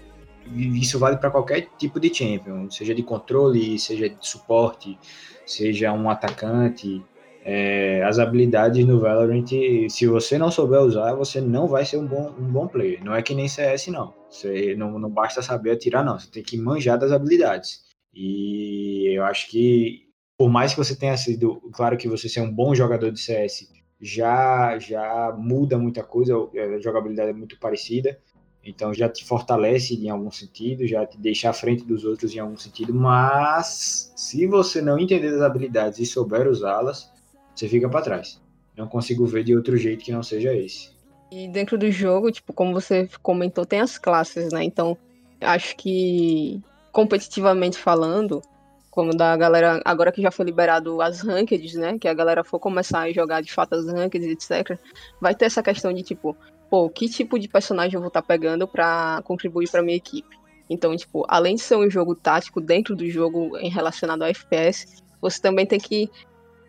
E 0.53 0.79
isso 0.79 0.99
vale 0.99 1.17
para 1.17 1.31
qualquer 1.31 1.67
tipo 1.79 1.99
de 1.99 2.13
champion, 2.13 2.69
seja 2.69 2.93
de 2.93 3.01
controle, 3.01 3.79
seja 3.79 4.07
de 4.07 4.17
suporte, 4.21 4.99
seja 5.43 5.91
um 5.91 6.07
atacante. 6.07 7.03
É, 7.43 8.03
as 8.03 8.19
habilidades 8.19 8.85
no 8.85 8.99
Valorant, 8.99 9.47
se 9.89 10.05
você 10.05 10.37
não 10.37 10.51
souber 10.51 10.81
usar, 10.81 11.15
você 11.15 11.41
não 11.41 11.65
vai 11.67 11.85
ser 11.85 11.97
um 11.97 12.05
bom, 12.05 12.35
um 12.37 12.45
bom 12.45 12.67
player. 12.67 13.03
Não 13.03 13.15
é 13.15 13.23
que 13.23 13.33
nem 13.33 13.47
CS, 13.47 13.87
não. 13.87 14.13
Você 14.29 14.75
não, 14.75 14.99
não 14.99 15.09
basta 15.09 15.41
saber 15.41 15.71
atirar, 15.71 16.05
não. 16.05 16.19
Você 16.19 16.29
tem 16.29 16.43
que 16.43 16.55
manjar 16.55 16.99
das 16.99 17.11
habilidades. 17.11 17.86
E 18.19 19.15
eu 19.15 19.23
acho 19.25 19.47
que, 19.47 20.07
por 20.35 20.49
mais 20.49 20.71
que 20.73 20.79
você 20.79 20.95
tenha 20.95 21.15
sido, 21.15 21.61
claro 21.71 21.95
que 21.95 22.07
você 22.07 22.27
ser 22.27 22.41
um 22.41 22.51
bom 22.51 22.73
jogador 22.73 23.11
de 23.11 23.19
CS 23.19 23.71
já, 24.01 24.79
já 24.79 25.35
muda 25.37 25.77
muita 25.77 26.01
coisa, 26.03 26.33
a 26.35 26.79
jogabilidade 26.79 27.29
é 27.29 27.33
muito 27.33 27.59
parecida, 27.59 28.19
então 28.63 28.91
já 28.91 29.07
te 29.07 29.23
fortalece 29.23 29.93
em 29.93 30.09
algum 30.09 30.31
sentido, 30.31 30.87
já 30.87 31.05
te 31.05 31.15
deixa 31.19 31.51
à 31.51 31.53
frente 31.53 31.85
dos 31.85 32.05
outros 32.05 32.35
em 32.35 32.39
algum 32.39 32.57
sentido, 32.57 32.91
mas 32.91 34.11
se 34.15 34.47
você 34.47 34.81
não 34.81 34.97
entender 34.97 35.27
as 35.27 35.41
habilidades 35.41 35.99
e 35.99 36.05
souber 36.07 36.47
usá-las, 36.47 37.11
você 37.53 37.69
fica 37.69 37.87
para 37.87 38.01
trás. 38.01 38.41
Não 38.75 38.87
consigo 38.87 39.27
ver 39.27 39.43
de 39.43 39.55
outro 39.55 39.77
jeito 39.77 40.03
que 40.03 40.11
não 40.11 40.23
seja 40.23 40.55
esse. 40.55 40.89
E 41.31 41.47
dentro 41.47 41.77
do 41.77 41.91
jogo, 41.91 42.31
tipo, 42.31 42.51
como 42.51 42.73
você 42.73 43.07
comentou, 43.21 43.63
tem 43.63 43.79
as 43.79 43.99
classes, 43.99 44.51
né? 44.51 44.63
Então, 44.63 44.97
acho 45.39 45.75
que 45.75 46.59
competitivamente 46.91 47.77
falando, 47.77 48.41
como 48.89 49.15
da 49.15 49.35
galera, 49.37 49.81
agora 49.85 50.11
que 50.11 50.21
já 50.21 50.31
foi 50.31 50.45
liberado 50.45 51.01
as 51.01 51.21
rankeds, 51.21 51.75
né, 51.75 51.97
que 51.99 52.07
a 52.07 52.13
galera 52.13 52.43
for 52.43 52.59
começar 52.59 53.01
a 53.01 53.11
jogar 53.11 53.41
de 53.41 53.51
fato 53.51 53.75
as 53.75 53.87
rankeds, 53.87 54.27
etc, 54.27 54.79
vai 55.21 55.35
ter 55.35 55.45
essa 55.45 55.61
questão 55.61 55.93
de 55.93 56.01
tipo, 56.01 56.35
pô, 56.69 56.89
que 56.89 57.07
tipo 57.07 57.37
de 57.37 57.47
personagem 57.47 57.95
eu 57.95 58.01
vou 58.01 58.07
estar 58.07 58.21
tá 58.21 58.27
pegando 58.27 58.67
para 58.67 59.21
contribuir 59.23 59.69
para 59.69 59.83
minha 59.83 59.97
equipe. 59.97 60.37
Então, 60.69 60.95
tipo, 60.95 61.23
além 61.27 61.55
de 61.55 61.61
ser 61.61 61.75
um 61.75 61.89
jogo 61.89 62.13
tático 62.15 62.59
dentro 62.59 62.95
do 62.95 63.09
jogo 63.09 63.57
em 63.57 63.69
relacionado 63.69 64.23
ao 64.23 64.27
FPS, 64.27 65.01
você 65.21 65.41
também 65.41 65.65
tem 65.65 65.79
que 65.79 66.09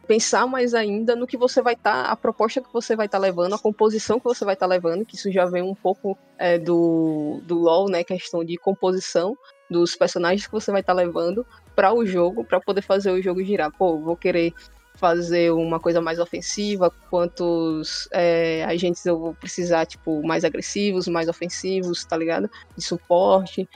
pensar 0.07 0.47
mais 0.47 0.73
ainda 0.73 1.15
no 1.15 1.27
que 1.27 1.37
você 1.37 1.61
vai 1.61 1.75
estar, 1.75 2.05
tá, 2.05 2.11
a 2.11 2.17
proposta 2.17 2.63
que 2.63 2.73
você 2.73 2.97
vai 2.97 3.07
estar 3.07 3.19
tá 3.19 3.23
levando, 3.23 3.55
a 3.55 3.59
composição 3.59 4.19
que 4.19 4.25
você 4.25 4.45
vai 4.45 4.55
estar 4.55 4.67
tá 4.67 4.71
levando, 4.71 5.05
que 5.05 5.17
isso 5.17 5.31
já 5.31 5.45
vem 5.45 5.63
um 5.63 5.75
pouco 5.75 6.17
é, 6.39 6.59
do, 6.59 7.43
do 7.45 7.59
LoL, 7.59 7.91
né, 7.91 8.03
questão 8.03 8.43
de 8.43 8.57
composição, 8.57 9.37
dos 9.71 9.95
personagens 9.95 10.47
que 10.47 10.53
você 10.53 10.71
vai 10.71 10.81
estar 10.81 10.95
tá 10.95 11.01
levando 11.01 11.47
para 11.75 11.93
o 11.93 12.05
jogo, 12.05 12.45
para 12.45 12.61
poder 12.61 12.83
fazer 12.83 13.11
o 13.11 13.23
jogo 13.23 13.43
girar. 13.45 13.71
Pô, 13.71 13.99
vou 13.99 14.17
querer 14.17 14.53
fazer 14.99 15.53
uma 15.53 15.79
coisa 15.79 16.01
mais 16.01 16.19
ofensiva, 16.19 16.91
quantos 17.09 18.09
é, 18.11 18.65
agentes 18.65 19.07
eu 19.07 19.19
vou 19.19 19.35
precisar, 19.35 19.87
tipo, 19.87 20.27
mais 20.27 20.45
agressivos, 20.45 21.07
mais 21.07 21.29
ofensivos, 21.29 22.05
tá 22.05 22.17
ligado? 22.17 22.51
De 22.77 22.83
suporte. 22.83 23.69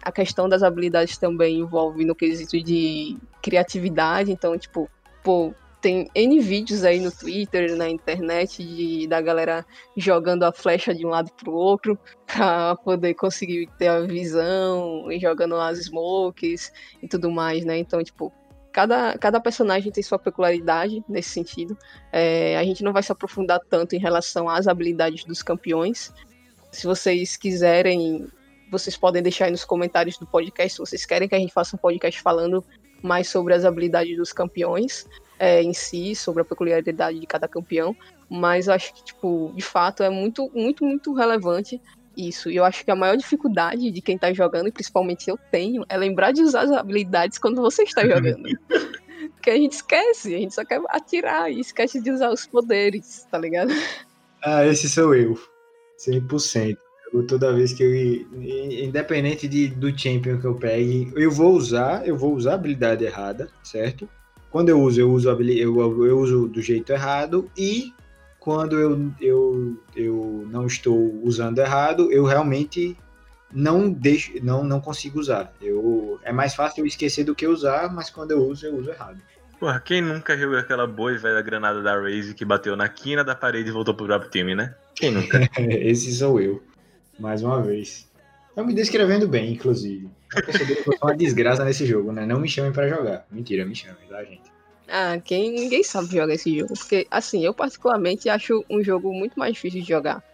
A 0.00 0.12
questão 0.12 0.48
das 0.48 0.62
habilidades 0.62 1.18
também 1.18 1.58
envolve 1.58 2.04
no 2.04 2.14
quesito 2.14 2.62
de 2.62 3.16
criatividade, 3.42 4.30
então, 4.30 4.56
tipo, 4.56 4.88
pô, 5.24 5.52
tem 5.80 6.10
N 6.14 6.40
vídeos 6.40 6.84
aí 6.84 7.00
no 7.00 7.10
Twitter, 7.10 7.76
na 7.76 7.88
internet, 7.88 8.62
de, 8.62 9.06
da 9.06 9.20
galera 9.20 9.64
jogando 9.96 10.42
a 10.42 10.52
flecha 10.52 10.94
de 10.94 11.06
um 11.06 11.10
lado 11.10 11.30
pro 11.32 11.52
outro 11.52 11.98
pra 12.26 12.76
poder 12.76 13.14
conseguir 13.14 13.68
ter 13.78 13.88
a 13.88 14.00
visão, 14.00 15.10
e 15.10 15.18
jogando 15.18 15.56
as 15.56 15.78
smokes 15.78 16.72
e 17.02 17.08
tudo 17.08 17.30
mais, 17.30 17.64
né? 17.64 17.78
Então, 17.78 18.02
tipo, 18.02 18.32
cada, 18.72 19.16
cada 19.18 19.40
personagem 19.40 19.92
tem 19.92 20.02
sua 20.02 20.18
peculiaridade 20.18 21.02
nesse 21.08 21.30
sentido. 21.30 21.76
É, 22.12 22.56
a 22.58 22.64
gente 22.64 22.82
não 22.82 22.92
vai 22.92 23.02
se 23.02 23.12
aprofundar 23.12 23.60
tanto 23.68 23.94
em 23.94 23.98
relação 23.98 24.48
às 24.48 24.66
habilidades 24.66 25.24
dos 25.24 25.42
campeões. 25.42 26.12
Se 26.72 26.86
vocês 26.86 27.36
quiserem, 27.36 28.26
vocês 28.70 28.96
podem 28.96 29.22
deixar 29.22 29.46
aí 29.46 29.50
nos 29.50 29.64
comentários 29.64 30.18
do 30.18 30.26
podcast 30.26 30.72
se 30.72 30.78
vocês 30.78 31.06
querem 31.06 31.28
que 31.28 31.34
a 31.34 31.38
gente 31.38 31.52
faça 31.52 31.76
um 31.76 31.78
podcast 31.78 32.20
falando 32.20 32.64
mais 33.00 33.28
sobre 33.28 33.54
as 33.54 33.64
habilidades 33.64 34.16
dos 34.16 34.32
campeões 34.32 35.06
é, 35.38 35.62
em 35.62 35.72
si, 35.72 36.14
sobre 36.14 36.42
a 36.42 36.44
peculiaridade 36.44 37.18
de 37.18 37.26
cada 37.26 37.46
campeão, 37.46 37.96
mas 38.28 38.66
eu 38.66 38.74
acho 38.74 38.92
que, 38.94 39.04
tipo, 39.04 39.52
de 39.54 39.62
fato 39.62 40.02
é 40.02 40.10
muito, 40.10 40.50
muito, 40.54 40.84
muito 40.84 41.12
relevante 41.14 41.80
isso. 42.16 42.50
E 42.50 42.56
eu 42.56 42.64
acho 42.64 42.84
que 42.84 42.90
a 42.90 42.96
maior 42.96 43.16
dificuldade 43.16 43.90
de 43.90 44.00
quem 44.00 44.18
tá 44.18 44.32
jogando, 44.32 44.68
e 44.68 44.72
principalmente 44.72 45.30
eu 45.30 45.38
tenho, 45.50 45.84
é 45.88 45.96
lembrar 45.96 46.32
de 46.32 46.42
usar 46.42 46.62
as 46.62 46.72
habilidades 46.72 47.38
quando 47.38 47.62
você 47.62 47.84
está 47.84 48.02
jogando. 48.06 48.48
Porque 49.34 49.50
a 49.50 49.56
gente 49.56 49.72
esquece, 49.72 50.34
a 50.34 50.38
gente 50.38 50.54
só 50.54 50.64
quer 50.64 50.80
atirar 50.88 51.50
e 51.50 51.60
esquece 51.60 52.00
de 52.00 52.10
usar 52.10 52.30
os 52.30 52.46
poderes, 52.46 53.26
tá 53.30 53.38
ligado? 53.38 53.72
Ah, 54.42 54.66
esse 54.66 54.88
sou 54.88 55.14
eu. 55.14 55.38
100%. 55.98 56.76
Eu, 57.12 57.26
toda 57.26 57.54
vez 57.54 57.72
que 57.72 57.82
eu. 57.82 57.94
Independente 58.84 59.48
de, 59.48 59.68
do 59.68 59.96
champion 59.96 60.38
que 60.38 60.46
eu 60.46 60.54
pegue, 60.54 61.10
eu 61.16 61.30
vou 61.30 61.52
usar, 61.52 62.06
eu 62.06 62.16
vou 62.16 62.34
usar 62.34 62.52
a 62.52 62.54
habilidade 62.54 63.04
errada, 63.04 63.48
certo? 63.62 64.08
Quando 64.50 64.70
eu 64.70 64.80
uso, 64.80 65.00
eu 65.00 65.10
uso, 65.10 65.30
eu, 65.30 66.06
eu 66.06 66.18
uso 66.18 66.48
do 66.48 66.62
jeito 66.62 66.92
errado 66.92 67.50
e 67.56 67.92
quando 68.38 68.78
eu, 68.78 69.12
eu, 69.20 69.76
eu 69.94 70.46
não 70.50 70.66
estou 70.66 71.20
usando 71.22 71.58
errado, 71.58 72.10
eu 72.10 72.24
realmente 72.24 72.96
não 73.52 73.90
deixo, 73.90 74.32
não, 74.42 74.64
não 74.64 74.80
consigo 74.80 75.18
usar. 75.18 75.52
Eu, 75.60 76.18
é 76.22 76.32
mais 76.32 76.54
fácil 76.54 76.82
eu 76.82 76.86
esquecer 76.86 77.24
do 77.24 77.34
que 77.34 77.46
usar, 77.46 77.92
mas 77.92 78.08
quando 78.10 78.30
eu 78.30 78.38
uso, 78.38 78.66
eu 78.66 78.76
uso 78.76 78.90
errado. 78.90 79.20
Porra, 79.58 79.80
quem 79.80 80.00
nunca 80.00 80.36
jogou 80.38 80.56
aquela 80.56 80.86
boa 80.86 81.12
e 81.12 81.18
velha 81.18 81.42
granada 81.42 81.82
da 81.82 82.00
Raze 82.00 82.32
que 82.32 82.44
bateu 82.44 82.76
na 82.76 82.88
quina 82.88 83.24
da 83.24 83.34
parede 83.34 83.68
e 83.68 83.72
voltou 83.72 83.92
pro 83.92 84.06
próprio 84.06 84.30
time, 84.30 84.54
né? 84.54 84.74
Quem 84.94 85.10
nunca? 85.10 85.40
Esse 85.58 86.14
sou 86.14 86.40
eu, 86.40 86.62
mais 87.18 87.42
uma 87.42 87.60
vez. 87.60 88.07
Tá 88.58 88.64
me 88.64 88.74
descrevendo 88.74 89.28
bem, 89.28 89.52
inclusive. 89.52 90.10
Uma 91.00 91.16
desgraça 91.16 91.64
nesse 91.64 91.86
jogo, 91.86 92.10
né? 92.10 92.26
Não 92.26 92.40
me 92.40 92.48
chamem 92.48 92.72
para 92.72 92.88
jogar. 92.88 93.24
Mentira, 93.30 93.64
me 93.64 93.72
chamem, 93.72 94.04
tá, 94.08 94.24
gente? 94.24 94.50
Ah, 94.88 95.16
quem 95.24 95.52
ninguém 95.52 95.84
sabe 95.84 96.08
jogar 96.10 96.34
esse 96.34 96.58
jogo, 96.58 96.74
porque 96.76 97.06
assim, 97.08 97.44
eu 97.44 97.54
particularmente 97.54 98.28
acho 98.28 98.64
um 98.68 98.82
jogo 98.82 99.14
muito 99.14 99.38
mais 99.38 99.52
difícil 99.54 99.82
de 99.82 99.86
jogar, 99.86 100.24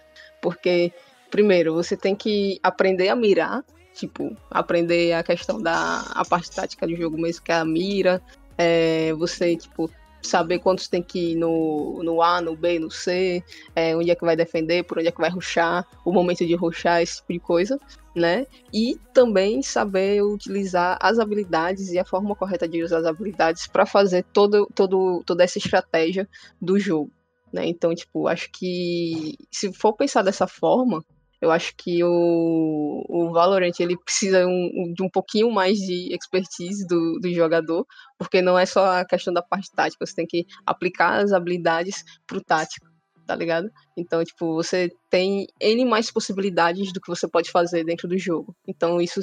porque 0.40 0.90
primeiro 1.30 1.74
você 1.74 1.98
tem 1.98 2.16
que 2.16 2.58
aprender 2.62 3.10
a 3.10 3.16
mirar, 3.16 3.62
tipo, 3.92 4.34
aprender 4.50 5.12
a 5.12 5.22
questão 5.22 5.60
da 5.60 6.00
a 6.14 6.24
parte 6.24 6.50
tática 6.50 6.86
do 6.86 6.96
jogo 6.96 7.20
mesmo, 7.20 7.44
que 7.44 7.52
é 7.52 7.56
a 7.56 7.64
mira, 7.64 8.22
é, 8.56 9.12
você 9.12 9.54
tipo 9.54 9.90
saber 10.26 10.58
quantos 10.58 10.88
tem 10.88 11.02
que 11.02 11.32
ir 11.32 11.34
no, 11.36 12.02
no 12.02 12.22
A, 12.22 12.40
no 12.40 12.56
B, 12.56 12.78
no 12.78 12.90
C, 12.90 13.42
é, 13.74 13.96
onde 13.96 14.10
é 14.10 14.14
que 14.14 14.24
vai 14.24 14.36
defender, 14.36 14.84
por 14.84 14.98
onde 14.98 15.08
é 15.08 15.12
que 15.12 15.20
vai 15.20 15.30
ruxar, 15.30 15.86
o 16.04 16.12
momento 16.12 16.46
de 16.46 16.54
ruxar, 16.54 17.02
esse 17.02 17.16
tipo 17.16 17.32
de 17.32 17.40
coisa, 17.40 17.78
né? 18.14 18.46
E 18.72 18.98
também 19.12 19.62
saber 19.62 20.22
utilizar 20.22 20.98
as 21.00 21.18
habilidades 21.18 21.90
e 21.90 21.98
a 21.98 22.04
forma 22.04 22.34
correta 22.34 22.68
de 22.68 22.82
usar 22.82 22.98
as 22.98 23.06
habilidades 23.06 23.66
para 23.66 23.86
fazer 23.86 24.24
todo, 24.32 24.66
todo, 24.74 25.22
toda 25.24 25.44
essa 25.44 25.58
estratégia 25.58 26.28
do 26.60 26.78
jogo. 26.78 27.10
Né? 27.52 27.66
Então, 27.66 27.94
tipo, 27.94 28.26
acho 28.26 28.50
que 28.50 29.36
se 29.50 29.72
for 29.72 29.92
pensar 29.92 30.22
dessa 30.22 30.46
forma, 30.46 31.04
eu 31.44 31.50
acho 31.50 31.74
que 31.76 32.02
o, 32.02 33.04
o 33.06 33.30
Valorant 33.30 33.78
ele 33.78 33.98
precisa 33.98 34.46
um, 34.46 34.94
de 34.94 35.02
um 35.02 35.10
pouquinho 35.10 35.50
mais 35.50 35.76
de 35.76 36.14
expertise 36.14 36.86
do, 36.86 37.18
do 37.20 37.30
jogador, 37.34 37.86
porque 38.18 38.40
não 38.40 38.58
é 38.58 38.64
só 38.64 39.00
a 39.00 39.04
questão 39.04 39.32
da 39.32 39.42
parte 39.42 39.70
tática, 39.70 40.06
você 40.06 40.14
tem 40.14 40.26
que 40.26 40.46
aplicar 40.64 41.22
as 41.22 41.32
habilidades 41.32 42.02
pro 42.26 42.42
tático, 42.42 42.86
tá 43.26 43.36
ligado? 43.36 43.70
Então, 43.94 44.24
tipo, 44.24 44.54
você 44.54 44.90
tem 45.10 45.46
N 45.60 45.84
mais 45.84 46.10
possibilidades 46.10 46.94
do 46.94 47.00
que 47.00 47.08
você 47.08 47.28
pode 47.28 47.50
fazer 47.50 47.84
dentro 47.84 48.08
do 48.08 48.16
jogo. 48.16 48.56
Então, 48.66 48.98
isso 48.98 49.20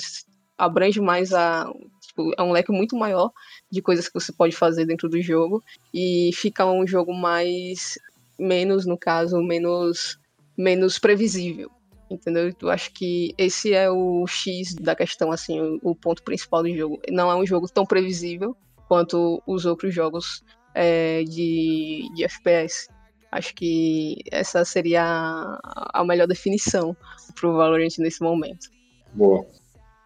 abrange 0.56 1.02
mais 1.02 1.34
a. 1.34 1.66
Tipo, 2.08 2.34
é 2.38 2.44
um 2.44 2.52
leque 2.52 2.72
muito 2.72 2.96
maior 2.96 3.32
de 3.72 3.82
coisas 3.82 4.08
que 4.08 4.14
você 4.14 4.32
pode 4.32 4.56
fazer 4.56 4.86
dentro 4.86 5.10
do 5.10 5.20
jogo 5.20 5.60
e 5.92 6.30
fica 6.36 6.68
um 6.68 6.86
jogo 6.86 7.16
mais. 7.16 7.98
menos, 8.38 8.86
no 8.86 8.98
caso, 8.98 9.42
menos, 9.42 10.20
menos 10.56 11.00
previsível 11.00 11.72
entendeu? 12.14 12.52
Eu 12.62 12.70
acho 12.70 12.92
que 12.94 13.34
esse 13.38 13.74
é 13.74 13.90
o 13.90 14.26
X 14.28 14.76
da 14.76 14.96
questão, 14.96 15.32
assim, 15.32 15.60
o, 15.60 15.80
o, 15.82 15.96
ponto 15.96 16.24
principal 16.24 16.64
do 16.64 16.76
jogo. 16.76 17.00
Não 17.10 17.32
é 17.32 17.36
um 17.36 17.46
jogo 17.46 17.68
tão 17.68 17.86
previsível 17.86 18.56
quanto 18.88 19.42
os 19.48 19.66
outros 19.66 19.94
jogos 19.94 20.44
é, 20.74 21.24
de, 21.24 22.10
de 22.14 22.24
FPS. 22.24 22.88
Acho 23.32 23.56
que 23.56 24.18
essa 24.32 24.66
seria 24.66 25.04
a, 25.04 26.02
a 26.02 26.04
melhor 26.04 26.28
definição 26.28 26.96
para 27.34 27.50
o 27.50 27.56
Valorant 27.56 27.98
nesse 27.98 28.22
momento. 28.22 28.70
Boa. 29.14 29.46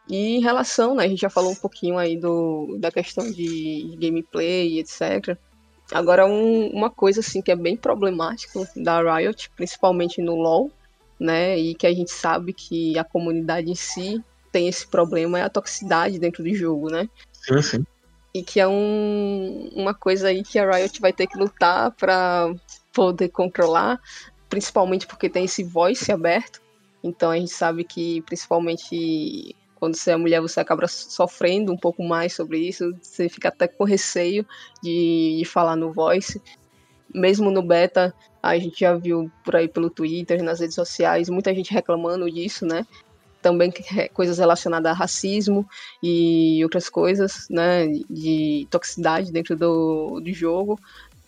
E 0.08 0.36
em 0.36 0.41
relação, 0.41 0.95
né, 0.95 1.06
a 1.06 1.08
gente 1.08 1.22
já 1.22 1.30
falou 1.30 1.51
um 1.51 1.56
pouquinho 1.56 1.97
aí 1.97 2.16
do, 2.16 2.78
da 2.80 2.91
questão 2.91 3.32
de 3.32 3.97
gameplay, 3.99 4.80
etc. 4.80 5.36
Agora, 5.91 6.28
um, 6.28 6.68
uma 6.68 6.91
coisa 6.91 7.22
assim 7.22 7.41
que 7.41 7.51
é 7.51 7.56
bem 7.56 7.76
problemática 7.76 8.60
da 8.76 9.18
Riot, 9.18 9.49
principalmente 9.56 10.22
no 10.22 10.36
LoL, 10.36 10.72
né? 11.20 11.57
E 11.57 11.76
que 11.76 11.88
a 11.88 11.93
gente 11.93 12.11
sabe 12.11 12.53
que 12.53 12.97
a 12.97 13.03
comunidade 13.03 13.70
em 13.70 13.76
si 13.76 14.24
tem 14.51 14.68
esse 14.68 14.88
problema 14.88 15.39
é 15.39 15.43
a 15.43 15.49
toxicidade 15.49 16.20
dentro 16.20 16.43
do 16.43 16.53
jogo, 16.53 16.89
né? 16.89 17.09
Sim, 17.32 17.61
sim. 17.61 17.86
E 18.34 18.43
que 18.43 18.59
é 18.59 18.68
um, 18.68 19.70
uma 19.74 19.93
coisa 19.93 20.28
aí 20.28 20.43
que 20.43 20.59
a 20.59 20.70
Riot 20.70 20.99
vai 20.99 21.13
ter 21.13 21.28
que 21.28 21.38
lutar 21.38 21.91
para 21.91 22.53
poder 22.93 23.30
controlar, 23.30 23.99
principalmente 24.49 25.07
porque 25.07 25.30
tem 25.30 25.45
esse 25.45 25.63
voice 25.63 26.11
aberto. 26.11 26.61
Então 27.03 27.32
a 27.32 27.38
gente 27.38 27.51
sabe 27.51 27.84
que 27.84 28.22
principalmente 28.22 29.55
quando 29.76 29.95
você 29.95 30.11
é 30.11 30.18
mulher 30.18 30.41
você 30.41 30.59
acaba 30.59 30.88
sofrendo 30.88 31.72
um 31.72 31.78
pouco 31.78 32.03
mais 32.03 32.34
sobre 32.34 32.59
isso, 32.59 32.95
você 33.01 33.30
fica 33.30 33.49
até 33.49 33.68
com 33.68 33.84
receio 33.84 34.45
de, 34.82 35.38
de 35.38 35.45
falar 35.45 35.76
no 35.76 35.91
voice 35.91 36.41
mesmo 37.16 37.49
no 37.49 37.61
beta, 37.61 38.13
a 38.43 38.57
gente 38.59 38.82
já 38.82 38.93
viu 38.95 39.32
por 39.43 39.55
aí 39.55 39.68
pelo 39.68 39.89
Twitter, 39.89 40.43
nas 40.43 40.59
redes 40.59 40.76
sociais, 40.76 41.30
muita 41.30 41.53
gente 41.53 41.74
reclamando 41.74 42.30
disso, 42.30 42.66
né? 42.66 42.86
Também 43.41 43.72
coisas 44.13 44.38
relacionadas 44.38 44.91
a 44.91 44.95
racismo 44.95 45.68
e 46.01 46.61
outras 46.63 46.89
coisas, 46.89 47.47
né? 47.49 47.88
De 48.09 48.68
toxicidade 48.70 49.32
dentro 49.32 49.55
do, 49.55 50.20
do 50.20 50.34
jogo. 50.34 50.80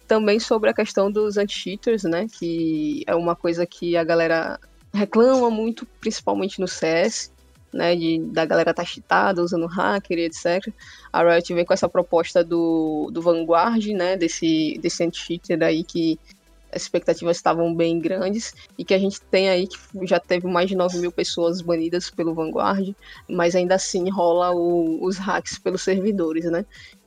Também 0.07 0.39
sobre 0.39 0.69
a 0.69 0.73
questão 0.73 1.11
dos 1.11 1.37
anti-cheaters, 1.37 2.03
né? 2.03 2.27
Que 2.31 3.03
é 3.07 3.15
uma 3.15 3.35
coisa 3.35 3.65
que 3.65 3.95
a 3.95 4.03
galera 4.03 4.59
reclama 4.93 5.49
muito, 5.49 5.85
principalmente 5.99 6.59
no 6.59 6.67
CS 6.67 7.31
né, 7.73 7.95
de, 7.95 8.19
da 8.19 8.45
galera 8.45 8.73
tá 8.73 8.83
cheatada, 8.83 9.43
usando 9.43 9.65
hacker 9.65 10.17
e 10.17 10.25
etc. 10.25 10.71
A 11.11 11.23
Riot 11.23 11.53
vem 11.53 11.65
com 11.65 11.73
essa 11.73 11.89
proposta 11.89 12.43
do, 12.43 13.09
do 13.11 13.21
Vanguard, 13.21 13.85
né, 13.87 14.17
desse, 14.17 14.77
desse 14.81 15.03
anti-cheater 15.03 15.61
aí 15.63 15.83
que 15.83 16.19
as 16.71 16.81
expectativas 16.81 17.37
estavam 17.37 17.73
bem 17.73 17.99
grandes 17.99 18.53
e 18.77 18.83
que 18.83 18.93
a 18.93 18.99
gente 18.99 19.21
tem 19.21 19.49
aí 19.49 19.67
que 19.67 19.77
já 20.05 20.19
teve 20.19 20.47
mais 20.47 20.69
de 20.69 20.75
9 20.75 20.97
mil 20.99 21.11
pessoas 21.11 21.61
banidas 21.61 22.09
pelo 22.09 22.33
Vanguard, 22.33 22.93
mas 23.27 23.55
ainda 23.55 23.75
assim 23.75 24.09
rola 24.09 24.51
o, 24.51 25.03
os 25.03 25.17
hacks 25.17 25.57
pelos 25.57 25.81
servidores, 25.81 26.45
né? 26.45 26.65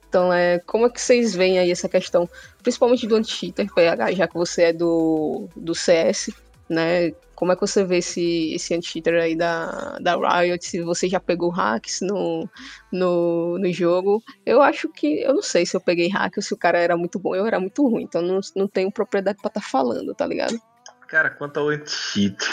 Então, 0.09 0.33
é, 0.33 0.59
como 0.61 0.87
é 0.87 0.91
que 0.91 1.01
vocês 1.01 1.37
veem 1.37 1.59
aí 1.59 1.71
essa 1.71 1.89
questão, 1.89 2.29
principalmente 2.63 3.07
do 3.07 3.15
anti-cheater, 3.15 3.73
PH, 3.73 4.13
já 4.13 4.27
que 4.27 4.35
você 4.35 4.65
é 4.65 4.73
do, 4.73 5.47
do 5.55 5.73
CS, 5.73 6.31
né? 6.69 7.13
Como 7.41 7.53
é 7.53 7.55
que 7.55 7.62
você 7.62 7.82
vê 7.86 7.97
esse, 7.97 8.53
esse 8.53 8.74
anti-cheater 8.74 9.14
aí 9.14 9.34
da, 9.34 9.97
da 9.99 10.14
Riot? 10.14 10.62
Se 10.62 10.82
você 10.82 11.09
já 11.09 11.18
pegou 11.18 11.49
hacks 11.49 12.03
no, 12.03 12.47
no, 12.93 13.59
no 13.59 13.72
jogo. 13.72 14.22
Eu 14.45 14.61
acho 14.61 14.91
que. 14.91 15.22
Eu 15.22 15.32
não 15.32 15.41
sei 15.41 15.64
se 15.64 15.74
eu 15.74 15.80
peguei 15.80 16.11
hack 16.11 16.36
ou 16.36 16.43
se 16.43 16.53
o 16.53 16.57
cara 16.59 16.78
era 16.78 16.99
muito 16.99 17.18
bom 17.18 17.34
eu 17.34 17.47
era 17.47 17.59
muito 17.59 17.82
ruim. 17.88 18.03
Então 18.03 18.20
não, 18.20 18.41
não 18.55 18.68
tenho 18.68 18.93
propriedade 18.93 19.38
pra 19.41 19.49
estar 19.49 19.62
tá 19.62 19.66
falando, 19.66 20.14
tá 20.14 20.26
ligado? 20.26 20.61
Cara, 21.09 21.30
quanto 21.30 21.59
ao 21.59 21.70
anti-cheat. 21.70 22.45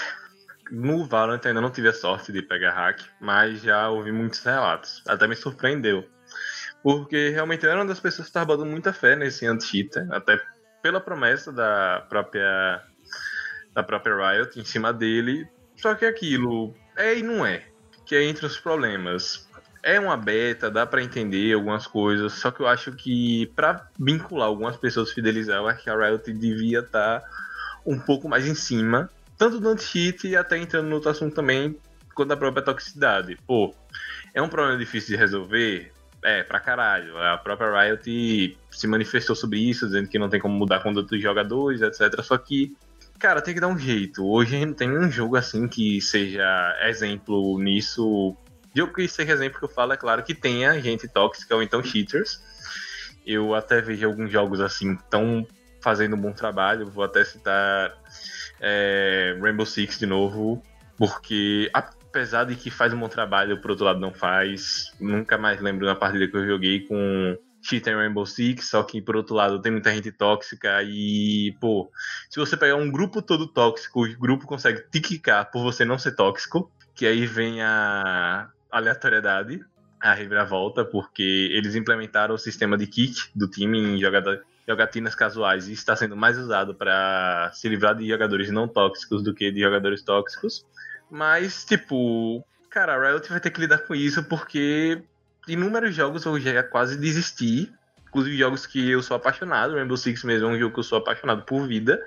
No 0.71 1.05
Valorant 1.05 1.45
ainda 1.45 1.59
não 1.59 1.69
tive 1.69 1.89
a 1.89 1.93
sorte 1.93 2.31
de 2.31 2.41
pegar 2.41 2.71
hack, 2.71 3.01
mas 3.19 3.61
já 3.61 3.89
ouvi 3.89 4.13
muitos 4.13 4.41
relatos. 4.41 5.03
Até 5.05 5.27
me 5.27 5.35
surpreendeu. 5.35 6.05
Porque 6.81 7.27
realmente 7.27 7.65
eu 7.65 7.71
era 7.71 7.81
uma 7.81 7.87
das 7.87 7.99
pessoas 7.99 8.27
que 8.27 8.29
estava 8.29 8.45
botando 8.45 8.69
muita 8.69 8.93
fé 8.93 9.17
nesse 9.17 9.45
anti-cheater, 9.45 10.07
até 10.13 10.39
pela 10.81 11.01
promessa 11.01 11.51
da 11.51 12.05
própria 12.07 12.81
da 13.77 13.83
própria 13.83 14.15
Riot 14.15 14.59
em 14.59 14.65
cima 14.65 14.91
dele. 14.91 15.47
Só 15.75 15.93
que 15.93 16.03
aquilo 16.03 16.73
é 16.95 17.19
e 17.19 17.21
não 17.21 17.45
é. 17.45 17.63
Que 18.07 18.15
é 18.15 18.23
entre 18.23 18.47
os 18.47 18.59
problemas. 18.59 19.47
É 19.83 19.99
uma 19.99 20.17
beta, 20.17 20.71
dá 20.71 20.83
para 20.83 21.03
entender 21.03 21.53
algumas 21.53 21.85
coisas, 21.85 22.33
só 22.33 22.49
que 22.49 22.59
eu 22.59 22.67
acho 22.67 22.91
que 22.93 23.45
para 23.55 23.87
vincular 23.97 24.47
algumas 24.47 24.75
pessoas 24.75 25.11
fidelizar, 25.11 25.57
eu 25.57 25.67
acho 25.67 25.83
que 25.83 25.89
a 25.89 25.95
Riot 25.95 26.33
devia 26.33 26.79
estar 26.79 27.21
tá 27.21 27.29
um 27.85 27.97
pouco 27.99 28.27
mais 28.27 28.47
em 28.47 28.55
cima, 28.55 29.09
tanto 29.37 29.59
do 29.59 29.69
anti-cheat 29.69 30.27
e 30.27 30.35
até 30.35 30.57
entrando 30.57 30.87
no 30.87 30.95
outro 30.95 31.11
assunto 31.11 31.35
também, 31.35 31.77
quanto 32.15 32.33
a 32.33 32.37
própria 32.37 32.63
toxicidade. 32.63 33.37
Pô, 33.45 33.73
é 34.33 34.41
um 34.41 34.49
problema 34.49 34.77
difícil 34.77 35.15
de 35.15 35.21
resolver? 35.21 35.93
É, 36.23 36.41
pra 36.41 36.59
caralho. 36.59 37.15
A 37.19 37.37
própria 37.37 37.69
Riot 37.83 38.57
se 38.71 38.87
manifestou 38.87 39.35
sobre 39.35 39.59
isso, 39.59 39.85
dizendo 39.85 40.09
que 40.09 40.17
não 40.17 40.27
tem 40.27 40.39
como 40.39 40.57
mudar 40.57 40.77
a 40.77 40.83
conduta 40.83 41.09
dos 41.09 41.21
jogadores, 41.21 41.81
etc. 41.81 42.21
Só 42.23 42.37
que 42.37 42.75
Cara, 43.19 43.41
tem 43.41 43.53
que 43.53 43.59
dar 43.59 43.67
um 43.67 43.77
jeito. 43.77 44.25
Hoje 44.25 44.63
não 44.63 44.73
tem 44.73 44.95
um 44.95 45.09
jogo 45.09 45.35
assim 45.35 45.67
que 45.67 45.99
seja 46.01 46.45
exemplo 46.83 47.59
nisso. 47.59 48.35
Jogo 48.75 48.93
que 48.93 49.07
seja 49.07 49.33
exemplo 49.33 49.57
que 49.57 49.65
eu 49.65 49.69
falo, 49.69 49.93
é 49.93 49.97
claro 49.97 50.23
que 50.23 50.35
tenha 50.35 50.79
gente 50.79 51.07
tóxica 51.07 51.55
ou 51.55 51.63
então 51.63 51.83
cheaters. 51.83 52.41
Eu 53.25 53.55
até 53.55 53.81
vejo 53.81 54.05
alguns 54.05 54.31
jogos 54.31 54.61
assim 54.61 54.95
tão 55.09 55.45
fazendo 55.81 56.15
um 56.15 56.21
bom 56.21 56.31
trabalho. 56.31 56.89
Vou 56.89 57.03
até 57.03 57.23
citar 57.23 57.97
é, 58.61 59.35
Rainbow 59.41 59.65
Six 59.65 59.97
de 59.97 60.05
novo, 60.05 60.61
porque 60.95 61.69
apesar 61.73 62.43
de 62.45 62.55
que 62.55 62.69
faz 62.69 62.93
um 62.93 62.99
bom 62.99 63.09
trabalho, 63.09 63.59
por 63.59 63.71
outro 63.71 63.85
lado 63.85 63.99
não 63.99 64.13
faz. 64.13 64.91
Nunca 64.99 65.37
mais 65.37 65.59
lembro 65.59 65.85
da 65.85 65.95
partida 65.95 66.27
que 66.27 66.37
eu 66.37 66.45
joguei 66.45 66.81
com 66.81 67.37
cheater 67.61 67.93
em 67.93 67.97
Rainbow 67.97 68.25
Six, 68.25 68.69
só 68.69 68.83
que 68.83 69.01
por 69.01 69.15
outro 69.15 69.35
lado 69.35 69.61
tem 69.61 69.71
muita 69.71 69.93
gente 69.93 70.11
tóxica 70.11 70.81
e, 70.83 71.55
pô, 71.59 71.91
se 72.29 72.39
você 72.39 72.55
pegar 72.55 72.75
um 72.75 72.91
grupo 72.91 73.21
todo 73.21 73.47
tóxico, 73.47 74.05
o 74.05 74.19
grupo 74.19 74.45
consegue 74.45 74.83
te 74.89 75.21
por 75.51 75.63
você 75.63 75.83
não 75.83 75.97
ser 75.97 76.15
tóxico, 76.15 76.71
que 76.93 77.05
aí 77.05 77.25
vem 77.25 77.61
a 77.61 78.49
aleatoriedade, 78.71 79.59
a 79.99 80.13
reviravolta, 80.13 80.85
porque 80.85 81.49
eles 81.51 81.75
implementaram 81.75 82.35
o 82.35 82.37
sistema 82.37 82.77
de 82.77 82.87
kick 82.87 83.29
do 83.35 83.47
time 83.47 83.79
em 83.79 83.99
jogada, 83.99 84.43
jogatinas 84.67 85.15
casuais 85.15 85.67
e 85.67 85.73
está 85.73 85.95
sendo 85.95 86.15
mais 86.15 86.37
usado 86.37 86.75
para 86.75 87.51
se 87.53 87.67
livrar 87.67 87.95
de 87.95 88.07
jogadores 88.07 88.51
não 88.51 88.67
tóxicos 88.67 89.23
do 89.23 89.33
que 89.33 89.51
de 89.51 89.61
jogadores 89.61 90.03
tóxicos. 90.03 90.65
Mas, 91.09 91.65
tipo, 91.65 92.45
cara, 92.69 92.95
a 92.95 93.11
Riot 93.11 93.29
vai 93.29 93.39
ter 93.39 93.49
que 93.49 93.61
lidar 93.61 93.79
com 93.79 93.95
isso 93.95 94.23
porque 94.23 95.01
inúmeros 95.47 95.95
jogos 95.95 96.25
eu 96.25 96.39
já 96.39 96.63
quase 96.63 96.97
desisti. 96.97 97.71
Inclusive 98.07 98.37
jogos 98.37 98.65
que 98.65 98.89
eu 98.89 99.03
sou 99.03 99.17
apaixonado. 99.17 99.75
Rainbow 99.75 99.97
Six 99.97 100.23
mesmo 100.23 100.47
é 100.47 100.51
um 100.51 100.59
jogo 100.59 100.73
que 100.73 100.79
eu 100.79 100.83
sou 100.83 100.97
apaixonado 100.97 101.43
por 101.43 101.67
vida. 101.67 102.01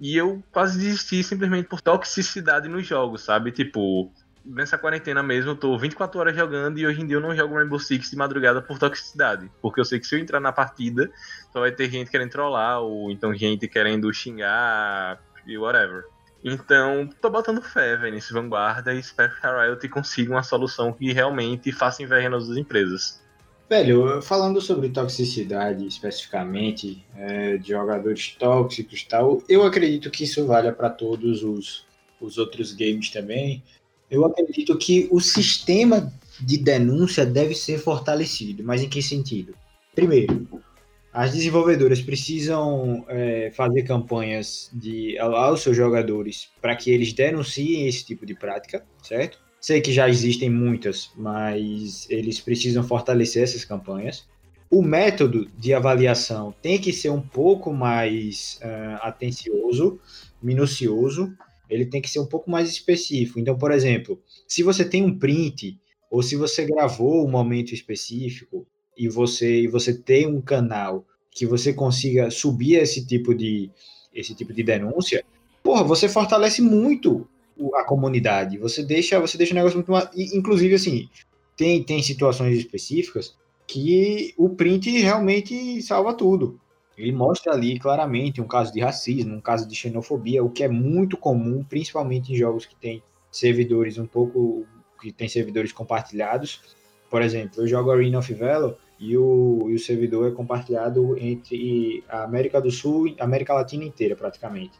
E 0.00 0.16
eu 0.16 0.42
quase 0.50 0.78
desisti 0.78 1.22
simplesmente 1.22 1.68
por 1.68 1.80
toxicidade 1.80 2.68
nos 2.68 2.86
jogos, 2.86 3.22
sabe? 3.22 3.52
Tipo, 3.52 4.10
nessa 4.44 4.78
quarentena 4.78 5.22
mesmo, 5.22 5.50
eu 5.50 5.56
tô 5.56 5.78
24 5.78 6.18
horas 6.18 6.36
jogando 6.36 6.78
e 6.78 6.86
hoje 6.86 7.02
em 7.02 7.06
dia 7.06 7.16
eu 7.16 7.20
não 7.20 7.34
jogo 7.36 7.54
Rainbow 7.54 7.78
Six 7.78 8.10
de 8.10 8.16
madrugada 8.16 8.62
por 8.62 8.78
toxicidade. 8.78 9.50
Porque 9.60 9.80
eu 9.80 9.84
sei 9.84 10.00
que 10.00 10.06
se 10.06 10.14
eu 10.14 10.18
entrar 10.18 10.40
na 10.40 10.52
partida, 10.52 11.10
só 11.52 11.60
vai 11.60 11.72
ter 11.72 11.90
gente 11.90 12.10
querendo 12.10 12.30
trollar, 12.30 12.80
ou 12.80 13.10
então 13.10 13.34
gente 13.34 13.68
querendo 13.68 14.12
xingar 14.12 15.20
e 15.46 15.58
whatever. 15.58 16.04
Então, 16.48 17.08
tô 17.20 17.28
botando 17.28 17.60
fé, 17.60 17.98
nesse 18.08 18.32
vanguarda 18.32 18.94
e 18.94 19.00
espero 19.00 19.34
que 19.34 19.44
a 19.44 19.64
Riot 19.64 19.88
consiga 19.88 20.30
uma 20.30 20.44
solução 20.44 20.92
que 20.92 21.12
realmente 21.12 21.72
faça 21.72 22.04
inveja 22.04 22.30
nas 22.30 22.46
duas 22.46 22.56
empresas. 22.56 23.20
Velho, 23.68 24.22
falando 24.22 24.60
sobre 24.60 24.90
toxicidade 24.90 25.84
especificamente, 25.84 27.04
é, 27.16 27.56
de 27.56 27.70
jogadores 27.70 28.36
tóxicos 28.38 29.00
e 29.00 29.08
tal, 29.08 29.42
eu 29.48 29.64
acredito 29.64 30.08
que 30.08 30.22
isso 30.22 30.46
valha 30.46 30.72
para 30.72 30.88
todos 30.88 31.42
os, 31.42 31.84
os 32.20 32.38
outros 32.38 32.72
games 32.72 33.10
também. 33.10 33.60
Eu 34.08 34.24
acredito 34.24 34.78
que 34.78 35.08
o 35.10 35.20
sistema 35.20 36.12
de 36.40 36.58
denúncia 36.58 37.26
deve 37.26 37.56
ser 37.56 37.78
fortalecido, 37.78 38.62
mas 38.62 38.82
em 38.82 38.88
que 38.88 39.02
sentido? 39.02 39.52
Primeiro, 39.96 40.46
as 41.16 41.32
desenvolvedoras 41.32 42.02
precisam 42.02 43.02
é, 43.08 43.50
fazer 43.50 43.84
campanhas 43.84 44.68
de, 44.70 45.16
aos 45.18 45.62
seus 45.62 45.74
jogadores 45.74 46.50
para 46.60 46.76
que 46.76 46.90
eles 46.90 47.14
denunciem 47.14 47.88
esse 47.88 48.04
tipo 48.04 48.26
de 48.26 48.34
prática, 48.34 48.84
certo? 49.02 49.38
Sei 49.58 49.80
que 49.80 49.94
já 49.94 50.10
existem 50.10 50.50
muitas, 50.50 51.10
mas 51.16 52.06
eles 52.10 52.38
precisam 52.38 52.84
fortalecer 52.84 53.42
essas 53.42 53.64
campanhas. 53.64 54.28
O 54.70 54.82
método 54.82 55.50
de 55.56 55.72
avaliação 55.72 56.54
tem 56.60 56.78
que 56.78 56.92
ser 56.92 57.08
um 57.08 57.22
pouco 57.22 57.72
mais 57.72 58.60
uh, 58.62 58.98
atencioso, 59.00 59.98
minucioso, 60.42 61.32
ele 61.70 61.86
tem 61.86 62.02
que 62.02 62.10
ser 62.10 62.20
um 62.20 62.26
pouco 62.26 62.50
mais 62.50 62.68
específico. 62.68 63.40
Então, 63.40 63.56
por 63.56 63.72
exemplo, 63.72 64.20
se 64.46 64.62
você 64.62 64.84
tem 64.84 65.02
um 65.02 65.18
print, 65.18 65.80
ou 66.10 66.22
se 66.22 66.36
você 66.36 66.66
gravou 66.66 67.26
um 67.26 67.30
momento 67.30 67.72
específico, 67.72 68.66
e 68.96 69.08
você, 69.08 69.62
e 69.62 69.66
você 69.66 69.92
tem 69.92 70.26
um 70.26 70.40
canal 70.40 71.04
que 71.30 71.44
você 71.44 71.72
consiga 71.72 72.30
subir 72.30 72.76
esse 72.76 73.06
tipo 73.06 73.34
de, 73.34 73.70
esse 74.14 74.34
tipo 74.34 74.52
de 74.52 74.62
denúncia, 74.62 75.22
porra, 75.62 75.84
você 75.84 76.08
fortalece 76.08 76.62
muito 76.62 77.28
a 77.74 77.84
comunidade. 77.84 78.58
Você 78.58 78.82
deixa, 78.82 79.20
você 79.20 79.36
deixa 79.36 79.52
o 79.52 79.56
negócio 79.56 79.76
muito 79.76 79.92
mais. 79.92 80.08
Inclusive, 80.32 80.74
assim, 80.74 81.08
tem, 81.56 81.82
tem 81.82 82.02
situações 82.02 82.56
específicas 82.56 83.36
que 83.66 84.32
o 84.36 84.48
print 84.48 84.90
realmente 84.98 85.82
salva 85.82 86.14
tudo. 86.14 86.58
Ele 86.96 87.12
mostra 87.12 87.52
ali 87.52 87.78
claramente 87.78 88.40
um 88.40 88.46
caso 88.46 88.72
de 88.72 88.80
racismo, 88.80 89.34
um 89.34 89.40
caso 89.40 89.68
de 89.68 89.74
xenofobia, 89.74 90.42
o 90.42 90.48
que 90.48 90.64
é 90.64 90.68
muito 90.68 91.16
comum, 91.18 91.62
principalmente 91.62 92.32
em 92.32 92.36
jogos 92.36 92.64
que 92.64 92.74
tem 92.74 93.02
servidores 93.30 93.98
um 93.98 94.06
pouco 94.06 94.64
que 95.00 95.12
tem 95.12 95.28
servidores 95.28 95.72
compartilhados. 95.72 96.62
Por 97.10 97.20
exemplo, 97.20 97.62
eu 97.62 97.66
jogo 97.66 97.90
Arena 97.90 98.18
of 98.18 98.32
Valor 98.32 98.78
e 98.98 99.16
o, 99.16 99.66
e 99.68 99.74
o 99.74 99.78
servidor 99.78 100.28
é 100.28 100.34
compartilhado 100.34 101.16
entre 101.18 102.02
a 102.08 102.24
América 102.24 102.60
do 102.60 102.70
Sul 102.70 103.08
e 103.08 103.16
América 103.18 103.54
Latina 103.54 103.84
inteira, 103.84 104.16
praticamente. 104.16 104.72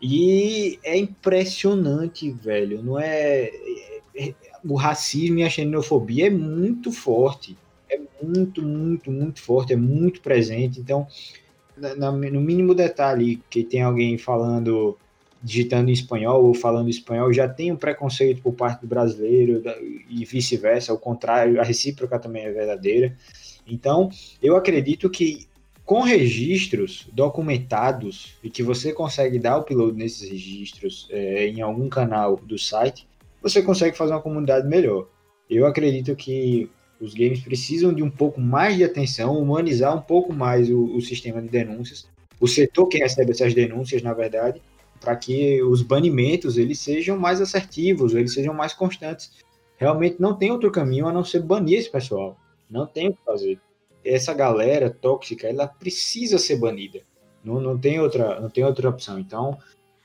E 0.00 0.78
é 0.84 0.96
impressionante, 0.96 2.30
velho. 2.30 2.82
Não 2.82 2.98
é, 2.98 3.44
é, 3.44 4.28
é, 4.28 4.34
o 4.64 4.74
racismo 4.74 5.38
e 5.38 5.42
a 5.42 5.50
xenofobia 5.50 6.26
é 6.26 6.30
muito 6.30 6.92
forte. 6.92 7.56
É 7.88 7.98
muito, 8.22 8.62
muito, 8.62 9.10
muito 9.10 9.40
forte, 9.40 9.72
é 9.72 9.76
muito 9.76 10.20
presente. 10.20 10.80
Então, 10.80 11.06
no 11.96 12.40
mínimo 12.40 12.74
detalhe 12.74 13.42
que 13.50 13.64
tem 13.64 13.82
alguém 13.82 14.16
falando, 14.18 14.96
digitando 15.42 15.90
em 15.90 15.92
espanhol 15.92 16.44
ou 16.44 16.54
falando 16.54 16.88
espanhol, 16.88 17.32
já 17.32 17.48
tem 17.48 17.72
um 17.72 17.76
preconceito 17.76 18.40
por 18.42 18.52
parte 18.54 18.82
do 18.82 18.86
brasileiro 18.86 19.62
e 20.08 20.24
vice-versa, 20.24 20.92
ao 20.92 20.98
contrário, 20.98 21.60
a 21.60 21.64
recíproca 21.64 22.18
também 22.18 22.44
é 22.44 22.52
verdadeira. 22.52 23.16
Então, 23.66 24.10
eu 24.42 24.56
acredito 24.56 25.08
que 25.08 25.46
com 25.84 26.00
registros 26.00 27.06
documentados 27.12 28.34
e 28.42 28.48
que 28.48 28.62
você 28.62 28.92
consegue 28.92 29.38
dar 29.38 29.58
upload 29.58 29.96
nesses 29.96 30.28
registros 30.28 31.06
é, 31.10 31.46
em 31.46 31.60
algum 31.60 31.88
canal 31.88 32.36
do 32.36 32.58
site, 32.58 33.06
você 33.42 33.62
consegue 33.62 33.96
fazer 33.96 34.12
uma 34.12 34.22
comunidade 34.22 34.66
melhor. 34.66 35.06
Eu 35.48 35.66
acredito 35.66 36.16
que 36.16 36.70
os 36.98 37.12
games 37.12 37.40
precisam 37.40 37.92
de 37.92 38.02
um 38.02 38.10
pouco 38.10 38.40
mais 38.40 38.76
de 38.76 38.84
atenção, 38.84 39.38
humanizar 39.38 39.94
um 39.94 40.00
pouco 40.00 40.32
mais 40.32 40.70
o, 40.70 40.96
o 40.96 41.00
sistema 41.02 41.42
de 41.42 41.48
denúncias, 41.48 42.08
o 42.40 42.48
setor 42.48 42.86
que 42.86 42.98
recebe 42.98 43.32
essas 43.32 43.52
denúncias, 43.52 44.02
na 44.02 44.14
verdade, 44.14 44.62
para 45.00 45.14
que 45.14 45.62
os 45.62 45.82
banimentos 45.82 46.56
eles 46.56 46.78
sejam 46.78 47.18
mais 47.18 47.40
assertivos, 47.40 48.14
eles 48.14 48.32
sejam 48.32 48.54
mais 48.54 48.72
constantes. 48.72 49.30
Realmente 49.76 50.16
não 50.18 50.34
tem 50.34 50.50
outro 50.50 50.70
caminho 50.70 51.06
a 51.06 51.12
não 51.12 51.24
ser 51.24 51.42
banir 51.42 51.78
esse 51.78 51.90
pessoal. 51.90 52.38
Não 52.68 52.86
tem 52.86 53.08
o 53.08 53.14
que 53.14 53.24
fazer 53.24 53.60
essa 54.04 54.34
galera 54.34 54.90
tóxica, 54.90 55.48
ela 55.48 55.66
precisa 55.66 56.38
ser 56.38 56.56
banida. 56.56 57.00
Não, 57.42 57.60
não, 57.60 57.78
tem, 57.78 57.98
outra, 58.00 58.40
não 58.40 58.50
tem 58.50 58.64
outra 58.64 58.88
opção. 58.88 59.18
Então, 59.18 59.58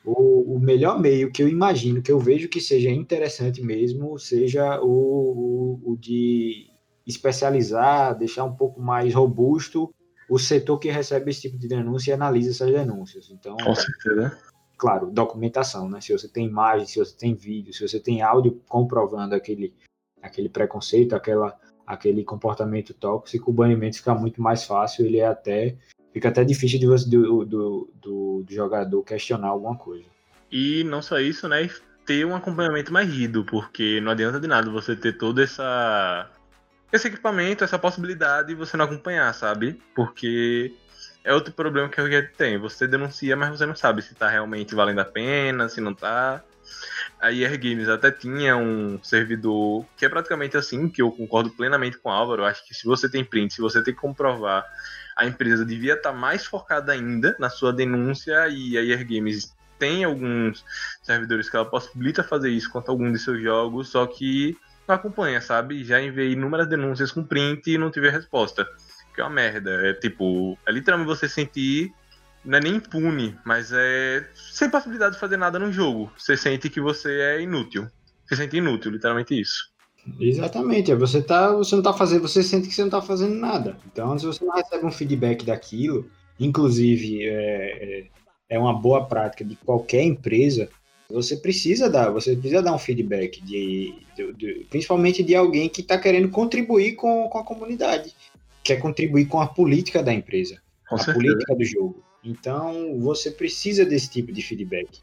o, 0.06 0.56
o 0.56 0.60
melhor 0.60 1.00
meio 1.00 1.32
que 1.32 1.44
eu 1.44 1.48
imagino, 1.48 2.02
que 2.02 2.12
eu 2.12 2.20
vejo 2.20 2.50
que 2.50 2.62
seja 2.62 2.90
interessante 2.90 3.62
mesmo, 3.62 4.18
seja 4.18 4.82
o, 4.82 5.80
o, 5.84 5.92
o 5.92 5.98
de 5.98 6.70
especializar, 7.06 8.18
deixar 8.18 8.44
um 8.46 8.56
pouco 8.56 8.82
mais 8.82 9.14
robusto 9.14 9.94
o 10.30 10.38
setor 10.38 10.78
que 10.78 10.92
recebe 10.92 11.32
esse 11.32 11.42
tipo 11.42 11.58
de 11.58 11.68
denúncia 11.68 12.12
e 12.12 12.14
analisa 12.14 12.52
essas 12.52 12.72
denúncias. 12.72 13.30
Então, 13.32 13.58
Com 13.58 13.76
certeza. 13.76 14.38
Claro, 14.78 15.12
documentação, 15.12 15.90
né? 15.90 16.00
Se 16.00 16.14
você 16.14 16.28
tem 16.30 16.46
imagem, 16.46 16.86
se 16.86 17.00
você 17.00 17.18
tem 17.18 17.34
vídeo, 17.34 17.74
se 17.74 17.86
você 17.86 18.00
tem 18.00 18.22
áudio 18.22 18.62
comprovando 18.70 19.36
aquele, 19.36 19.74
aquele 20.22 20.48
preconceito, 20.48 21.16
aquela 21.16 21.60
aquele 21.90 22.24
comportamento 22.24 22.94
tóxico, 22.94 23.50
o 23.50 23.54
banimento 23.54 23.98
fica 23.98 24.14
muito 24.14 24.40
mais 24.40 24.64
fácil, 24.64 25.08
ele 25.08 25.18
é 25.18 25.26
até 25.26 25.76
fica 26.14 26.30
até 26.30 26.44
difícil 26.44 26.80
de 26.80 26.86
você, 26.86 27.10
do, 27.10 27.44
do, 27.44 27.92
do, 28.00 28.44
do 28.46 28.54
jogador 28.54 29.02
questionar 29.04 29.48
alguma 29.48 29.76
coisa. 29.76 30.06
E 30.52 30.84
não 30.84 31.02
só 31.02 31.20
isso, 31.20 31.48
né? 31.48 31.68
Ter 32.06 32.26
um 32.26 32.36
acompanhamento 32.36 32.94
mais 32.94 33.10
rígido, 33.10 33.44
porque 33.44 34.00
não 34.02 34.12
adianta 34.12 34.40
de 34.40 34.48
nada 34.48 34.70
você 34.70 34.96
ter 34.96 35.18
todo 35.18 35.42
essa 35.42 36.30
esse 36.92 37.08
equipamento, 37.08 37.64
essa 37.64 37.78
possibilidade 37.78 38.52
e 38.52 38.56
você 38.56 38.78
não 38.78 38.86
acompanhar, 38.86 39.34
sabe? 39.34 39.80
Porque 39.96 40.72
é 41.24 41.34
outro 41.34 41.54
problema 41.54 41.90
que 41.90 42.00
a 42.00 42.08
gente 42.08 42.34
tem. 42.34 42.58
Você 42.60 42.88
denuncia, 42.88 43.36
mas 43.36 43.50
você 43.50 43.66
não 43.66 43.76
sabe 43.76 44.04
se 44.04 44.14
tá 44.14 44.30
realmente 44.30 44.76
valendo 44.76 45.00
a 45.00 45.06
pena, 45.06 45.70
se 45.70 45.82
não 45.82 45.94
tá 45.94 46.44
a 47.20 47.32
IR 47.32 47.58
Games 47.58 47.90
até 47.90 48.12
tinha 48.12 48.56
um 48.56 49.00
servidor 49.04 49.86
que 49.98 50.06
é 50.06 50.10
praticamente 50.10 50.56
assim, 50.56 50.88
que 50.88 51.02
eu 51.02 51.12
concordo 51.12 51.50
plenamente 51.50 51.98
com 51.98 52.10
o 52.10 52.12
Álvaro. 52.12 52.46
Acho 52.46 52.66
que 52.66 52.74
se 52.74 52.86
você 52.86 53.10
tem 53.10 53.24
print, 53.24 53.54
se 53.54 53.62
você 53.62 53.84
tem 53.84 53.94
que 53.94 54.00
comprovar, 54.00 54.66
a 55.16 55.26
empresa 55.26 55.66
devia 55.66 55.96
estar 55.96 56.14
mais 56.14 56.46
focada 56.46 56.94
ainda 56.94 57.36
na 57.38 57.50
sua 57.50 57.74
denúncia 57.74 58.48
e 58.48 58.78
a 58.78 58.82
IR 58.82 59.06
Games 59.06 59.54
tem 59.78 60.04
alguns 60.04 60.64
servidores 61.02 61.50
que 61.50 61.56
ela 61.56 61.66
possibilita 61.66 62.24
fazer 62.24 62.50
isso 62.50 62.70
quanto 62.72 62.90
a 62.90 62.92
algum 62.92 63.12
de 63.12 63.20
seus 63.20 63.42
jogos, 63.42 63.90
só 63.90 64.06
que 64.06 64.58
não 64.88 64.96
acompanha, 64.96 65.40
sabe? 65.42 65.84
Já 65.84 66.02
enviei 66.02 66.34
inúmeras 66.34 66.68
denúncias 66.68 67.12
com 67.12 67.24
print 67.24 67.72
e 67.72 67.78
não 67.78 67.92
tive 67.92 68.10
resposta. 68.10 68.68
Que 69.14 69.22
é 69.22 69.24
uma 69.24 69.30
merda. 69.30 69.72
É 69.88 69.94
tipo, 69.94 70.58
é 70.66 70.72
literalmente 70.72 71.08
você 71.08 71.30
sentir 71.30 71.94
não 72.44 72.58
é 72.58 72.62
nem 72.62 72.76
impune, 72.76 73.36
mas 73.46 73.72
é 73.72 74.28
sem 74.34 74.70
possibilidade 74.70 75.16
de 75.16 75.20
fazer 75.20 75.38
nada 75.38 75.60
no 75.60 75.72
jogo. 75.72 76.12
Você 76.18 76.38
sente 76.38 76.70
que 76.70 76.80
você 76.80 77.10
é 77.22 77.42
inútil. 77.42 77.88
Você 78.26 78.36
sente 78.36 78.58
inútil, 78.58 78.92
literalmente 78.92 79.40
isso. 79.40 79.70
Exatamente, 80.20 80.94
você 80.96 81.22
tá, 81.22 81.52
você 81.52 81.76
não 81.76 81.84
tá 81.84 81.94
fazendo, 81.94 82.22
você 82.22 82.42
sente 82.42 82.68
que 82.68 82.74
você 82.74 82.84
não 82.84 82.90
tá 82.90 83.02
fazendo 83.02 83.36
nada. 83.36 83.78
Então, 83.92 84.18
se 84.18 84.26
você 84.26 84.44
não 84.44 84.54
recebe 84.54 84.86
um 84.86 84.92
feedback 84.92 85.46
daquilo, 85.46 86.10
inclusive 86.40 87.24
é, 87.24 88.00
é, 88.00 88.08
é 88.50 88.60
uma 88.60 88.74
boa 88.74 89.06
prática 89.06 89.44
de 89.44 89.56
qualquer 89.58 90.04
empresa, 90.04 90.70
você 91.10 91.36
precisa 91.36 91.90
dar, 91.90 92.10
você 92.12 92.36
precisa 92.36 92.62
dar 92.62 92.74
um 92.74 92.80
feedback 92.80 93.44
de, 93.44 93.94
de, 94.16 94.34
de 94.34 94.68
principalmente 94.70 95.24
de 95.24 95.36
alguém 95.36 95.68
que 95.68 95.82
está 95.82 95.98
querendo 95.98 96.30
contribuir 96.30 96.96
com, 96.96 97.28
com 97.28 97.38
a 97.38 97.44
comunidade, 97.44 98.14
quer 98.64 98.78
contribuir 98.78 99.26
com 99.26 99.42
a 99.42 99.48
política 99.48 100.02
da 100.02 100.14
empresa, 100.14 100.62
com 100.88 100.96
a 100.96 101.00
certeza. 101.00 101.18
política 101.18 101.56
do 101.56 101.66
jogo. 101.66 102.09
Então, 102.24 103.00
você 103.00 103.32
precisa 103.32 103.86
desse 103.86 104.10
tipo 104.10 104.32
de 104.32 104.42
feedback. 104.42 105.00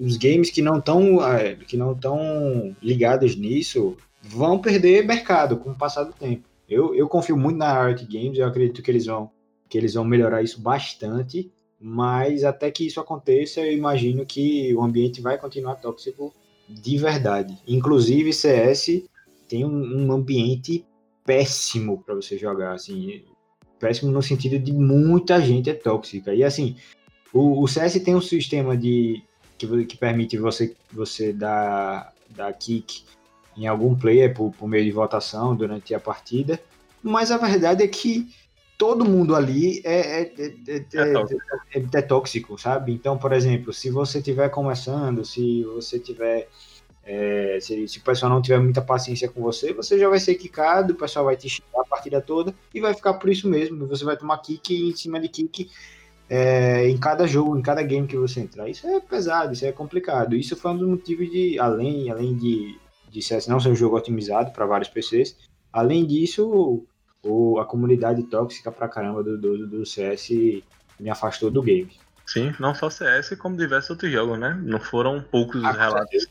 Os 0.00 0.16
games 0.16 0.50
que 0.50 0.62
não 0.62 0.78
estão 0.78 1.24
é, 1.24 1.54
que 1.54 1.76
não 1.76 1.92
estão 1.92 2.76
ligados 2.82 3.36
nisso 3.36 3.96
vão 4.22 4.58
perder 4.58 5.06
mercado 5.06 5.56
com 5.56 5.70
o 5.70 5.74
passar 5.74 6.04
do 6.04 6.12
tempo. 6.12 6.44
Eu, 6.68 6.94
eu 6.94 7.08
confio 7.08 7.36
muito 7.36 7.56
na 7.56 7.68
Art 7.68 8.02
Games, 8.02 8.38
eu 8.38 8.46
acredito 8.46 8.82
que 8.82 8.90
eles 8.90 9.06
vão 9.06 9.30
que 9.68 9.76
eles 9.76 9.94
vão 9.94 10.04
melhorar 10.04 10.42
isso 10.42 10.60
bastante, 10.60 11.50
mas 11.80 12.44
até 12.44 12.70
que 12.70 12.86
isso 12.86 13.00
aconteça, 13.00 13.60
eu 13.60 13.72
imagino 13.72 14.24
que 14.24 14.72
o 14.74 14.82
ambiente 14.82 15.20
vai 15.20 15.36
continuar 15.38 15.74
tóxico 15.76 16.32
de 16.68 16.96
verdade. 16.96 17.58
Inclusive 17.66 18.32
CS 18.32 19.02
tem 19.48 19.64
um, 19.64 20.06
um 20.06 20.12
ambiente 20.12 20.84
péssimo 21.24 22.02
para 22.04 22.14
você 22.14 22.38
jogar, 22.38 22.74
assim, 22.74 23.24
péssimo 23.78 24.10
no 24.10 24.22
sentido 24.22 24.58
de 24.58 24.72
muita 24.72 25.40
gente 25.40 25.70
é 25.70 25.74
tóxica. 25.74 26.34
E 26.34 26.42
assim, 26.42 26.76
o, 27.32 27.62
o 27.62 27.68
CS 27.68 28.00
tem 28.00 28.14
um 28.14 28.20
sistema 28.20 28.76
de 28.76 29.22
que, 29.58 29.84
que 29.84 29.96
permite 29.96 30.36
você, 30.36 30.74
você 30.92 31.32
dar, 31.32 32.12
dar 32.30 32.52
kick 32.52 33.04
em 33.56 33.66
algum 33.66 33.94
player 33.94 34.34
por, 34.34 34.52
por 34.52 34.68
meio 34.68 34.84
de 34.84 34.92
votação 34.92 35.56
durante 35.56 35.94
a 35.94 36.00
partida, 36.00 36.60
mas 37.02 37.30
a 37.30 37.38
verdade 37.38 37.82
é 37.82 37.88
que 37.88 38.28
todo 38.76 39.04
mundo 39.04 39.34
ali 39.34 39.80
é, 39.84 40.22
é, 40.22 40.32
é, 40.68 40.84
é, 40.94 42.02
tóxico. 42.02 42.54
é, 42.54 42.58
sabe? 42.58 42.92
Então, 42.92 43.16
por 43.16 43.32
exemplo, 43.32 43.72
se 43.72 43.90
você 43.90 44.18
estiver 44.18 44.50
começando, 44.50 45.24
se 45.24 45.64
você 45.64 45.98
tiver 45.98 46.48
É, 47.08 47.58
se, 47.60 47.86
se, 47.86 47.98
o 47.98 48.02
pessoal 48.02 48.32
não 48.32 48.42
tiver 48.42 48.58
muita 48.58 48.82
paciência 48.82 49.28
com 49.28 49.40
você, 49.40 49.72
você 49.72 49.96
já 49.96 50.08
vai 50.08 50.18
ser 50.18 50.34
quicado, 50.34 50.92
o 50.92 50.96
pessoal 50.96 51.26
vai 51.26 51.36
te 51.36 51.48
xingar 51.48 51.82
a 51.82 51.84
partida 51.84 52.20
toda 52.20 52.52
e 52.74 52.80
vai 52.80 52.92
ficar 52.92 53.14
por 53.14 53.30
isso 53.30 53.48
mesmo. 53.48 53.86
Você 53.86 54.04
vai 54.04 54.16
tomar 54.16 54.38
kick 54.38 54.74
em 54.74 54.96
cima 54.96 55.20
de 55.20 55.28
kick 55.28 55.70
é, 56.28 56.88
em 56.88 56.98
cada 56.98 57.24
jogo, 57.24 57.56
em 57.56 57.62
cada 57.62 57.80
game 57.82 58.08
que 58.08 58.16
você 58.16 58.40
entrar. 58.40 58.68
Isso 58.68 58.86
é 58.88 58.98
pesado, 58.98 59.52
isso 59.52 59.64
é 59.64 59.70
complicado. 59.70 60.34
Isso 60.34 60.56
foi 60.56 60.72
um 60.72 60.78
dos 60.78 60.88
motivos 60.88 61.30
de, 61.30 61.58
além, 61.60 62.10
além 62.10 62.34
de, 62.34 62.76
de 63.08 63.22
CS 63.22 63.46
não 63.46 63.60
ser 63.60 63.68
um 63.68 63.76
jogo 63.76 63.96
otimizado 63.96 64.50
para 64.50 64.66
vários 64.66 64.88
PCs, 64.88 65.36
além 65.72 66.04
disso, 66.04 66.84
o, 67.22 67.58
a 67.60 67.64
comunidade 67.64 68.22
tóxica 68.24 68.72
pra 68.72 68.88
caramba 68.88 69.22
do, 69.22 69.38
do, 69.38 69.66
do 69.66 69.86
CS 69.86 70.30
me 70.98 71.08
afastou 71.08 71.50
do 71.50 71.62
game. 71.62 71.90
Sim, 72.26 72.52
não 72.58 72.74
só 72.74 72.90
CS, 72.90 73.36
como 73.38 73.56
diversos 73.56 73.90
outros 73.90 74.10
jogos, 74.10 74.38
né? 74.38 74.60
Não 74.64 74.80
foram 74.80 75.22
poucos 75.22 75.60
os 75.60 75.64
ah, 75.64 75.70
relatos. 75.70 76.26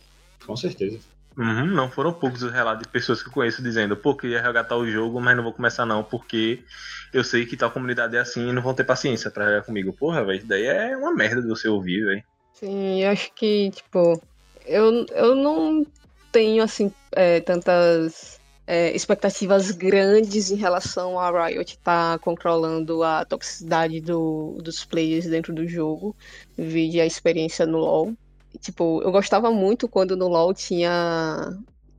Com 0.45 0.55
certeza. 0.55 0.99
Uhum, 1.37 1.65
não 1.65 1.91
foram 1.91 2.13
poucos 2.13 2.43
os 2.43 2.51
relatos 2.51 2.83
de 2.83 2.89
pessoas 2.89 3.21
que 3.21 3.27
eu 3.27 3.33
conheço 3.33 3.61
dizendo, 3.61 3.97
pô, 3.97 4.15
queria 4.15 4.41
jogar 4.41 4.63
tal 4.63 4.85
jogo, 4.87 5.19
mas 5.19 5.35
não 5.35 5.43
vou 5.43 5.51
começar 5.51 5.85
não, 5.85 6.01
porque 6.01 6.63
eu 7.11 7.23
sei 7.23 7.45
que 7.45 7.57
tal 7.57 7.71
comunidade 7.71 8.15
é 8.15 8.19
assim 8.19 8.49
e 8.49 8.53
não 8.53 8.61
vão 8.61 8.73
ter 8.73 8.85
paciência 8.85 9.29
pra 9.29 9.45
jogar 9.45 9.63
comigo. 9.63 9.91
Porra, 9.91 10.23
velho, 10.23 10.37
isso 10.37 10.47
daí 10.47 10.65
é 10.65 10.95
uma 10.95 11.13
merda 11.13 11.41
de 11.41 11.47
você 11.47 11.67
ouvir, 11.67 12.05
velho. 12.05 12.23
Sim, 12.53 13.03
eu 13.03 13.09
acho 13.09 13.33
que, 13.33 13.69
tipo, 13.71 14.21
eu, 14.65 15.05
eu 15.11 15.35
não 15.35 15.85
tenho, 16.31 16.63
assim, 16.63 16.89
é, 17.11 17.41
tantas 17.41 18.39
é, 18.65 18.95
expectativas 18.95 19.71
grandes 19.71 20.51
em 20.51 20.55
relação 20.55 21.19
a 21.19 21.47
Riot 21.47 21.73
estar 21.73 22.13
tá 22.13 22.19
controlando 22.19 23.03
a 23.03 23.25
toxicidade 23.25 23.99
do, 23.99 24.57
dos 24.61 24.85
players 24.85 25.25
dentro 25.25 25.53
do 25.53 25.67
jogo, 25.67 26.15
vide 26.57 26.99
a 26.99 27.05
experiência 27.05 27.65
no 27.65 27.77
LoL. 27.79 28.13
Tipo, 28.59 29.01
eu 29.03 29.11
gostava 29.11 29.51
muito 29.51 29.87
quando 29.87 30.15
no 30.15 30.27
LoL 30.27 30.53
tinha 30.53 31.49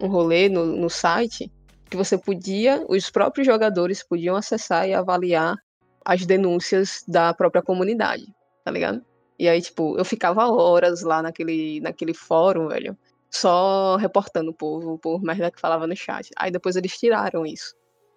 um 0.00 0.06
rolê 0.08 0.48
no, 0.48 0.64
no 0.66 0.90
site 0.90 1.50
que 1.88 1.96
você 1.96 2.18
podia, 2.18 2.84
os 2.88 3.10
próprios 3.10 3.46
jogadores 3.46 4.02
podiam 4.02 4.36
acessar 4.36 4.88
e 4.88 4.94
avaliar 4.94 5.56
as 6.04 6.26
denúncias 6.26 7.04
da 7.06 7.32
própria 7.32 7.62
comunidade, 7.62 8.26
tá 8.64 8.70
ligado? 8.70 9.04
E 9.38 9.48
aí, 9.48 9.60
tipo, 9.60 9.98
eu 9.98 10.04
ficava 10.04 10.46
horas 10.48 11.02
lá 11.02 11.22
naquele, 11.22 11.80
naquele 11.80 12.14
fórum, 12.14 12.68
velho, 12.68 12.96
só 13.30 13.96
reportando 13.96 14.50
o 14.50 14.54
povo 14.54 14.98
por 14.98 15.22
merda 15.22 15.50
que 15.50 15.60
falava 15.60 15.86
no 15.86 15.96
chat. 15.96 16.30
Aí 16.36 16.50
depois 16.50 16.76
eles 16.76 16.96
tiraram 16.98 17.44
isso. 17.44 17.74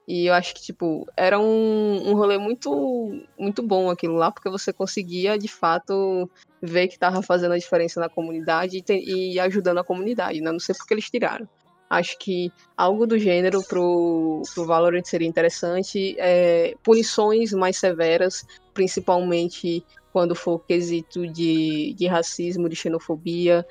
E 0.09 0.25
eu 0.25 0.33
acho 0.33 0.55
que, 0.55 0.61
tipo, 0.63 1.07
era 1.15 1.39
um, 1.39 2.09
um 2.09 2.15
rolê 2.15 2.35
muito, 2.39 3.21
muito 3.37 3.61
bom 3.61 3.91
aquilo 3.91 4.15
lá, 4.15 4.31
porque 4.31 4.49
você 4.49 4.73
conseguia, 4.73 5.37
de 5.37 5.47
fato, 5.47 6.27
ver 6.59 6.87
que 6.87 6.97
tava 6.97 7.21
fazendo 7.21 7.51
a 7.51 7.59
diferença 7.59 7.99
na 7.99 8.09
comunidade 8.09 8.77
e, 8.77 8.81
te, 8.81 8.93
e 8.93 9.39
ajudando 9.39 9.77
a 9.77 9.83
comunidade, 9.83 10.41
né? 10.41 10.51
Não 10.51 10.59
sei 10.59 10.73
porque 10.73 10.95
eles 10.95 11.11
tiraram. 11.11 11.47
Acho 11.87 12.17
que 12.17 12.51
algo 12.75 13.05
do 13.05 13.19
gênero 13.19 13.61
pro, 13.61 14.41
pro 14.55 14.65
Valorant 14.65 15.05
seria 15.05 15.27
interessante. 15.27 16.15
É, 16.17 16.73
punições 16.81 17.53
mais 17.53 17.77
severas, 17.77 18.47
principalmente 18.73 19.85
quando 20.11 20.33
for 20.33 20.57
quesito 20.65 21.27
de, 21.27 21.93
de 21.93 22.07
racismo, 22.07 22.67
de 22.67 22.75
xenofobia, 22.75 23.63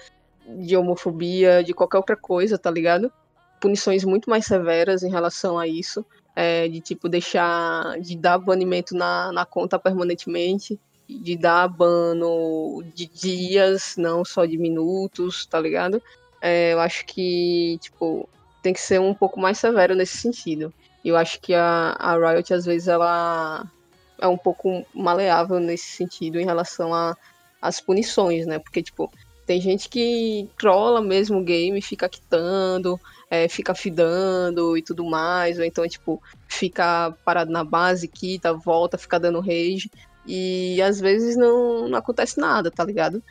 de 0.61 0.77
homofobia, 0.77 1.65
de 1.65 1.75
qualquer 1.75 1.97
outra 1.97 2.17
coisa, 2.17 2.57
tá 2.57 2.71
ligado? 2.71 3.13
Punições 3.61 4.05
muito 4.05 4.31
mais 4.31 4.47
severas 4.47 5.03
em 5.03 5.11
relação 5.11 5.59
a 5.59 5.67
isso 5.67 6.07
é, 6.41 6.69
de 6.69 6.81
tipo 6.81 7.09
deixar, 7.09 7.99
de 7.99 8.17
dar 8.17 8.39
banimento 8.39 8.95
na, 8.95 9.33
na 9.33 9.45
conta 9.45 9.77
permanentemente, 9.77 10.79
de 11.09 11.37
dar 11.37 11.67
bano 11.67 12.81
de 12.95 13.07
dias, 13.07 13.97
não 13.99 14.25
só 14.25 14.47
de 14.47 14.57
minutos, 14.57 15.45
tá 15.47 15.59
ligado? 15.59 16.01
É, 16.41 16.75
eu 16.75 16.79
acho 16.79 17.05
que, 17.07 17.77
tipo, 17.81 18.29
tem 18.63 18.73
que 18.73 18.81
ser 18.81 19.01
um 19.01 19.13
pouco 19.13 19.41
mais 19.41 19.59
severo 19.59 19.97
nesse 19.97 20.19
sentido. 20.19 20.73
Eu 21.05 21.17
acho 21.17 21.41
que 21.41 21.55
a, 21.55 21.97
a 21.99 22.17
Riot, 22.17 22.55
às 22.55 22.65
vezes, 22.65 22.87
ela 22.87 23.67
é 24.21 24.29
um 24.29 24.39
pouco 24.39 24.87
maleável 24.95 25.59
nesse 25.59 25.91
sentido 25.91 26.39
em 26.39 26.45
relação 26.45 26.93
às 27.61 27.81
punições, 27.81 28.47
né? 28.47 28.61
Porque, 28.61 28.81
tipo, 28.81 29.11
tem 29.45 29.61
gente 29.61 29.89
que 29.89 30.49
trola 30.57 31.03
mesmo 31.03 31.41
o 31.41 31.45
game, 31.45 31.83
fica 31.83 32.09
quitando, 32.09 33.01
é, 33.31 33.49
fica 33.49 33.75
fidando 33.75 34.77
e 34.77 34.83
tudo 34.83 35.05
mais, 35.05 35.59
ou 35.59 35.65
então, 35.65 35.87
tipo, 35.87 36.23
fica 36.49 37.15
parado 37.25 37.51
na 37.51 37.65
base, 37.65 38.09
quita, 38.09 38.55
volta, 38.55 38.99
fica 38.99 39.19
dando 39.19 39.41
rage. 39.41 39.91
E 40.27 40.81
às 40.83 41.01
vezes 41.01 41.37
não, 41.37 41.89
não 41.89 41.99
acontece 41.99 42.39
nada, 42.39 42.71
tá 42.71 42.85
ligado? 42.85 43.23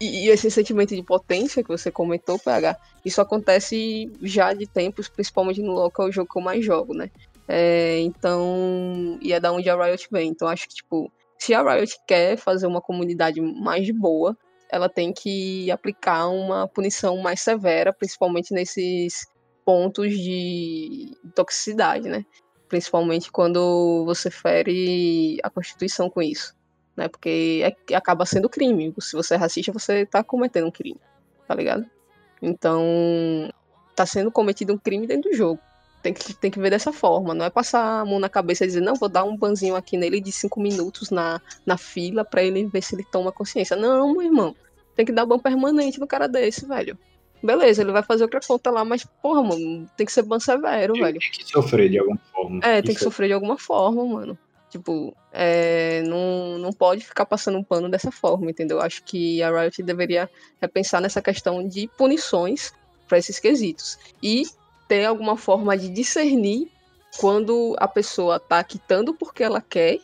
E, 0.00 0.26
e 0.26 0.28
esse 0.30 0.50
sentimento 0.50 0.94
de 0.94 1.02
potência 1.02 1.62
que 1.62 1.68
você 1.68 1.90
comentou, 1.90 2.38
PH, 2.38 2.76
isso 3.04 3.20
acontece 3.20 4.10
já 4.22 4.52
de 4.52 4.66
tempos, 4.66 5.08
principalmente 5.08 5.62
no 5.62 5.90
que 5.90 6.00
é 6.00 6.04
o 6.04 6.12
jogo 6.12 6.30
que 6.32 6.38
eu 6.38 6.42
mais 6.42 6.64
jogo, 6.64 6.94
né? 6.94 7.10
É, 7.46 7.98
então, 8.00 9.18
e 9.20 9.32
é 9.32 9.40
da 9.40 9.52
onde 9.52 9.68
a 9.68 9.76
Riot 9.76 10.08
vem. 10.10 10.30
Então, 10.30 10.48
acho 10.48 10.68
que, 10.68 10.74
tipo, 10.76 11.12
se 11.38 11.52
a 11.52 11.62
Riot 11.62 11.98
quer 12.06 12.36
fazer 12.36 12.66
uma 12.66 12.80
comunidade 12.80 13.40
mais 13.40 13.90
boa, 13.90 14.36
ela 14.70 14.88
tem 14.88 15.12
que 15.12 15.70
aplicar 15.70 16.28
uma 16.28 16.68
punição 16.68 17.16
mais 17.18 17.40
severa, 17.40 17.92
principalmente 17.92 18.54
nesses 18.54 19.26
pontos 19.70 20.18
de 20.18 21.16
toxicidade, 21.32 22.08
né? 22.08 22.26
Principalmente 22.68 23.30
quando 23.30 24.04
você 24.04 24.28
fere 24.28 25.38
a 25.44 25.48
Constituição 25.48 26.10
com 26.10 26.20
isso, 26.20 26.56
né? 26.96 27.06
Porque 27.06 27.62
é, 27.64 27.94
acaba 27.94 28.26
sendo 28.26 28.48
crime. 28.48 28.92
Se 28.98 29.14
você 29.14 29.34
é 29.34 29.36
racista, 29.36 29.72
você 29.72 30.04
tá 30.04 30.24
cometendo 30.24 30.66
um 30.66 30.72
crime, 30.72 31.00
tá 31.46 31.54
ligado? 31.54 31.86
Então, 32.42 32.82
tá 33.94 34.04
sendo 34.04 34.32
cometido 34.32 34.72
um 34.72 34.78
crime 34.78 35.06
dentro 35.06 35.30
do 35.30 35.36
jogo. 35.36 35.60
Tem 36.02 36.12
que, 36.12 36.34
tem 36.34 36.50
que 36.50 36.58
ver 36.58 36.70
dessa 36.70 36.92
forma, 36.92 37.32
não 37.32 37.44
é 37.44 37.50
passar 37.50 38.00
a 38.00 38.04
mão 38.04 38.18
na 38.18 38.28
cabeça 38.28 38.64
e 38.64 38.66
dizer, 38.66 38.80
não, 38.80 38.96
vou 38.96 39.08
dar 39.08 39.22
um 39.22 39.36
banzinho 39.36 39.76
aqui 39.76 39.96
nele 39.96 40.20
de 40.20 40.32
cinco 40.32 40.58
minutos 40.58 41.10
na, 41.10 41.40
na 41.64 41.76
fila 41.76 42.24
para 42.24 42.42
ele 42.42 42.66
ver 42.66 42.82
se 42.82 42.96
ele 42.96 43.04
toma 43.04 43.30
consciência. 43.30 43.76
Não, 43.76 44.10
meu 44.12 44.22
irmão, 44.22 44.56
tem 44.96 45.06
que 45.06 45.12
dar 45.12 45.26
ban 45.26 45.38
permanente 45.38 46.00
no 46.00 46.08
cara 46.08 46.26
desse, 46.26 46.66
velho. 46.66 46.98
Beleza, 47.42 47.82
ele 47.82 47.92
vai 47.92 48.02
fazer 48.02 48.24
outra 48.24 48.40
conta 48.40 48.70
lá, 48.70 48.84
mas, 48.84 49.04
porra, 49.22 49.42
mano, 49.42 49.88
tem 49.96 50.04
que 50.04 50.12
ser 50.12 50.22
ban 50.22 50.38
severo, 50.38 50.92
tem, 50.92 51.02
velho. 51.02 51.20
Tem 51.20 51.30
que 51.30 51.44
sofrer 51.50 51.88
de 51.88 51.98
alguma 51.98 52.18
forma. 52.32 52.60
É, 52.62 52.82
tem 52.82 52.94
que 52.94 53.00
sofrer 53.00 53.28
de 53.28 53.32
alguma 53.32 53.58
forma, 53.58 54.04
mano. 54.04 54.38
Tipo, 54.68 55.16
é, 55.32 56.02
não, 56.02 56.58
não 56.58 56.72
pode 56.72 57.04
ficar 57.04 57.26
passando 57.26 57.58
um 57.58 57.64
pano 57.64 57.88
dessa 57.88 58.12
forma, 58.12 58.50
entendeu? 58.50 58.80
Acho 58.80 59.02
que 59.02 59.42
a 59.42 59.50
Riot 59.50 59.82
deveria 59.82 60.30
repensar 60.60 61.00
nessa 61.00 61.20
questão 61.20 61.66
de 61.66 61.88
punições 61.96 62.72
para 63.08 63.18
esses 63.18 63.40
quesitos. 63.40 63.98
E 64.22 64.44
ter 64.86 65.04
alguma 65.04 65.36
forma 65.36 65.76
de 65.76 65.88
discernir 65.88 66.70
quando 67.18 67.74
a 67.78 67.88
pessoa 67.88 68.38
tá 68.38 68.62
quitando 68.62 69.12
porque 69.12 69.42
ela 69.42 69.60
quer, 69.60 69.98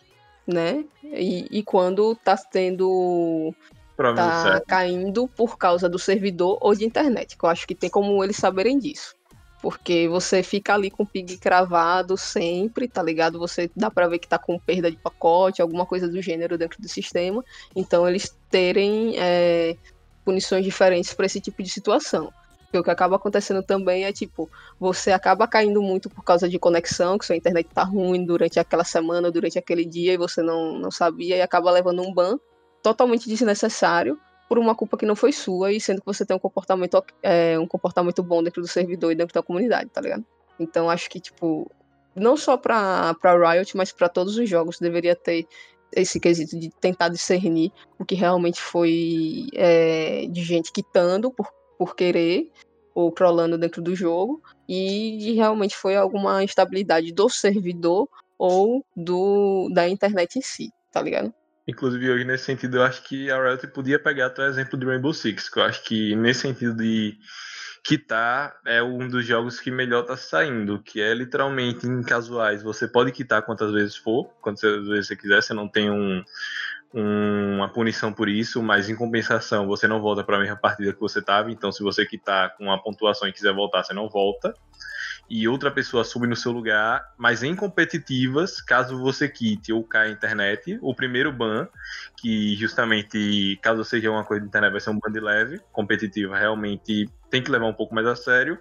né? 0.47 0.85
E, 1.05 1.47
e 1.51 1.63
quando 1.63 2.17
tá 2.17 2.37
tendo 2.37 3.55
tá 3.97 4.61
caindo 4.67 5.27
por 5.29 5.57
causa 5.57 5.89
do 5.89 5.99
servidor 5.99 6.59
ou 6.61 6.75
de 6.75 6.85
internet, 6.85 7.37
que 7.37 7.45
eu 7.45 7.49
acho 7.49 7.67
que 7.67 7.75
tem 7.75 7.89
como 7.89 8.23
eles 8.23 8.37
saberem 8.37 8.79
disso. 8.79 9.15
Porque 9.63 10.07
você 10.07 10.43
fica 10.43 10.75
ali 10.75 10.91
com 10.91 11.03
o 11.03 11.07
ping 11.07 11.27
cravado 11.39 12.17
sempre, 12.17 12.87
tá 12.87 13.03
ligado? 13.03 13.39
Você 13.39 13.71
dá 13.75 13.91
pra 13.91 14.07
ver 14.07 14.19
que 14.19 14.29
tá 14.29 14.39
com 14.39 14.59
perda 14.59 14.91
de 14.91 14.97
pacote, 14.97 15.63
alguma 15.63 15.87
coisa 15.87 16.09
do 16.09 16.21
gênero 16.21 16.59
dentro 16.59 16.81
do 16.81 16.89
sistema. 16.89 17.43
Então 17.75 18.07
eles 18.07 18.37
terem 18.51 19.15
é, 19.19 19.77
punições 20.25 20.65
diferentes 20.65 21.15
para 21.15 21.27
esse 21.27 21.41
tipo 21.41 21.63
de 21.63 21.71
situação. 21.71 22.31
Porque 22.65 22.79
o 22.79 22.85
que 22.85 22.91
acaba 22.91 23.17
acontecendo 23.17 23.63
também 23.63 24.05
é 24.05 24.13
tipo, 24.13 24.51
você 24.79 25.11
acaba 25.11 25.49
caindo 25.49 25.81
muito 25.81 26.11
por 26.11 26.23
causa 26.23 26.49
de 26.49 26.59
conexão, 26.59 27.17
que 27.17 27.25
sua 27.25 27.37
internet 27.37 27.69
tá 27.73 27.85
ruim 27.85 28.27
durante 28.27 28.61
aquela 28.61 28.85
semana, 28.85 29.31
durante 29.31 29.59
aquele 29.59 29.85
dia, 29.85 30.13
e 30.13 30.17
você 30.19 30.43
não, 30.43 30.79
não 30.79 30.91
sabia, 30.91 31.37
e 31.37 31.43
acaba 31.43 31.71
levando 31.71 32.03
um 32.03 32.13
ban 32.13 32.39
totalmente 32.87 33.29
desnecessário 33.29 34.17
por 34.49 34.61
uma 34.61 34.73
culpa 34.73 34.97
que 34.97 35.05
não 35.05 35.17
foi 35.17 35.33
sua 35.33 35.73
e 35.73 35.81
sendo 35.81 35.99
que 35.99 36.07
você 36.07 36.25
tem 36.25 36.37
um 36.37 36.39
comportamento 36.39 37.03
é, 37.21 37.59
um 37.59 37.67
comportamento 37.67 38.23
bom 38.23 38.41
dentro 38.45 38.63
do 38.63 38.69
servidor 38.69 39.11
e 39.11 39.17
dentro 39.17 39.35
da 39.35 39.43
comunidade, 39.43 39.91
tá 39.91 40.01
ligado? 40.01 40.25
Então 40.57 40.89
acho 40.89 41.11
que 41.11 41.19
tipo 41.19 41.69
não 42.15 42.37
só 42.37 42.57
para 42.57 43.13
para 43.15 43.55
Riot, 43.55 43.77
mas 43.77 43.91
para 43.91 44.09
todos 44.09 44.39
os 44.39 44.49
jogos 44.49 44.79
deveria 44.79 45.17
ter 45.17 45.49
esse 45.91 46.21
quesito 46.21 46.57
de 46.57 46.71
tentar 46.71 47.09
discernir 47.09 47.73
o 47.99 48.05
que 48.05 48.15
realmente 48.15 48.61
foi 48.61 49.49
é, 49.55 50.27
de 50.29 50.43
gente 50.45 50.71
quitando 50.71 51.29
por, 51.33 51.49
por 51.77 51.97
querer 51.97 52.53
ou 52.95 53.11
trolando 53.11 53.59
dentro 53.59 53.83
do 53.83 53.97
jogo 53.97 54.41
e 54.69 55.33
realmente 55.33 55.77
foi 55.77 55.97
alguma 55.97 56.45
instabilidade 56.45 57.13
do 57.13 57.29
servidor 57.29 58.09
ou 58.39 58.85
do 58.97 59.69
da 59.75 59.89
internet 59.89 60.39
em 60.39 60.43
si, 60.43 60.71
tá 60.93 61.03
ligado? 61.03 61.35
Inclusive, 61.69 62.11
hoje, 62.11 62.25
nesse 62.25 62.45
sentido, 62.45 62.77
eu 62.77 62.85
acho 62.85 63.03
que 63.03 63.31
a 63.31 63.43
Riot 63.43 63.67
podia 63.69 63.99
pegar 63.99 64.27
até 64.27 64.43
o 64.43 64.47
exemplo 64.47 64.79
do 64.79 64.87
Rainbow 64.87 65.13
Six, 65.13 65.49
que 65.49 65.59
eu 65.59 65.65
acho 65.65 65.83
que, 65.83 66.15
nesse 66.15 66.41
sentido 66.41 66.77
de 66.77 67.19
quitar, 67.83 68.57
é 68.65 68.83
um 68.83 69.09
dos 69.09 69.27
jogos 69.27 69.59
que 69.59 69.71
melhor 69.71 70.05
tá 70.05 70.17
saindo, 70.17 70.81
que 70.81 71.01
é 71.01 71.13
literalmente 71.13 71.87
em 71.87 72.03
casuais. 72.03 72.63
Você 72.63 72.87
pode 72.87 73.11
quitar 73.11 73.43
quantas 73.43 73.73
vezes 73.73 73.97
for, 73.97 74.27
quantas 74.41 74.87
vezes 74.87 75.09
você 75.09 75.17
quiser, 75.17 75.43
você 75.43 75.55
não 75.55 75.69
tem 75.69 75.91
um, 75.91 76.23
uma 76.93 77.69
punição 77.69 78.13
por 78.13 78.29
isso, 78.29 78.63
mas 78.63 78.89
em 78.89 78.95
compensação 78.95 79.67
você 79.67 79.89
não 79.89 80.01
volta 80.01 80.23
para 80.23 80.37
a 80.37 80.41
mesma 80.41 80.57
partida 80.57 80.93
que 80.93 81.01
você 81.01 81.19
estava. 81.19 81.51
Então, 81.51 81.73
se 81.73 81.83
você 81.83 82.03
está 82.03 82.49
com 82.49 82.73
a 82.73 82.79
pontuação 82.79 83.29
e 83.29 83.33
quiser 83.33 83.53
voltar, 83.53 83.83
você 83.83 83.93
não 83.93 84.09
volta 84.09 84.55
e 85.29 85.49
outra 85.49 85.71
pessoa 85.71 86.05
sube 86.05 86.27
no 86.27 86.37
seu 86.37 86.53
lugar, 86.53 87.05
mas 87.19 87.43
em 87.43 87.55
competitivas, 87.55 88.61
caso 88.61 88.99
você 88.99 89.29
quite 89.29 89.73
ou 89.73 89.83
caia 89.83 90.09
a 90.09 90.13
internet, 90.13 90.79
o 90.81 90.95
primeiro 90.95 91.33
ban, 91.33 91.69
que 92.17 92.55
justamente, 92.57 93.59
caso 93.61 93.85
seja 93.85 94.11
uma 94.11 94.25
coisa 94.25 94.43
de 94.43 94.49
internet, 94.49 94.71
vai 94.71 94.81
ser 94.81 94.91
um 94.91 94.99
ban 94.99 95.11
de 95.11 95.21
leve, 95.21 95.61
competitiva 95.73 96.39
realmente 96.39 97.09
tem 97.29 97.43
que 97.43 97.51
levar 97.51 97.67
um 97.67 97.75
pouco 97.75 97.93
mais 97.93 98.07
a 98.07 98.15
sério, 98.15 98.57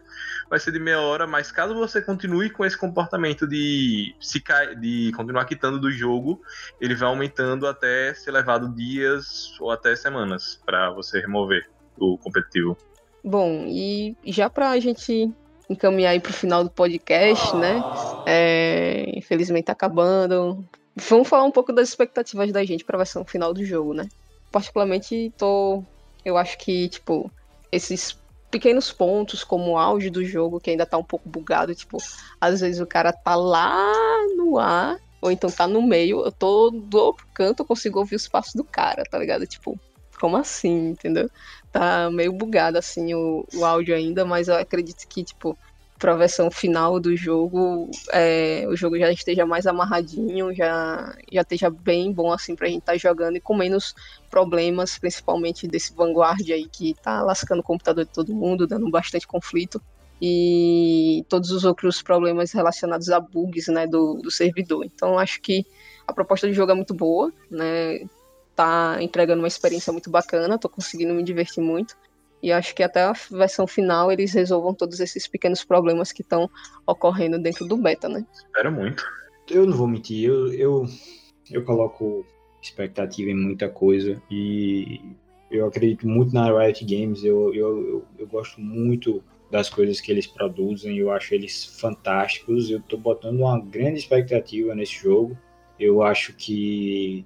vai 0.49 0.59
ser 0.59 0.71
de 0.71 0.79
meia 0.79 0.99
hora, 0.99 1.27
mas 1.27 1.51
caso 1.51 1.75
você 1.75 2.01
continue 2.01 2.49
com 2.49 2.65
esse 2.65 2.77
comportamento 2.77 3.47
de 3.47 4.15
se 4.19 4.43
de 4.79 5.11
continuar 5.15 5.45
quitando 5.45 5.79
do 5.79 5.91
jogo, 5.91 6.41
ele 6.81 6.95
vai 6.95 7.07
aumentando 7.07 7.67
até 7.67 8.13
ser 8.15 8.31
levado 8.31 8.73
dias 8.75 9.55
ou 9.59 9.69
até 9.69 9.95
semanas 9.95 10.59
para 10.65 10.89
você 10.89 11.19
remover 11.19 11.69
do 11.95 12.17
competitivo. 12.17 12.75
Bom, 13.23 13.65
e 13.67 14.15
já 14.25 14.49
para 14.49 14.71
a 14.71 14.79
gente 14.79 15.33
encaminhar 15.69 16.11
aí 16.11 16.19
pro 16.19 16.33
final 16.33 16.63
do 16.63 16.69
podcast, 16.69 17.55
né? 17.55 17.83
É, 18.25 19.11
infelizmente 19.15 19.65
tá 19.65 19.73
acabando. 19.73 20.63
Vamos 20.95 21.27
falar 21.27 21.43
um 21.43 21.51
pouco 21.51 21.73
das 21.73 21.89
expectativas 21.89 22.51
da 22.51 22.63
gente 22.63 22.85
pra 22.85 22.97
versão 22.97 23.25
final 23.25 23.53
do 23.53 23.65
jogo, 23.65 23.93
né? 23.93 24.07
Particularmente, 24.51 25.33
tô. 25.37 25.83
Eu 26.23 26.37
acho 26.37 26.57
que, 26.57 26.89
tipo, 26.89 27.29
esses 27.71 28.17
pequenos 28.49 28.91
pontos, 28.91 29.43
como 29.43 29.71
o 29.71 29.77
auge 29.77 30.09
do 30.09 30.23
jogo, 30.23 30.59
que 30.59 30.69
ainda 30.69 30.85
tá 30.85 30.97
um 30.97 31.03
pouco 31.03 31.27
bugado, 31.27 31.75
tipo, 31.75 31.97
às 32.39 32.61
vezes 32.61 32.79
o 32.79 32.87
cara 32.87 33.11
tá 33.11 33.35
lá 33.35 33.91
no 34.37 34.57
ar, 34.57 34.97
ou 35.21 35.29
então 35.29 35.51
tá 35.51 35.67
no 35.67 35.81
meio, 35.81 36.23
eu 36.23 36.31
tô 36.31 36.71
do 36.71 36.97
outro 36.97 37.27
canto, 37.33 37.61
eu 37.61 37.65
consigo 37.65 37.99
ouvir 37.99 38.15
os 38.15 38.27
passos 38.27 38.53
do 38.53 38.63
cara, 38.63 39.03
tá 39.03 39.19
ligado? 39.19 39.45
Tipo, 39.45 39.77
como 40.19 40.37
assim, 40.37 40.89
entendeu? 40.89 41.29
Tá 41.71 42.09
meio 42.09 42.31
bugado, 42.33 42.77
assim, 42.77 43.13
o, 43.13 43.45
o 43.53 43.65
áudio 43.65 43.95
ainda, 43.95 44.25
mas 44.25 44.47
eu 44.47 44.55
acredito 44.55 45.05
que, 45.07 45.23
tipo, 45.23 45.57
pra 45.97 46.15
versão 46.15 46.51
final 46.51 46.99
do 46.99 47.15
jogo, 47.15 47.89
é, 48.11 48.65
o 48.67 48.75
jogo 48.75 48.97
já 48.97 49.11
esteja 49.11 49.45
mais 49.45 49.65
amarradinho, 49.65 50.53
já, 50.53 51.15
já 51.31 51.41
esteja 51.41 51.69
bem 51.69 52.11
bom, 52.11 52.31
assim, 52.31 52.55
pra 52.55 52.67
gente 52.67 52.79
estar 52.79 52.93
tá 52.93 52.97
jogando 52.97 53.37
e 53.37 53.41
com 53.41 53.55
menos 53.55 53.93
problemas, 54.29 54.97
principalmente 54.97 55.67
desse 55.67 55.93
Vanguard 55.93 56.41
aí 56.51 56.67
que 56.67 56.93
tá 57.01 57.21
lascando 57.21 57.59
o 57.59 57.63
computador 57.63 58.05
de 58.05 58.11
todo 58.11 58.35
mundo, 58.35 58.67
dando 58.67 58.89
bastante 58.89 59.27
conflito. 59.27 59.81
E 60.21 61.25
todos 61.27 61.51
os 61.51 61.65
outros 61.65 62.01
problemas 62.01 62.53
relacionados 62.53 63.09
a 63.09 63.19
bugs, 63.19 63.67
né, 63.67 63.85
do, 63.85 64.15
do 64.15 64.31
servidor. 64.31 64.85
Então, 64.85 65.19
acho 65.19 65.41
que 65.41 65.65
a 66.07 66.13
proposta 66.13 66.47
do 66.47 66.53
jogo 66.53 66.71
é 66.71 66.75
muito 66.75 66.93
boa, 66.93 67.33
né? 67.51 67.99
Tá 68.55 68.97
entregando 69.01 69.41
uma 69.41 69.47
experiência 69.47 69.91
muito 69.91 70.09
bacana, 70.09 70.57
tô 70.57 70.69
conseguindo 70.69 71.13
me 71.13 71.23
divertir 71.23 71.61
muito. 71.61 71.95
E 72.41 72.51
acho 72.51 72.75
que 72.75 72.83
até 72.83 73.01
a 73.01 73.13
versão 73.31 73.65
final 73.65 74.11
eles 74.11 74.33
resolvam 74.33 74.73
todos 74.73 74.99
esses 74.99 75.27
pequenos 75.27 75.63
problemas 75.63 76.11
que 76.11 76.21
estão 76.21 76.49
ocorrendo 76.85 77.39
dentro 77.39 77.65
do 77.65 77.77
beta, 77.77 78.07
né? 78.07 78.25
Espero 78.33 78.71
muito. 78.71 79.03
Eu 79.49 79.65
não 79.65 79.75
vou 79.75 79.87
mentir, 79.87 80.29
eu, 80.29 80.53
eu, 80.53 80.85
eu 81.51 81.63
coloco 81.63 82.25
expectativa 82.61 83.29
em 83.29 83.35
muita 83.35 83.69
coisa 83.69 84.21
e 84.29 85.01
eu 85.51 85.67
acredito 85.67 86.07
muito 86.07 86.33
na 86.33 86.45
Riot 86.45 86.83
Games, 86.83 87.23
eu, 87.23 87.53
eu, 87.53 87.87
eu, 87.87 88.05
eu 88.19 88.27
gosto 88.27 88.59
muito 88.59 89.23
das 89.51 89.69
coisas 89.69 90.01
que 90.01 90.11
eles 90.11 90.25
produzem, 90.25 90.97
eu 90.97 91.11
acho 91.11 91.33
eles 91.33 91.65
fantásticos, 91.79 92.69
eu 92.69 92.81
tô 92.81 92.97
botando 92.97 93.39
uma 93.39 93.59
grande 93.59 93.99
expectativa 93.99 94.73
nesse 94.73 94.95
jogo, 94.95 95.37
eu 95.79 96.01
acho 96.01 96.33
que 96.33 97.25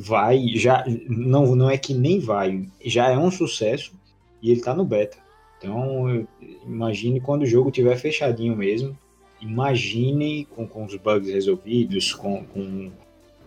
vai, 0.00 0.48
já 0.54 0.82
não, 1.06 1.54
não 1.54 1.70
é 1.70 1.76
que 1.76 1.92
nem 1.92 2.18
vai, 2.18 2.66
já 2.82 3.10
é 3.10 3.18
um 3.18 3.30
sucesso 3.30 3.92
e 4.40 4.50
ele 4.50 4.62
tá 4.62 4.74
no 4.74 4.84
beta. 4.84 5.18
Então, 5.58 6.26
imagine 6.66 7.20
quando 7.20 7.42
o 7.42 7.46
jogo 7.46 7.70
tiver 7.70 7.94
fechadinho 7.96 8.56
mesmo, 8.56 8.96
imagine 9.42 10.46
com, 10.46 10.66
com 10.66 10.86
os 10.86 10.96
bugs 10.96 11.30
resolvidos, 11.30 12.14
com, 12.14 12.42
com, 12.44 12.90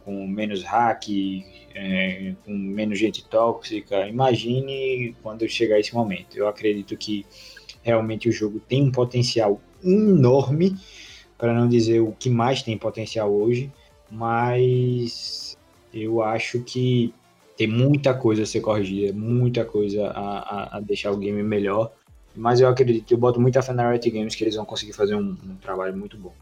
com 0.06 0.28
menos 0.28 0.64
hack, 0.64 1.08
é, 1.74 2.36
com 2.46 2.54
menos 2.54 3.00
gente 3.00 3.28
tóxica, 3.28 4.08
imagine 4.08 5.16
quando 5.24 5.50
chegar 5.50 5.80
esse 5.80 5.96
momento. 5.96 6.38
Eu 6.38 6.48
acredito 6.48 6.96
que 6.96 7.26
realmente 7.82 8.30
o 8.30 8.32
jogo 8.32 8.60
tem 8.60 8.84
um 8.84 8.92
potencial 8.92 9.60
enorme, 9.84 10.76
para 11.36 11.52
não 11.52 11.68
dizer 11.68 12.00
o 12.00 12.12
que 12.12 12.30
mais 12.30 12.62
tem 12.62 12.78
potencial 12.78 13.34
hoje, 13.34 13.72
mas 14.10 15.53
eu 15.94 16.24
acho 16.24 16.60
que 16.62 17.14
tem 17.56 17.68
muita 17.68 18.14
coisa 18.14 18.44
a 18.44 18.46
ser 18.46 18.62
corrigida, 18.62 19.14
muita 19.14 19.64
coisa 19.64 20.08
a, 20.08 20.40
a, 20.40 20.78
a 20.78 20.80
deixar 20.80 21.12
o 21.12 21.18
game 21.18 21.44
melhor. 21.44 21.92
Mas 22.36 22.60
eu 22.60 22.68
acredito, 22.68 23.12
eu 23.12 23.18
boto 23.18 23.40
muita 23.40 23.62
fé 23.62 23.74
na 23.74 23.92
Riot 23.92 24.10
Games 24.10 24.36
que 24.36 24.44
eles 24.44 24.56
vão 24.56 24.66
conseguir 24.66 24.94
fazer 24.94 25.14
um, 25.16 25.38
um 25.44 25.56
trabalho 25.62 25.96
muito 25.96 26.18
bom. 26.18 26.34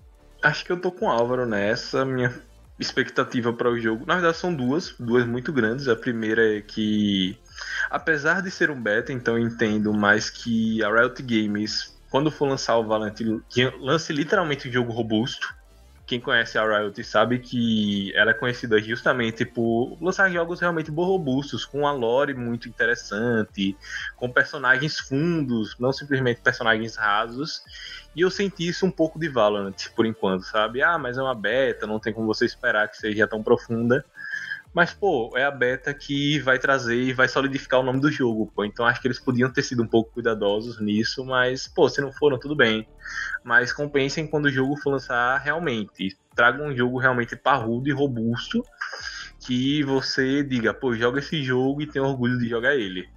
Acho 0.41 0.63
que 0.63 0.71
eu 0.71 0.79
tô 0.79 0.91
com 0.91 1.05
o 1.05 1.09
Álvaro 1.09 1.45
nessa. 1.45 2.05
Minha 2.05 2.33
expectativa 2.79 3.53
para 3.53 3.69
o 3.69 3.79
jogo, 3.79 4.05
na 4.07 4.15
verdade, 4.15 4.37
são 4.37 4.53
duas, 4.53 4.95
duas 4.97 5.25
muito 5.27 5.51
grandes. 5.51 5.87
A 5.87 5.95
primeira 5.95 6.57
é 6.57 6.61
que, 6.61 7.37
apesar 7.89 8.41
de 8.41 8.49
ser 8.49 8.71
um 8.71 8.81
beta, 8.81 9.11
então 9.11 9.37
entendo 9.37 9.93
mais 9.93 10.29
que 10.29 10.81
a 10.83 10.89
Riot 10.89 11.21
Games, 11.21 11.95
quando 12.09 12.31
for 12.31 12.47
lançar 12.47 12.77
o 12.77 12.87
Valorant, 12.87 13.15
lance 13.79 14.13
literalmente 14.13 14.69
um 14.69 14.71
jogo 14.71 14.91
robusto 14.91 15.53
quem 16.11 16.19
conhece 16.19 16.57
a 16.57 16.65
Riot 16.65 17.01
sabe 17.05 17.39
que 17.39 18.13
ela 18.17 18.31
é 18.31 18.33
conhecida 18.33 18.77
justamente 18.81 19.45
por 19.45 19.97
lançar 20.01 20.29
jogos 20.29 20.59
realmente 20.59 20.91
robustos, 20.91 21.63
com 21.63 21.79
uma 21.79 21.93
lore 21.93 22.33
muito 22.33 22.67
interessante, 22.67 23.77
com 24.17 24.29
personagens 24.29 24.99
fundos, 24.99 25.73
não 25.79 25.93
simplesmente 25.93 26.41
personagens 26.41 26.97
rasos. 26.97 27.61
E 28.13 28.19
eu 28.19 28.29
senti 28.29 28.67
isso 28.67 28.85
um 28.85 28.91
pouco 28.91 29.17
de 29.17 29.29
Valorant, 29.29 29.87
por 29.95 30.05
enquanto, 30.05 30.43
sabe? 30.43 30.81
Ah, 30.81 30.97
mas 30.97 31.17
é 31.17 31.21
uma 31.21 31.33
beta, 31.33 31.87
não 31.87 31.97
tem 31.97 32.11
como 32.11 32.27
você 32.27 32.43
esperar 32.43 32.89
que 32.89 32.97
seja 32.97 33.25
tão 33.25 33.41
profunda. 33.41 34.03
Mas, 34.73 34.93
pô, 34.93 35.31
é 35.35 35.43
a 35.43 35.51
beta 35.51 35.93
que 35.93 36.39
vai 36.39 36.57
trazer 36.57 36.95
e 36.95 37.13
vai 37.13 37.27
solidificar 37.27 37.81
o 37.81 37.83
nome 37.83 37.99
do 37.99 38.09
jogo, 38.09 38.49
pô. 38.55 38.63
Então 38.63 38.85
acho 38.85 39.01
que 39.01 39.07
eles 39.07 39.19
podiam 39.19 39.51
ter 39.51 39.63
sido 39.63 39.83
um 39.83 39.87
pouco 39.87 40.13
cuidadosos 40.13 40.79
nisso, 40.79 41.25
mas, 41.25 41.67
pô, 41.67 41.89
se 41.89 41.99
não 41.99 42.11
foram, 42.13 42.39
tudo 42.39 42.55
bem. 42.55 42.87
Mas 43.43 43.73
compensem 43.73 44.25
quando 44.25 44.45
o 44.45 44.51
jogo 44.51 44.77
for 44.77 44.91
lançar 44.91 45.37
realmente. 45.39 46.17
Traga 46.33 46.63
um 46.63 46.75
jogo 46.75 46.97
realmente 46.97 47.35
parrudo 47.35 47.89
e 47.89 47.91
robusto 47.91 48.63
que 49.45 49.83
você 49.83 50.43
diga, 50.43 50.73
pô, 50.73 50.95
joga 50.95 51.19
esse 51.19 51.43
jogo 51.43 51.81
e 51.81 51.87
tenha 51.87 52.05
orgulho 52.05 52.37
de 52.37 52.47
jogar 52.47 52.75
ele. 52.75 53.09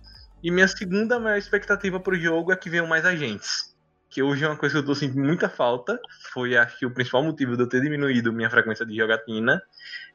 E 0.43 0.51
minha 0.51 0.67
segunda 0.67 1.21
maior 1.21 1.39
expectativa 1.39 2.01
pro 2.01 2.19
jogo 2.19 2.53
é 2.53 2.57
que 2.57 2.69
venham 2.69 2.87
mais 2.87 3.05
agentes 3.05 3.75
que 4.15 4.23
hoje 4.23 4.45
é 4.45 4.49
uma 4.49 4.57
coisa 4.57 4.77
que 4.77 4.79
eu 4.79 4.87
tô 4.87 4.95
sentindo 4.95 5.25
muita 5.25 5.49
falta. 5.49 5.99
Foi, 6.33 6.57
acho 6.57 6.79
que, 6.79 6.87
o 6.87 6.91
principal 6.95 7.25
motivo 7.25 7.57
de 7.57 7.65
eu 7.65 7.69
ter 7.69 7.81
diminuído 7.81 8.33
minha 8.33 8.49
frequência 8.49 8.87
de 8.87 8.95
jogatina. 8.95 9.61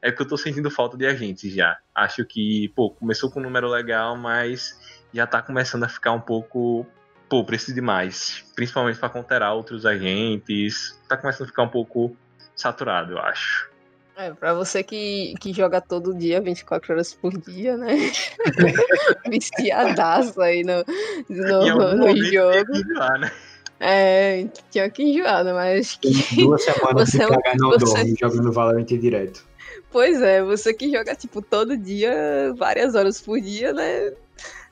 É 0.02 0.10
que 0.10 0.22
eu 0.22 0.26
tô 0.26 0.36
sentindo 0.36 0.70
falta 0.70 0.96
de 0.96 1.06
agentes 1.06 1.52
já. 1.52 1.78
Acho 1.94 2.24
que, 2.24 2.68
pô, 2.74 2.90
começou 2.90 3.30
com 3.30 3.40
um 3.40 3.42
número 3.42 3.68
legal, 3.68 4.16
mas 4.16 4.78
já 5.12 5.26
tá 5.26 5.42
começando 5.42 5.84
a 5.84 5.88
ficar 5.88 6.12
um 6.12 6.20
pouco. 6.20 6.86
Pô, 7.28 7.44
precisa 7.44 7.74
de 7.74 7.80
mais. 7.80 8.44
Principalmente 8.54 8.98
para 8.98 9.08
conterar 9.08 9.54
outros 9.54 9.84
agentes. 9.84 10.98
Tá 11.08 11.16
começando 11.16 11.44
a 11.44 11.48
ficar 11.48 11.62
um 11.64 11.68
pouco 11.68 12.16
saturado, 12.56 13.12
eu 13.12 13.18
acho. 13.18 13.70
É, 14.16 14.32
pra 14.32 14.52
você 14.52 14.82
que, 14.82 15.34
que 15.40 15.52
joga 15.52 15.80
todo 15.80 16.14
dia, 16.14 16.42
24 16.42 16.92
horas 16.92 17.14
por 17.14 17.38
dia, 17.38 17.76
né? 17.76 17.96
Viciadaço 19.30 20.40
aí 20.42 20.62
no, 20.62 20.84
no, 21.28 21.96
no 21.96 22.16
jogo. 22.26 22.76
Enjoar, 22.76 23.18
né? 23.18 23.32
É, 23.80 24.46
tinha 24.70 24.90
que 24.90 25.02
enjoar, 25.02 25.42
né? 25.42 25.54
Mas 25.54 25.96
que. 25.96 26.36
Duas 26.36 26.62
semanas 26.62 27.08
você, 27.08 27.16
sem 27.16 27.28
cagar 27.28 27.56
não 27.56 27.70
você... 27.70 27.84
dorme 27.94 28.14
jogando 28.20 28.52
Valorant 28.52 28.84
direto. 28.84 29.49
Pois 29.90 30.22
é, 30.22 30.42
você 30.42 30.72
que 30.72 30.90
joga, 30.90 31.14
tipo, 31.14 31.42
todo 31.42 31.76
dia, 31.76 32.54
várias 32.56 32.94
horas 32.94 33.20
por 33.20 33.40
dia, 33.40 33.72
né? 33.72 34.12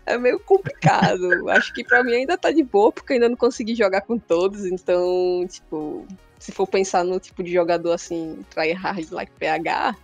É 0.07 0.17
meio 0.17 0.39
complicado. 0.41 1.49
Acho 1.51 1.73
que 1.75 1.85
pra 1.85 2.05
mim 2.05 2.15
ainda 2.15 2.39
tá 2.39 2.51
de 2.51 2.63
boa, 2.63 2.93
porque 2.93 3.15
ainda 3.15 3.29
não 3.29 3.37
consegui 3.37 3.75
jogar 3.75 4.03
com 4.03 4.19
todos, 4.19 4.65
então, 4.65 5.47
tipo, 5.49 6.07
se 6.39 6.53
for 6.53 6.67
pensar 6.67 7.05
no 7.05 7.19
tipo 7.19 7.43
de 7.43 7.53
jogador 7.53 7.93
assim, 7.93 8.45
tryhard 8.51 9.13
like 9.13 9.33
PH, 9.39 9.97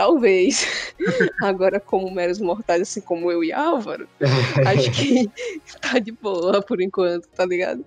Talvez. 0.00 0.66
Agora, 1.42 1.78
como 1.78 2.10
meros 2.10 2.40
mortais, 2.40 2.80
assim 2.80 3.02
como 3.02 3.30
eu 3.30 3.44
e 3.44 3.52
Álvaro, 3.52 4.08
acho 4.66 4.90
que 4.92 5.30
tá 5.78 5.98
de 5.98 6.10
boa 6.10 6.62
por 6.62 6.80
enquanto, 6.80 7.28
tá 7.28 7.44
ligado? 7.44 7.84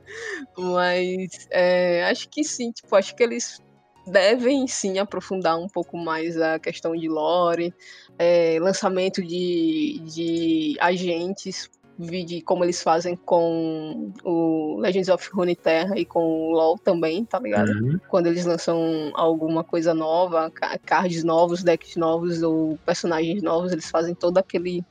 Mas 0.56 1.48
é, 1.50 2.04
acho 2.04 2.30
que 2.30 2.44
sim, 2.44 2.72
tipo, 2.72 2.96
acho 2.96 3.16
que 3.16 3.24
eles 3.24 3.64
devem 4.06 4.68
sim 4.68 5.00
aprofundar 5.00 5.58
um 5.58 5.68
pouco 5.68 5.98
mais 5.98 6.40
a 6.40 6.60
questão 6.60 6.96
de 6.96 7.08
lore, 7.08 7.74
é, 8.18 8.58
lançamento 8.60 9.22
de, 9.22 10.02
de 10.06 10.78
agentes 10.80 11.70
de 12.00 12.42
como 12.42 12.64
eles 12.64 12.82
fazem 12.82 13.16
com 13.16 14.12
o 14.24 14.80
Legends 14.80 15.10
of 15.10 15.30
Runeterra 15.32 15.98
e 15.98 16.06
com 16.06 16.20
o 16.20 16.52
LoL 16.52 16.78
também, 16.78 17.24
tá 17.24 17.40
ligado? 17.40 17.70
Uhum. 17.70 18.00
Quando 18.08 18.28
eles 18.28 18.46
lançam 18.46 19.12
alguma 19.14 19.64
coisa 19.64 19.94
nova, 19.94 20.52
cards 20.86 21.24
novos, 21.24 21.64
decks 21.64 21.96
novos 21.96 22.42
ou 22.42 22.80
personagens 22.86 23.42
novos, 23.44 23.72
eles 23.72 23.90
fazem 23.90 24.16
todo 24.16 24.38
aquele 24.40 24.84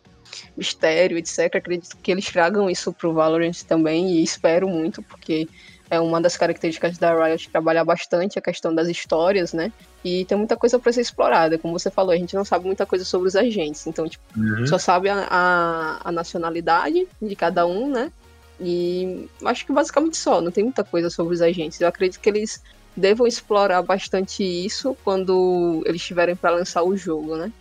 mistério, 0.56 1.18
etc. 1.18 1.56
Acredito 1.56 1.96
que 1.96 2.12
eles 2.12 2.30
tragam 2.30 2.70
isso 2.70 2.92
pro 2.92 3.12
Valorant 3.12 3.62
também 3.66 4.12
e 4.12 4.22
espero 4.22 4.68
muito, 4.68 5.02
porque 5.02 5.48
é 5.93 6.01
uma 6.01 6.22
das 6.22 6.38
características 6.38 6.97
da 6.97 7.14
Riot 7.14 7.51
trabalhar 7.51 7.84
bastante 7.84 8.38
a 8.38 8.43
questão 8.43 8.74
das 8.74 8.88
histórias, 8.88 9.53
né? 9.53 9.70
E 10.03 10.24
tem 10.24 10.38
muita 10.38 10.57
coisa 10.57 10.78
para 10.78 10.90
ser 10.90 11.03
explorada. 11.03 11.59
Como 11.59 11.78
você 11.78 11.90
falou, 11.90 12.12
a 12.12 12.16
gente 12.16 12.34
não 12.34 12.47
sabe 12.47 12.64
muita 12.64 12.86
coisa 12.86 13.05
sobre 13.05 13.28
os 13.28 13.36
agentes. 13.36 13.86
Então, 13.86 14.09
tipo, 14.09 14.24
Uhum. 14.34 14.66
só 14.66 14.78
sabe 14.78 15.11
a, 15.11 15.26
a, 15.30 16.09
a 16.09 16.11
nacionalidade 16.11 17.07
de 17.20 17.36
cada 17.36 17.66
um, 17.66 17.90
né? 17.90 18.11
E 18.59 19.28
acho 19.45 19.66
que 19.66 19.72
basicamente 19.72 20.16
só, 20.16 20.40
não 20.40 20.51
tem 20.51 20.64
muita 20.64 20.82
coisa 20.82 21.11
sobre 21.11 21.34
os 21.34 21.43
agentes. 21.43 21.78
Eu 21.78 21.88
acredito 21.88 22.20
que 22.20 22.30
eles 22.30 22.62
devam 22.97 23.26
explorar 23.26 23.82
bastante 23.82 24.43
isso 24.43 24.97
quando 25.05 25.82
eles 25.84 26.01
estiverem 26.01 26.34
para 26.34 26.53
lançar 26.53 26.82
o 26.84 26.97
jogo, 26.97 27.36
né? 27.36 27.53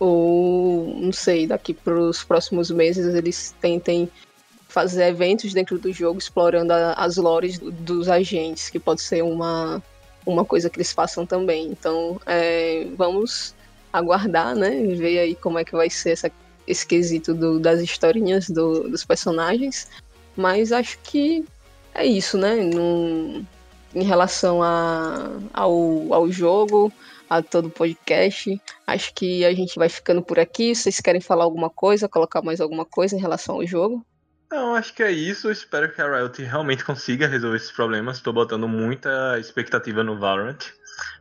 Ou, 0.00 0.86
não 0.98 1.12
sei, 1.12 1.46
daqui 1.46 1.74
para 1.74 2.00
os 2.00 2.24
próximos 2.24 2.70
meses 2.70 3.14
eles 3.14 3.54
tentem 3.60 4.08
fazer 4.74 5.04
eventos 5.04 5.54
dentro 5.54 5.78
do 5.78 5.92
jogo 5.92 6.18
explorando 6.18 6.72
a- 6.72 6.94
as 6.94 7.16
lores 7.16 7.58
do- 7.60 7.70
dos 7.70 8.08
agentes, 8.08 8.68
que 8.68 8.80
pode 8.80 9.00
ser 9.02 9.22
uma, 9.22 9.80
uma 10.26 10.44
coisa 10.44 10.68
que 10.68 10.76
eles 10.78 10.92
façam 10.92 11.24
também. 11.24 11.68
Então, 11.68 12.20
é, 12.26 12.88
vamos 12.96 13.54
aguardar, 13.92 14.56
né? 14.56 14.70
Ver 14.96 15.20
aí 15.20 15.34
como 15.36 15.60
é 15.60 15.64
que 15.64 15.76
vai 15.76 15.88
ser 15.88 16.10
essa, 16.10 16.28
esse 16.66 16.84
quesito 16.84 17.32
do- 17.32 17.60
das 17.60 17.80
historinhas 17.80 18.50
do- 18.50 18.88
dos 18.90 19.04
personagens. 19.04 19.88
Mas 20.36 20.72
acho 20.72 20.98
que 21.04 21.44
é 21.94 22.04
isso, 22.04 22.36
né? 22.36 22.56
Num- 22.56 23.46
em 23.94 24.02
relação 24.02 24.60
a, 24.60 25.30
ao, 25.52 26.12
ao 26.12 26.28
jogo, 26.32 26.92
a 27.30 27.40
todo 27.42 27.66
o 27.66 27.70
podcast, 27.70 28.60
acho 28.84 29.14
que 29.14 29.44
a 29.44 29.54
gente 29.54 29.76
vai 29.78 29.88
ficando 29.88 30.20
por 30.20 30.40
aqui. 30.40 30.74
Vocês 30.74 30.98
querem 30.98 31.20
falar 31.20 31.44
alguma 31.44 31.70
coisa, 31.70 32.08
colocar 32.08 32.42
mais 32.42 32.60
alguma 32.60 32.84
coisa 32.84 33.14
em 33.14 33.20
relação 33.20 33.54
ao 33.54 33.64
jogo? 33.66 34.04
Não, 34.54 34.76
acho 34.76 34.94
que 34.94 35.02
é 35.02 35.10
isso. 35.10 35.48
Eu 35.48 35.52
espero 35.52 35.92
que 35.92 36.00
a 36.00 36.06
Riot 36.06 36.40
realmente 36.44 36.84
consiga 36.84 37.26
resolver 37.26 37.56
esses 37.56 37.72
problemas. 37.72 38.18
Estou 38.18 38.32
botando 38.32 38.68
muita 38.68 39.36
expectativa 39.36 40.04
no 40.04 40.16
Valorant. 40.16 40.60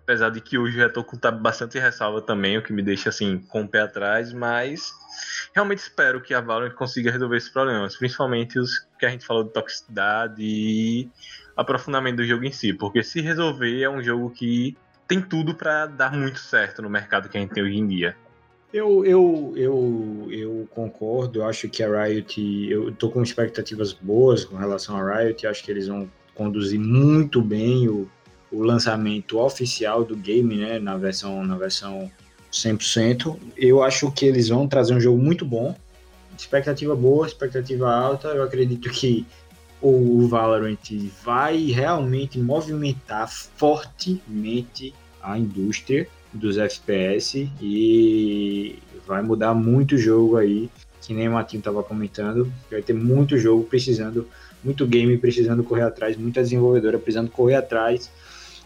Apesar 0.03 0.29
de 0.29 0.39
que 0.39 0.55
hoje 0.55 0.77
já 0.77 0.87
tô 0.87 1.03
com 1.03 1.17
tá 1.17 1.31
bastante 1.31 1.79
ressalva 1.79 2.21
também, 2.21 2.59
o 2.59 2.61
que 2.61 2.71
me 2.71 2.83
deixa 2.83 3.09
assim 3.09 3.39
com 3.39 3.63
o 3.63 3.67
pé 3.67 3.79
atrás, 3.79 4.31
mas 4.31 4.93
realmente 5.51 5.79
espero 5.79 6.21
que 6.21 6.31
a 6.31 6.41
Valorant 6.41 6.75
consiga 6.75 7.09
resolver 7.09 7.37
esses 7.37 7.49
problemas, 7.49 7.97
principalmente 7.97 8.59
os 8.59 8.77
que 8.99 9.05
a 9.07 9.09
gente 9.09 9.25
falou 9.25 9.43
de 9.43 9.51
toxicidade 9.51 10.35
e 10.39 11.09
aprofundamento 11.57 12.17
do 12.17 12.25
jogo 12.25 12.43
em 12.43 12.51
si, 12.51 12.71
porque 12.71 13.01
se 13.01 13.19
resolver 13.19 13.81
é 13.81 13.89
um 13.89 14.03
jogo 14.03 14.29
que 14.29 14.77
tem 15.07 15.19
tudo 15.19 15.55
para 15.55 15.87
dar 15.87 16.11
muito 16.11 16.37
certo 16.37 16.83
no 16.83 16.89
mercado 16.89 17.27
que 17.29 17.37
a 17.37 17.41
gente 17.41 17.51
tem 17.51 17.63
hoje 17.63 17.77
em 17.77 17.87
dia. 17.87 18.15
Eu, 18.73 19.05
eu, 19.05 19.53
eu, 19.55 20.27
eu 20.31 20.67
concordo, 20.71 21.39
eu 21.39 21.45
acho 21.45 21.69
que 21.69 21.83
a 21.83 22.05
Riot, 22.05 22.41
eu 22.67 22.91
tô 22.95 23.07
com 23.07 23.21
expectativas 23.21 23.93
boas 23.93 24.43
com 24.43 24.55
relação 24.55 24.97
à 24.97 25.19
Riot, 25.19 25.45
acho 25.45 25.63
que 25.63 25.69
eles 25.69 25.87
vão 25.87 26.09
conduzir 26.33 26.79
muito 26.79 27.39
bem 27.39 27.87
o, 27.87 28.09
o 28.51 28.63
lançamento 28.63 29.37
oficial 29.37 30.03
do 30.03 30.15
game, 30.15 30.57
né, 30.57 30.79
na 30.79 30.97
versão, 30.97 31.45
na 31.45 31.55
versão 31.55 32.11
100%. 32.51 33.37
Eu 33.55 33.83
acho 33.83 34.11
que 34.11 34.25
eles 34.25 34.49
vão 34.49 34.67
trazer 34.67 34.95
um 34.95 34.99
jogo 34.99 35.21
muito 35.21 35.45
bom, 35.45 35.75
expectativa 36.35 36.95
boa, 36.95 37.27
expectativa 37.27 37.93
alta, 37.93 38.29
eu 38.29 38.41
acredito 38.41 38.89
que 38.89 39.23
o 39.79 40.27
Valorant 40.27 40.79
vai 41.23 41.65
realmente 41.65 42.39
movimentar 42.39 43.29
fortemente 43.29 44.95
a 45.21 45.37
indústria 45.37 46.07
dos 46.33 46.57
FPS 46.57 47.49
e 47.61 48.79
vai 49.05 49.21
mudar 49.21 49.53
muito 49.53 49.95
o 49.95 49.97
jogo 49.97 50.37
aí, 50.37 50.69
que 51.01 51.13
nem 51.13 51.27
o 51.27 51.33
Matinho 51.33 51.59
estava 51.59 51.83
comentando, 51.83 52.51
vai 52.71 52.81
ter 52.81 52.93
muito 52.93 53.37
jogo 53.37 53.63
precisando, 53.63 54.27
muito 54.63 54.87
game 54.87 55.17
precisando 55.17 55.63
correr 55.63 55.83
atrás, 55.83 56.17
muita 56.17 56.41
desenvolvedora 56.41 56.97
precisando 56.97 57.29
correr 57.29 57.55
atrás 57.55 58.09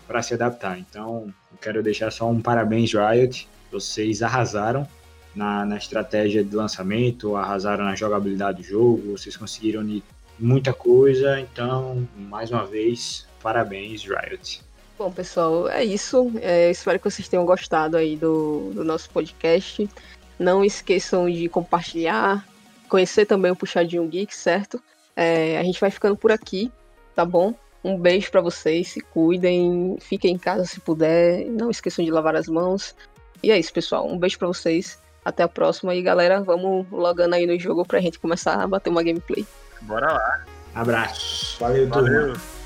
para 0.07 0.21
se 0.21 0.33
adaptar. 0.33 0.79
Então, 0.79 1.33
quero 1.61 1.83
deixar 1.83 2.11
só 2.11 2.29
um 2.29 2.39
parabéns 2.39 2.91
Riot, 2.93 3.47
vocês 3.71 4.21
arrasaram 4.21 4.87
na, 5.35 5.65
na 5.65 5.77
estratégia 5.77 6.43
de 6.43 6.55
lançamento, 6.55 7.35
arrasaram 7.35 7.83
na 7.83 7.95
jogabilidade 7.95 8.61
do 8.61 8.67
jogo, 8.67 9.17
vocês 9.17 9.35
conseguiram 9.35 9.83
muita 10.39 10.73
coisa, 10.73 11.39
então, 11.39 12.07
mais 12.15 12.51
uma 12.51 12.65
vez, 12.65 13.27
parabéns 13.41 14.03
Riot. 14.03 14.66
Bom, 14.97 15.11
pessoal, 15.11 15.69
é 15.69 15.83
isso. 15.83 16.31
É, 16.41 16.71
espero 16.71 16.97
que 16.97 17.09
vocês 17.09 17.27
tenham 17.27 17.45
gostado 17.45 17.95
aí 17.95 18.15
do, 18.15 18.71
do 18.73 18.83
nosso 18.83 19.09
podcast. 19.11 19.87
Não 20.39 20.65
esqueçam 20.65 21.29
de 21.29 21.47
compartilhar, 21.47 22.45
conhecer 22.89 23.25
também 23.25 23.51
o 23.51 23.55
Puxadinho 23.55 24.07
Geek, 24.07 24.35
certo? 24.35 24.81
É, 25.15 25.59
a 25.59 25.63
gente 25.63 25.79
vai 25.79 25.91
ficando 25.91 26.15
por 26.15 26.31
aqui, 26.31 26.71
tá 27.15 27.23
bom? 27.23 27.53
Um 27.83 27.97
beijo 27.97 28.31
pra 28.31 28.41
vocês, 28.41 28.89
se 28.89 29.01
cuidem, 29.01 29.97
fiquem 29.99 30.33
em 30.33 30.37
casa 30.37 30.65
se 30.65 30.79
puder, 30.79 31.45
não 31.45 31.69
esqueçam 31.69 32.03
de 32.03 32.11
lavar 32.11 32.35
as 32.35 32.47
mãos. 32.47 32.95
E 33.41 33.51
é 33.51 33.59
isso, 33.59 33.71
pessoal. 33.71 34.07
Um 34.07 34.17
beijo 34.17 34.39
pra 34.39 34.47
vocês. 34.47 34.99
Até 35.23 35.43
a 35.43 35.47
próxima 35.47 35.93
e 35.93 36.01
galera, 36.01 36.41
vamos 36.41 36.87
logando 36.89 37.35
aí 37.35 37.45
no 37.45 37.59
jogo 37.59 37.85
pra 37.85 37.99
gente 37.99 38.17
começar 38.17 38.61
a 38.61 38.67
bater 38.67 38.89
uma 38.89 39.03
gameplay. 39.03 39.45
Bora 39.81 40.11
lá. 40.11 40.45
Abraço. 40.73 41.59
Valeu, 41.59 41.89
turma. 41.89 42.09
Valeu. 42.09 42.56